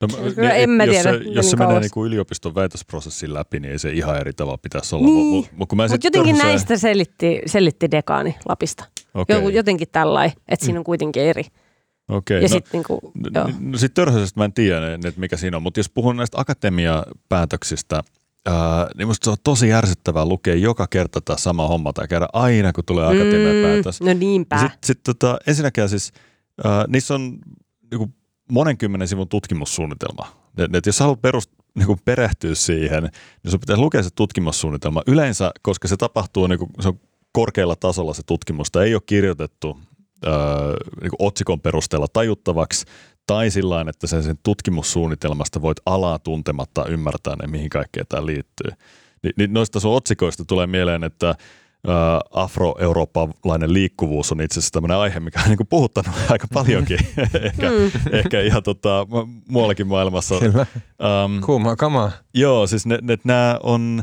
[0.00, 0.08] No,
[0.54, 1.18] en mä jos tiedä.
[1.18, 4.58] Se, jos se menee niin kuin yliopiston väitösprosessin läpi, niin ei se ihan eri tavalla
[4.58, 5.06] pitäisi olla.
[5.06, 5.48] Niin.
[5.56, 6.52] Mutta mut, mut jotenkin törsäin...
[6.52, 8.84] näistä selitti, selitti dekaani Lapista.
[9.14, 9.50] Okay.
[9.50, 11.44] Jotenkin tällainen, että siinä on kuitenkin eri.
[12.08, 12.36] Okei.
[12.36, 15.56] Okay, ja no, sitten niinku, no, no sit törhäisestä mä en tiedä, että mikä siinä
[15.56, 18.02] on, mutta jos puhun näistä akatemiapäätöksistä,
[18.46, 22.28] ää, niin musta se on tosi järsyttävää lukea joka kerta tämä sama homma tai käydä
[22.32, 24.00] aina, kun tulee akatemiapäätös.
[24.00, 24.58] Mm, no niinpä.
[24.58, 26.12] Sitten sit, tota, ensinnäkin siis,
[26.64, 27.38] ää, niissä on
[27.90, 28.10] niinku,
[28.50, 30.26] monenkymmenen sivun tutkimussuunnitelma.
[30.58, 35.02] Et, et jos haluat perust, niin perehtyä siihen, niin sun pitäisi lukea se tutkimussuunnitelma.
[35.06, 37.00] Yleensä, koska se tapahtuu niin kuin, se on
[37.32, 39.78] korkealla tasolla se tutkimusta, ei ole kirjoitettu
[40.26, 40.32] öö,
[41.02, 42.86] niin otsikon perusteella tajuttavaksi
[43.26, 48.70] tai sillä että sen, sen tutkimussuunnitelmasta voit alaa tuntematta ymmärtää ne, mihin kaikkeen tämä liittyy.
[49.22, 51.34] Ni, niin noista sun otsikoista tulee mieleen, että
[52.30, 56.98] afroeurooppalainen liikkuvuus on itse asiassa tämmöinen aihe, mikä on niin kuin puhuttanut aika paljonkin,
[57.42, 57.90] ehkä, mm.
[58.12, 59.06] ehkä ihan tota,
[59.48, 60.38] muuallakin maailmassa.
[60.38, 60.66] Kyllä,
[61.24, 62.10] um, kuumaa kamaa.
[62.34, 64.02] Joo, siis ne, ne, nämä on,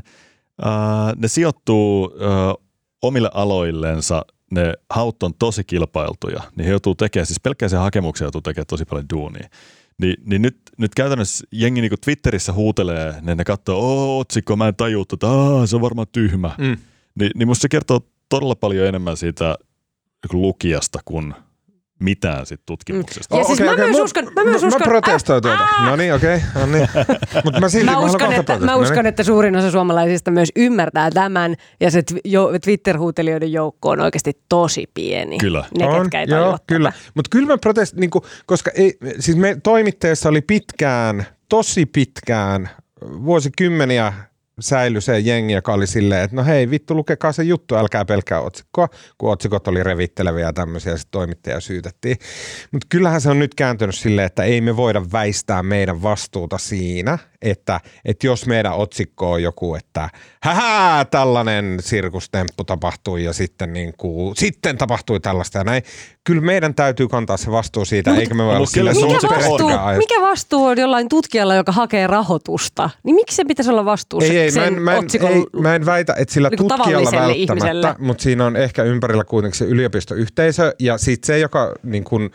[0.66, 2.66] uh, ne sijoittuu uh,
[3.02, 8.26] omille aloillensa, ne haut on tosi kilpailtuja, niin he joutuu tekemään, siis pelkkää se hakemuksia
[8.26, 9.50] joutuu tekemään tosi paljon duunia.
[10.02, 14.68] Ni, niin nyt, nyt käytännössä jengi niin Twitterissä huutelee, ne, ne katsoo, oo otsikko, mä
[14.68, 15.28] en tajua, että
[15.66, 16.52] se on varmaan tyhmä.
[16.58, 16.78] Mm
[17.20, 19.56] niin, niin musta se kertoo todella paljon enemmän siitä
[20.34, 21.34] lukijasta kuin
[22.00, 23.36] mitään sit tutkimuksesta.
[23.36, 23.40] Mm.
[23.40, 23.86] Ja oh, siis okay, mä, okay.
[23.86, 24.82] Myös uskon, mä myös uskon...
[24.82, 25.68] Mä protestoin tuota.
[25.86, 26.36] No niin, okei.
[26.36, 26.62] Okay.
[26.62, 26.90] No niin.
[27.62, 29.06] Mä silti mä uskon, että, mä uskon niin.
[29.06, 31.56] että suurin osa suomalaisista myös ymmärtää tämän.
[31.80, 32.04] Ja se
[32.64, 35.38] Twitter-huutelijoiden joukko on oikeasti tosi pieni.
[35.38, 35.66] Kyllä.
[35.78, 36.94] Ne, on, ketkä ei joo, kyllä.
[37.14, 38.12] Mutta kyllä mä protestoin, niin
[38.46, 42.70] koska ei, siis me toimitteessa oli pitkään, tosi pitkään,
[43.02, 44.14] vuosikymmeniä
[44.60, 48.42] säilyi se jengi, joka oli silleen, että no hei vittu lukekaa se juttu, älkää pelkää
[48.42, 52.18] otsikkoa, kun otsikot oli revitteleviä ja tämmöisiä, sitten toimittaja syytettiin.
[52.72, 57.18] Mutta kyllähän se on nyt kääntynyt silleen, että ei me voida väistää meidän vastuuta siinä,
[57.46, 60.10] että, että jos meidän otsikko on joku, että
[60.44, 65.84] hähää, tällainen sirkustemppu tapahtui ja sitten, niin kuin, sitten tapahtui tällaista ja näin.
[66.24, 69.70] Kyllä meidän täytyy kantaa se vastuu siitä, no, eikä me voi olla sille mikä, vastuu,
[69.98, 72.90] mikä vastuu on jollain tutkijalla, joka hakee rahoitusta?
[73.04, 75.46] Niin miksi se pitäisi olla vastuu ei, ei, sen mä en, mä en, otsikon ei,
[75.62, 77.96] mä en väitä, että sillä niin tutkijalla välttämättä, ihmiselle.
[78.00, 82.32] mutta siinä on ehkä ympärillä kuitenkin se yliopistoyhteisö ja sitten se, joka niin kuin,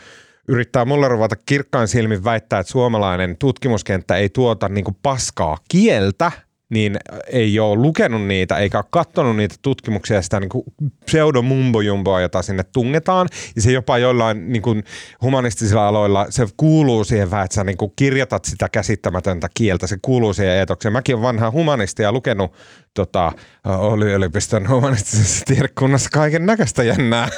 [0.50, 6.32] yrittää mulle ruvata kirkkain silmin väittää, että suomalainen tutkimuskenttä ei tuota niin kuin paskaa kieltä,
[6.70, 6.96] niin
[7.26, 10.64] ei ole lukenut niitä eikä ole katsonut niitä tutkimuksia ja sitä niin kuin
[11.06, 13.28] pseudomumbojumboa, jota sinne tungetaan.
[13.56, 14.84] Ja se jopa jollain niin kuin
[15.22, 19.96] humanistisilla aloilla, se kuuluu siihen vähän, että sä niin kuin kirjoitat sitä käsittämätöntä kieltä, se
[20.02, 20.92] kuuluu siihen eetokseen.
[20.92, 22.52] Mäkin olen vanha humanisti ja lukenut
[22.94, 23.32] tota,
[23.64, 27.28] oli yliopiston humanistisessa tiedekunnassa kaiken näköistä jännää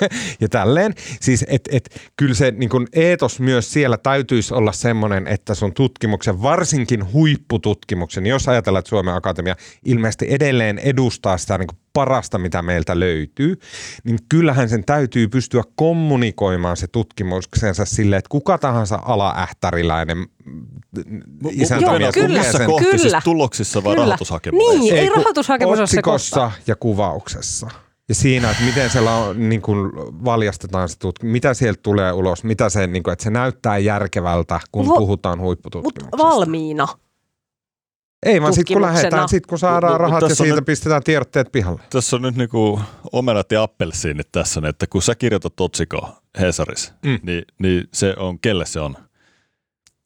[0.40, 0.94] ja tälleen.
[1.20, 5.74] Siis et, et, kyllä se niin kun eetos myös siellä täytyisi olla semmoinen, että sun
[5.74, 12.62] tutkimuksen, varsinkin huippututkimuksen, jos ajatellaan, että Suomen Akatemia ilmeisesti edelleen edustaa sitä niin parasta, mitä
[12.62, 13.58] meiltä löytyy,
[14.04, 20.26] niin kyllähän sen täytyy pystyä kommunikoimaan se tutkimuksensa sille, että kuka tahansa alaähtäriläinen
[21.50, 22.66] isäntä Joo, kyllä, sen.
[22.66, 22.98] kohti, kyllä.
[22.98, 24.78] Siis tuloksissa vai rahoitushakemuksessa?
[24.78, 27.68] Niin, ei, ei rahoitushakemus Otsikossa ja kuvauksessa.
[28.08, 28.98] Ja siinä, että miten se
[29.34, 29.92] niin kuin
[30.24, 34.60] valjastetaan se tutk- mitä sieltä tulee ulos, mitä se, niin kuin, että se näyttää järkevältä,
[34.72, 36.16] kun Va- puhutaan huippututkimuksesta.
[36.16, 36.88] Mutta valmiina.
[38.26, 41.80] Ei vaan sitten kun lähdetään, sitten kun saadaan rahat ja siitä nyt, pistetään tiedotteet pihalle.
[41.90, 42.80] Tässä on nyt niinku
[43.12, 46.08] omenat ja appelsiinit tässä, että kun sä kirjoitat otsikon,
[46.40, 47.18] Hesaris, Mm.
[47.22, 48.96] niin, niin se on, kelle se on?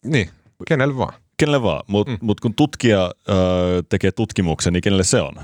[0.04, 0.30] Niin,
[0.68, 1.14] kenelle vaan.
[1.38, 2.18] Kenelle vaan, mutta Mm.
[2.20, 5.34] mut kun tutkija öö, tekee tutkimuksen, niin kenelle se on?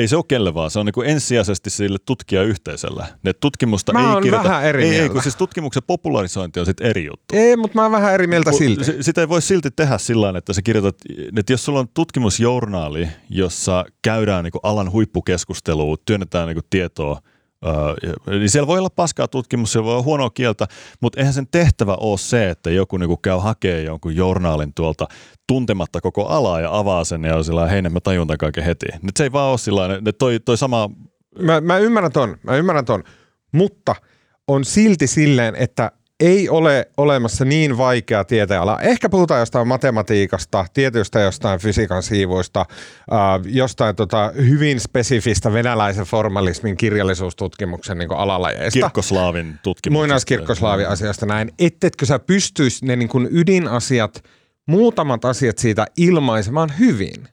[0.00, 3.04] Ei se ole kelle vaan, se on niinku ensisijaisesti sille tutkijayhteisölle.
[3.22, 4.48] Ne tutkimusta Mä ei kirjoita.
[4.48, 5.12] vähän eri ei, ei, mieltä.
[5.12, 7.24] kun siis tutkimuksen popularisointi on sitten eri juttu.
[7.36, 8.84] Ei, mutta mä oon vähän eri mieltä silti.
[8.84, 10.96] Se, sitä ei voi silti tehdä sillä tavalla, että sä kirjoitat,
[11.36, 17.20] että jos sulla on tutkimusjournaali, jossa käydään niinku alan huippukeskustelua, työnnetään niinku tietoa,
[17.66, 20.66] öö, niin siellä voi olla paskaa tutkimus, siellä voi olla huonoa kieltä,
[21.00, 25.06] mutta eihän sen tehtävä ole se, että joku niinku käy hakemaan jonkun journaalin tuolta
[25.46, 28.86] tuntematta koko alaa ja avaa sen ja on sillä hei, mä tajun tämän kaiken heti.
[29.02, 29.88] Nyt se ei vaan ole sillä
[30.18, 30.90] toi, toi sama
[31.38, 33.04] Mä, mä ymmärrän ton, mä ymmärrän ton,
[33.52, 33.94] mutta
[34.48, 38.80] on silti silleen, että ei ole olemassa niin vaikea tieteenala.
[38.80, 46.76] Ehkä puhutaan jostain matematiikasta, tietystä jostain fysiikan siivuista, äh, jostain tota hyvin spesifistä venäläisen formalismin
[46.76, 48.80] kirjallisuustutkimuksen niin alalajeista.
[48.80, 49.92] kirkkoslaavin tutkimus.
[49.92, 54.24] Muinaiskirkkoslaavi-asiasta näin, ettetkö sä pystyisi ne niin kuin ydinasiat,
[54.66, 57.28] muutamat asiat siitä ilmaisemaan hyvin.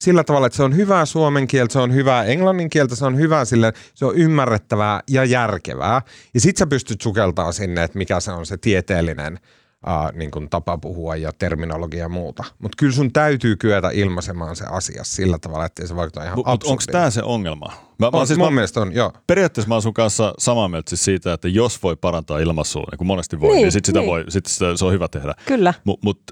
[0.00, 3.18] Sillä tavalla, että se on hyvää suomen kieltä, se on hyvää englannin kieltä, se on
[3.18, 6.02] hyvää sille, se on ymmärrettävää ja järkevää.
[6.34, 9.38] Ja sit sä pystyt sukeltaa sinne, että mikä se on se tieteellinen
[9.86, 12.44] ää, niin kuin tapa puhua ja terminologia ja muuta.
[12.58, 16.68] Mutta kyllä sun täytyy kyetä ilmaisemaan se asia sillä tavalla, että se vaikuta ihan Mutta
[16.68, 17.66] onko tämä se ongelma?
[17.98, 19.12] Mä, mä, On, siis mun mä, mielestä on, joo.
[19.26, 22.98] periaatteessa mä oon sun kanssa samaa mieltä siis siitä, että jos voi parantaa ilmaisua, niin
[22.98, 24.10] kuin monesti voi, niin, Niin, sit sitä niin.
[24.10, 25.34] voi, sit sitä, se on hyvä tehdä.
[25.46, 25.74] Kyllä.
[25.84, 26.22] Mutta mut,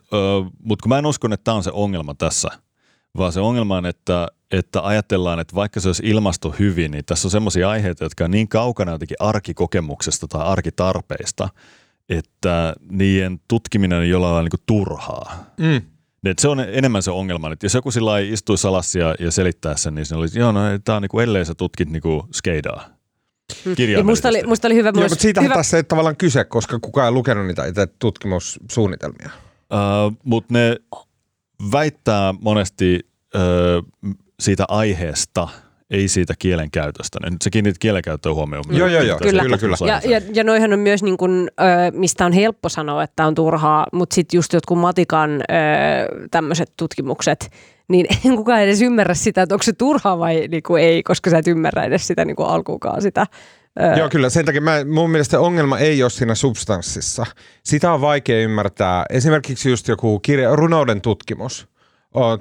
[0.62, 2.48] mut kun mä en usko, että tämä on se ongelma tässä,
[3.16, 7.26] vaan se ongelma on, että, että ajatellaan, että vaikka se olisi ilmasto hyvin, niin tässä
[7.26, 11.48] on semmoisia aiheita, jotka on niin kaukana jotenkin arkikokemuksesta tai arkitarpeista,
[12.09, 15.44] että niiden tutkiminen on jollain lailla niin kuin turhaa.
[15.59, 15.82] Mm.
[16.22, 17.52] Niin, että se on enemmän se ongelma.
[17.52, 20.52] Että jos joku sillä lailla istuisi alas ja, ja selittää sen, niin se olisi, joo,
[20.52, 22.97] no tämä on niinku, ellei sä tutkit niinku skeidaa.
[23.88, 26.78] Ja musta oli, musta oli hyvä Joo, mutta siitähän hyvä, tässä ei tavallaan kyse, koska
[26.78, 29.30] kukaan ei lukenut niitä itse tutkimussuunnitelmia.
[29.72, 30.76] Uh, Mutta ne
[31.73, 33.01] väittää monesti
[33.35, 35.49] uh, siitä aiheesta,
[35.91, 37.19] ei siitä kielenkäytöstä.
[37.31, 38.65] Nyt se kiinnitit kielenkäyttöön huomioon.
[38.70, 39.19] Joo, joo, joo.
[39.19, 39.43] Kyllä.
[39.43, 39.77] Kyllä, kyllä.
[39.87, 43.35] Ja, ja, ja noihan on myös, niin kun, ö, mistä on helppo sanoa, että on
[43.35, 45.45] turhaa, mutta sitten just jotkut matikan ö,
[46.31, 47.51] tämmöiset tutkimukset,
[47.89, 51.31] niin en kukaan edes ymmärrä sitä, että onko se turhaa vai niin kuin ei, koska
[51.31, 53.27] sä et ymmärrä edes sitä niin kuin alkuukaan sitä.
[53.81, 54.31] Ö, Joo, kyllä.
[54.31, 57.27] Sen takia mä, mun mielestä ongelma ei ole siinä substanssissa.
[57.65, 59.05] Sitä on vaikea ymmärtää.
[59.11, 61.69] Esimerkiksi just joku kirja, runouden tutkimus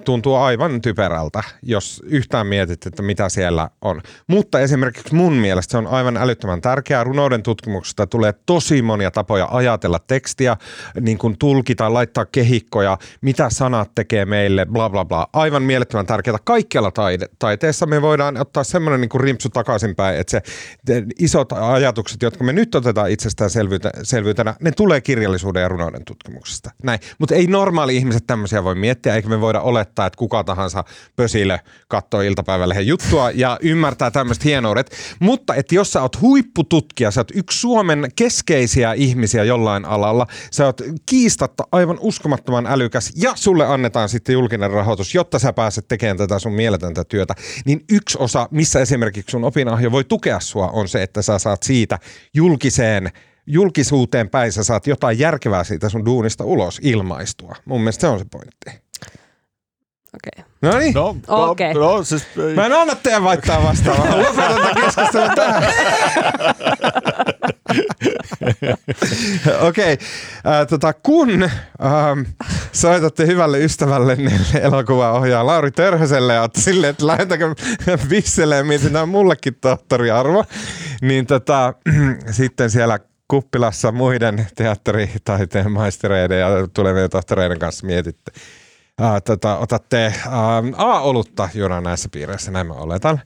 [0.05, 4.01] tuntuu aivan typerältä, jos yhtään mietit, että mitä siellä on.
[4.27, 7.03] Mutta esimerkiksi mun mielestä se on aivan älyttömän tärkeää.
[7.03, 10.57] Runouden tutkimuksesta tulee tosi monia tapoja ajatella tekstiä,
[11.01, 15.27] niin kuin tulkita, laittaa kehikkoja, mitä sanat tekee meille, bla bla bla.
[15.33, 16.37] Aivan mielettömän tärkeää.
[16.43, 20.41] Kaikkialla taide, taiteessa me voidaan ottaa semmoinen niin kuin rimpsu takaisinpäin, että se
[21.19, 26.71] isot ajatukset, jotka me nyt otetaan itsestäänselvyytenä, ne tulee kirjallisuuden ja runouden tutkimuksesta.
[26.83, 26.99] Näin.
[27.19, 30.83] Mutta ei normaali ihmiset tämmöisiä voi miettiä, eikä me voida olettaa, että kuka tahansa
[31.15, 34.91] pösille katsoo iltapäivälehen juttua ja ymmärtää tämmöiset hienoudet.
[35.19, 40.65] Mutta että jos sä oot huippututkija, sä oot yksi Suomen keskeisiä ihmisiä jollain alalla, sä
[40.65, 46.17] oot kiistatta aivan uskomattoman älykäs ja sulle annetaan sitten julkinen rahoitus, jotta sä pääset tekemään
[46.17, 47.33] tätä sun mieletöntä työtä,
[47.65, 51.63] niin yksi osa, missä esimerkiksi sun opinahjo voi tukea sua, on se, että sä saat
[51.63, 51.99] siitä
[52.33, 53.11] julkiseen
[53.47, 57.55] julkisuuteen päin sä saat jotain järkevää siitä sun duunista ulos ilmaistua.
[57.65, 58.84] Mun mielestä se on se pointti.
[60.15, 60.45] Okei.
[60.61, 60.93] No niin.
[60.93, 64.07] No, no, no siis, ei- Mä en anna teidän vaihtaa vastaan.
[64.09, 65.63] Mä lopetan tämän keskustelun tähän.
[69.61, 69.93] Okei.
[69.93, 70.07] Okay.
[70.53, 71.51] Äh, tota, kun ähm,
[72.71, 74.17] soitatte hyvälle ystävälle
[74.61, 77.55] elokuvaohjaaja Lauri Törhöselle ja olette silleen, että lähetäkö
[78.09, 80.43] Visselle ja mietitään mullekin tohtori Arvo,
[81.01, 81.73] niin tota,
[82.31, 88.31] sitten siellä kuppilassa muiden teatteritaiteen maistereiden ja tulevien tohtoreiden kanssa mietitte.
[88.99, 93.21] Ää, tota, otatte ää, A-olutta juona näissä piireissä, näin mä oletan.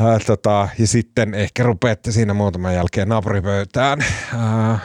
[0.00, 4.04] Ää, tota, ja sitten ehkä rupeatte siinä muutaman jälkeen naapuripöytään
[4.34, 4.78] ää,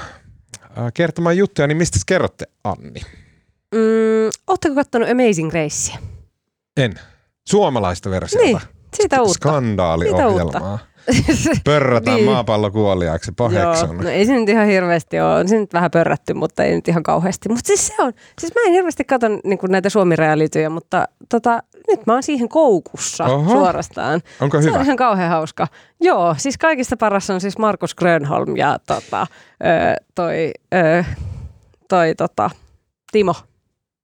[0.75, 3.01] ää, kertomaan juttuja, niin mistä kerrotte, Anni?
[3.75, 5.95] Mm, Oletteko kattonut Amazing Gracea?
[6.77, 6.93] En.
[7.47, 8.45] Suomalaista versiota.
[8.45, 8.59] Niin,
[8.95, 9.33] siitä uutta.
[9.33, 10.79] Skandaaliohjelmaa.
[11.65, 12.29] Pörrätään Niin.
[12.29, 13.97] maapallo kuoliaaksi, Joo, paheksun.
[13.97, 15.35] no ei se nyt ihan hirveästi ole.
[15.35, 17.49] On se nyt vähän pörrätty, mutta ei nyt ihan kauheasti.
[17.49, 20.15] Mutta siis se on, siis mä en hirveästi katso niin näitä suomi
[20.69, 23.51] mutta tota, nyt mä oon siihen koukussa Oho.
[23.51, 24.21] suorastaan.
[24.41, 24.77] Onko Se hyvä?
[24.77, 25.67] on ihan kauhean hauska.
[26.01, 29.27] Joo, siis kaikista paras on siis Markus Grönholm ja tota,
[29.63, 31.03] ö, toi, ö,
[31.89, 32.49] toi tota,
[33.11, 33.35] Timo.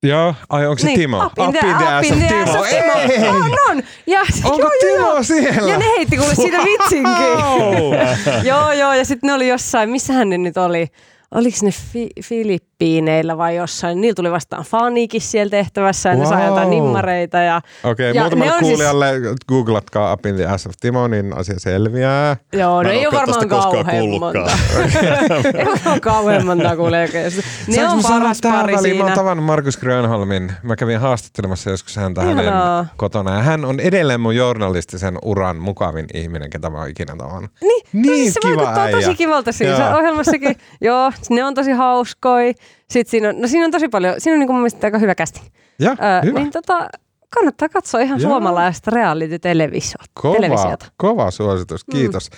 [0.03, 1.25] Joo, ai onko se Niin, Timo?
[1.25, 2.93] Up in the, up in the ass of Timo.
[3.09, 3.29] Ei!
[3.29, 3.83] On, on.
[4.07, 5.23] Ja, Onko joo, joo, Timo joo.
[5.23, 5.71] siellä?
[5.71, 7.03] Ja ne heitti kuule siitä vitsinkin.
[7.05, 7.93] Wow.
[8.49, 10.87] joo, joo, ja sitten ne oli jossain, missähän ne nyt oli?
[11.35, 14.01] Oliko ne fi- Filippiineillä vai jossain?
[14.01, 16.47] Niillä tuli vastaan fanikin siellä tehtävässä ja ne sai Wow.
[16.47, 17.37] jotain nimmareita.
[17.37, 19.11] Ja, Okei, ja muutamalle ne on siis- kuulijalle
[19.47, 22.37] googlatkaa Up in the Ass of Timo, niin asia selviää.
[22.53, 24.39] Joo, no ei ole varmaan kauhean monta.
[25.57, 27.41] ei ole kauhean monta kuulee oikeasti.
[27.67, 28.95] Ne Saanko on paras tähän pari väliin?
[28.97, 29.15] Mä oon siinä.
[29.15, 30.51] tavannut Markus Grönholmin.
[30.63, 32.75] Mä kävin haastattelemassa joskus häntä Ihanaa.
[32.75, 33.33] hänen kotona.
[33.35, 37.51] Ja hän on edelleen mun journalistisen uran mukavin ihminen, ketä mä oon ikinä tavannut.
[37.61, 38.95] Niin, Niin no siis se kiva vaikuttaa äijä.
[38.97, 39.97] tosi kivalta siinä Joo.
[39.97, 40.55] ohjelmassakin.
[40.81, 42.53] Joo, ne on tosi hauskoi.
[42.89, 45.15] Sitten siinä on, no siinä on tosi paljon, siinä on niin mun mielestä aika hyvä
[45.15, 45.41] kästi.
[45.79, 46.39] Ja, Öö, hyvä.
[46.39, 46.87] niin tota,
[47.29, 48.29] kannattaa katsoa ihan Joo.
[48.29, 50.05] suomalaista reality-televisiota.
[50.13, 50.85] Kova, televisiota.
[50.97, 52.29] kova suositus, kiitos.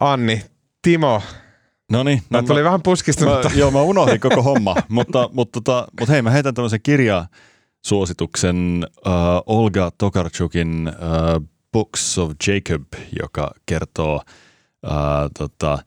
[0.00, 0.42] Anni,
[0.82, 1.22] Timo,
[1.92, 2.22] No niin.
[2.30, 5.86] No, tuli mä- vähän puskista, Mä, mutta joo, mä unohdin koko homma, mutta, mutta, tota,
[6.00, 9.12] mutta hei, mä heitän tämmöisen kirjasuosituksen uh,
[9.46, 10.94] Olga Tokarczukin uh,
[11.72, 12.82] Books of Jacob,
[13.22, 14.14] joka kertoo
[14.86, 14.92] uh,
[15.38, 15.78] tota,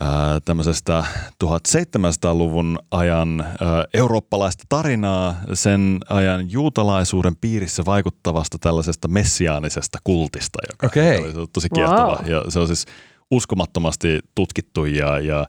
[0.00, 0.08] uh,
[0.44, 1.04] tämmöisestä
[1.44, 11.18] 1700-luvun ajan uh, eurooppalaista tarinaa sen ajan juutalaisuuden piirissä vaikuttavasta tällaisesta messiaanisesta kultista, joka Okei.
[11.18, 12.18] oli tosi kiehtova.
[12.22, 12.30] Wow.
[12.30, 12.86] Ja se on siis
[13.30, 15.46] uskomattomasti tutkittu ja, ja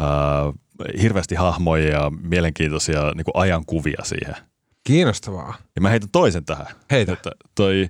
[0.00, 4.34] äh, hirveästi hahmoja ja mielenkiintoisia niin kuin ajankuvia siihen.
[4.84, 5.54] kiinnostavaa.
[5.76, 6.66] Ja mä heitän toisen tähän.
[6.90, 7.12] Heitä.
[7.12, 7.88] Että toi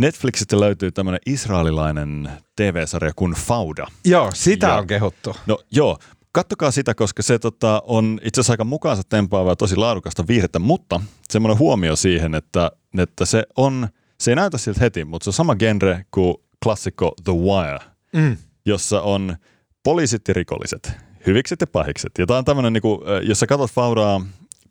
[0.00, 3.86] Netflixistä löytyy tämmöinen israelilainen TV-sarja kuin Fauda.
[4.04, 5.36] Joo, sitä Ja- on kehuttu.
[5.46, 5.98] No joo,
[6.32, 10.58] kattokaa sitä, koska se tota, on itse asiassa aika mukaansa tempaavaa ja tosi laadukasta viihdettä,
[10.58, 13.88] mutta semmoinen huomio siihen, että, että se on,
[14.20, 17.78] se ei näytä siltä heti, mutta se on sama genre kuin klassikko The Wire,
[18.12, 18.36] Mm.
[18.66, 19.36] jossa on
[19.82, 20.92] poliisit ja rikolliset,
[21.26, 22.12] hyvikset ja pahikset.
[22.18, 24.20] Ja tämä on tämmöinen, niin kuin, jos sä katsot Faudaa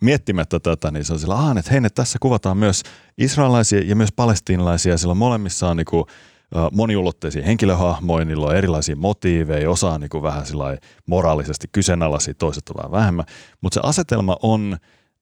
[0.01, 2.83] miettimättä tätä, niin se on sillä, ah, että hei, että tässä kuvataan myös
[3.17, 6.05] israelaisia ja myös palestiinalaisia, sillä molemmissa on niin kuin,
[6.71, 10.43] moniulotteisia henkilöhahmoja, niillä on erilaisia motiiveja, osa on niin kuin vähän
[11.05, 13.25] moraalisesti kyseenalaisia, toiset on vähän vähemmän,
[13.61, 14.77] mutta se asetelma on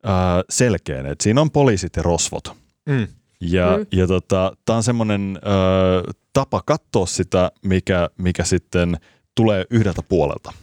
[0.05, 0.11] äh,
[0.49, 2.53] selkeä, että siinä on poliisit ja rosvot.
[2.85, 3.07] Mm.
[3.41, 3.85] Ja, Mm.
[3.91, 5.39] ja tota, tämä on semmoinen
[6.07, 8.97] ö, tapa katsoa sitä, mikä, mikä sitten
[9.35, 10.53] tulee yhdeltä puolelta.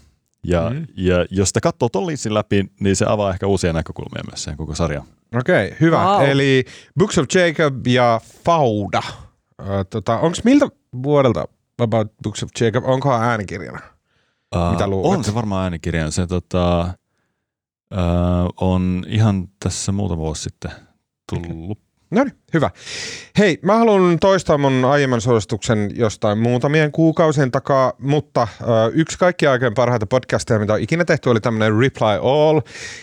[0.45, 0.87] Ja, Mm.
[0.97, 4.57] ja jos sitä katsoo ton linssin läpi, niin se avaa ehkä uusia näkökulmia myös siihen
[4.57, 5.07] koko sarjaan.
[5.41, 6.05] Okei, okay, hyvä.
[6.05, 6.23] Wow.
[6.23, 6.65] Eli
[6.99, 9.03] Books of Jacob ja Fauda.
[9.61, 10.67] Ö, tota, Onko miltä
[11.03, 11.45] vuodelta
[11.79, 12.85] About Books of Jacob?
[12.85, 13.81] Onkohan äänikirjana?
[14.73, 15.19] Mitä Ö, luulet?
[15.19, 16.11] On se varmaan äänikirja.
[16.11, 16.81] Se tota,
[17.93, 17.97] ö,
[18.61, 20.71] on ihan tässä muutama vuosi sitten
[21.33, 21.79] tullut.
[22.15, 22.71] No niin, hyvä.
[23.39, 28.65] Hei, mä haluan toistaa mun aiemman suosituksen jostain muutamien kuukausien takaa, mutta ö,
[28.95, 32.61] yksi kaikkien aikojen parhaita podcasteja, mitä on ikinä tehty, oli tämmöinen Reply All,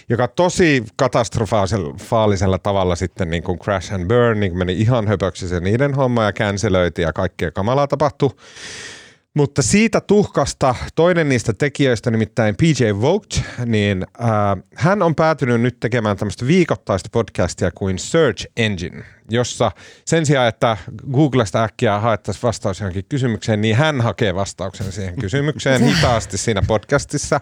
[0.10, 5.48] joka tosi katastrofaalisella tavalla sitten niin kuin Crash and Burn, niin kuin meni ihan höpöksi
[5.48, 8.30] se niiden homma ja cancelöiti ja kaikkea kamalaa tapahtui.
[9.34, 14.30] Mutta siitä tuhkasta toinen niistä tekijöistä, nimittäin PJ Vogt, niin äh,
[14.76, 19.72] hän on päätynyt nyt tekemään tämmöistä viikoittaista podcastia kuin Search Engine, jossa
[20.06, 20.78] sen sijaan, että
[21.12, 27.40] Googlesta äkkiä haettaisiin vastaus johonkin kysymykseen, niin hän hakee vastauksen siihen kysymykseen hitaasti siinä podcastissa.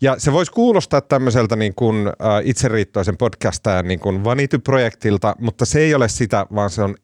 [0.00, 5.80] Ja se voisi kuulostaa tämmöiseltä niin kuin, äh, itseriittoisen podcastajan niin kuin Vanity-projektilta, mutta se
[5.80, 6.94] ei ole sitä, vaan se on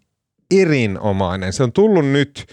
[0.50, 1.52] erinomainen.
[1.52, 2.46] Se on tullut nyt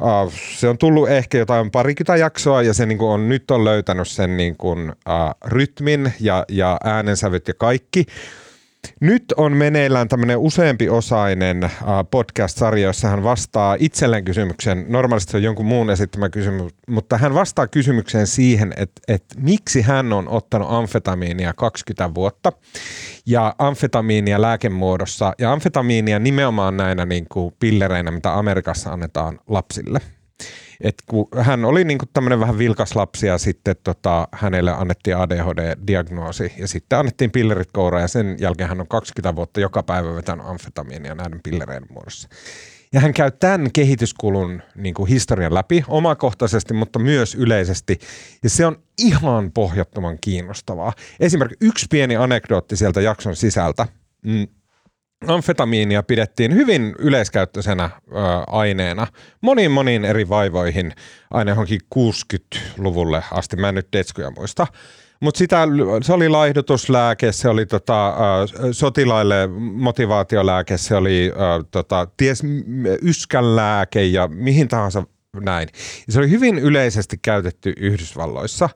[0.00, 4.08] Uh, se on tullut ehkä jotain parikymmentä jaksoa ja se niin on, nyt on löytänyt
[4.08, 8.06] sen niin kuin, uh, rytmin ja, ja äänensävyt ja kaikki.
[9.00, 11.70] Nyt on meneillään tämmöinen useampi osainen uh,
[12.10, 14.84] podcast-sarja, jossa hän vastaa itselleen kysymyksen.
[14.88, 19.82] Normaalisti se on jonkun muun esittämä kysymys, mutta hän vastaa kysymykseen siihen, että, että miksi
[19.82, 22.52] hän on ottanut amfetamiinia 20 vuotta
[23.26, 30.00] ja amfetamiinia lääkemuodossa ja amfetamiinia nimenomaan näinä niin kuin pillereinä, mitä Amerikassa annetaan lapsille.
[30.80, 36.52] Et kun hän oli niin tämmöinen vähän vilkas lapsi ja sitten tota, hänelle annettiin ADHD-diagnoosi
[36.58, 40.46] ja sitten annettiin pillerit kouraan ja sen jälkeen hän on 20 vuotta joka päivä vetänyt
[40.46, 42.28] amfetamiinia näiden pillereiden muodossa.
[42.92, 47.98] Ja hän käy tämän kehityskulun niin kuin historian läpi omakohtaisesti, mutta myös yleisesti.
[48.42, 50.92] Ja se on ihan pohjattoman kiinnostavaa.
[51.20, 53.86] Esimerkiksi yksi pieni anekdootti sieltä jakson sisältä.
[54.22, 54.48] Mm.
[55.26, 58.10] Amfetamiinia pidettiin hyvin yleiskäyttöisenä ö,
[58.46, 59.06] aineena
[59.40, 60.92] moniin moniin eri vaivoihin
[61.30, 63.56] aina johonkin 60-luvulle asti.
[63.56, 64.66] Mä en nyt detskuja muista.
[65.20, 65.68] Mutta sitä,
[66.02, 68.14] se oli laihdutuslääke, se oli tota,
[68.72, 72.42] sotilaille motivaatiolääke, se oli äh, tota, ties
[73.02, 75.02] yskänlääke ja mihin tahansa
[75.40, 75.68] näin.
[76.08, 78.68] Se oli hyvin yleisesti käytetty Yhdysvalloissa.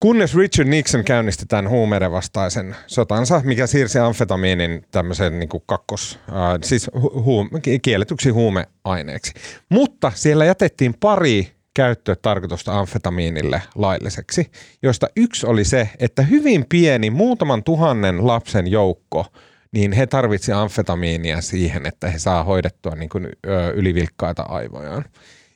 [0.00, 6.18] Kunnes Richard Nixon käynnisti tämän huumeiden vastaisen sotansa, mikä siirsi amfetamiinin tämmöisen niin kuin kakkos,
[6.28, 9.32] äh, siis hu- hu- kielletyksi huumeaineeksi.
[9.68, 14.50] Mutta siellä jätettiin pari käyttötarkoitusta amfetamiinille lailliseksi,
[14.82, 19.26] joista yksi oli se, että hyvin pieni, muutaman tuhannen lapsen joukko,
[19.72, 25.04] niin he tarvitsi amfetamiinia siihen, että he saa hoidettua niin kuin, ö, ylivilkkaita aivojaan.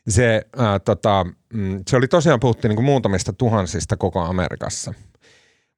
[0.08, 4.94] Se, ää, tota, mm, se oli tosiaan, puhuttiin niin muutamista tuhansista koko Amerikassa.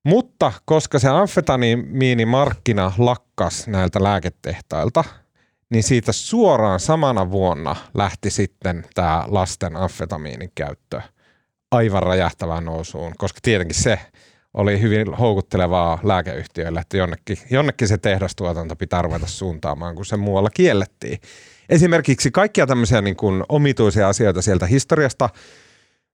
[0.04, 5.04] Mutta koska se amfetamiinimarkkina lakkas näiltä lääketehtailta,
[5.70, 11.00] niin siitä suoraan samana vuonna lähti sitten tämä lasten amfetamiinin käyttö
[11.70, 13.98] aivan räjähtävään nousuun, koska tietenkin se
[14.54, 20.50] oli hyvin houkuttelevaa lääkeyhtiöille, että jonnekin, jonnekin se tehdastuotanto pitää ruveta suuntaamaan, kun se muualla
[20.50, 21.18] kiellettiin.
[21.68, 25.28] Esimerkiksi kaikkia tämmöisiä niin kuin omituisia asioita sieltä historiasta.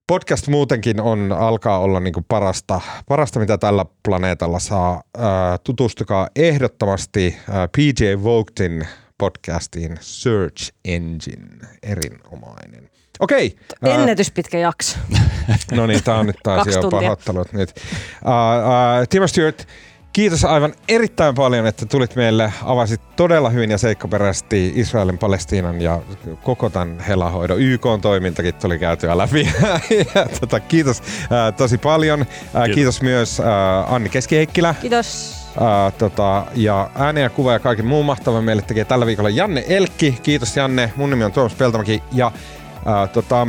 [0.07, 5.03] Podcast muutenkin on, alkaa olla niin kuin parasta, parasta, mitä tällä planeetalla saa.
[5.17, 11.67] Ää, tutustukaa ehdottomasti ää, PJ Vogtin podcastiin Search Engine.
[11.83, 12.89] Erinomainen.
[13.19, 13.55] Okei.
[13.83, 14.97] Ennätyspitkä jakso.
[15.71, 17.69] No niin, tämä on nyt taas jo pahoittelut nyt.
[17.69, 19.67] Uh, uh, Timo Stewart,
[20.13, 22.53] kiitos aivan erittäin paljon, että tulit meille.
[22.63, 26.01] Avasit todella hyvin ja seikkaperäisesti Israelin, Palestiinan ja
[26.43, 27.59] koko tämän helahoidon.
[27.59, 29.49] YK-toimintakin tuli käytyä läpi.
[30.15, 32.21] ja, tota, kiitos uh, tosi paljon.
[32.21, 32.75] Uh, kiitos.
[32.75, 34.75] kiitos myös uh, Anni Keskiheikkilä.
[34.81, 35.35] Kiitos.
[35.57, 39.65] Uh, tota, ja ääni ja kuva ja kaiken muun mahtavan meille tekee tällä viikolla Janne
[39.67, 40.19] Elkki.
[40.23, 40.93] Kiitos Janne.
[40.95, 43.47] Mun nimi on Tuomas Peltomäki ja uh, tota,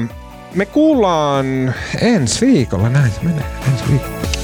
[0.55, 2.89] me kuullaan ensi viikolla.
[2.89, 3.45] Näin se menee.
[3.73, 4.44] Ensi viikolla.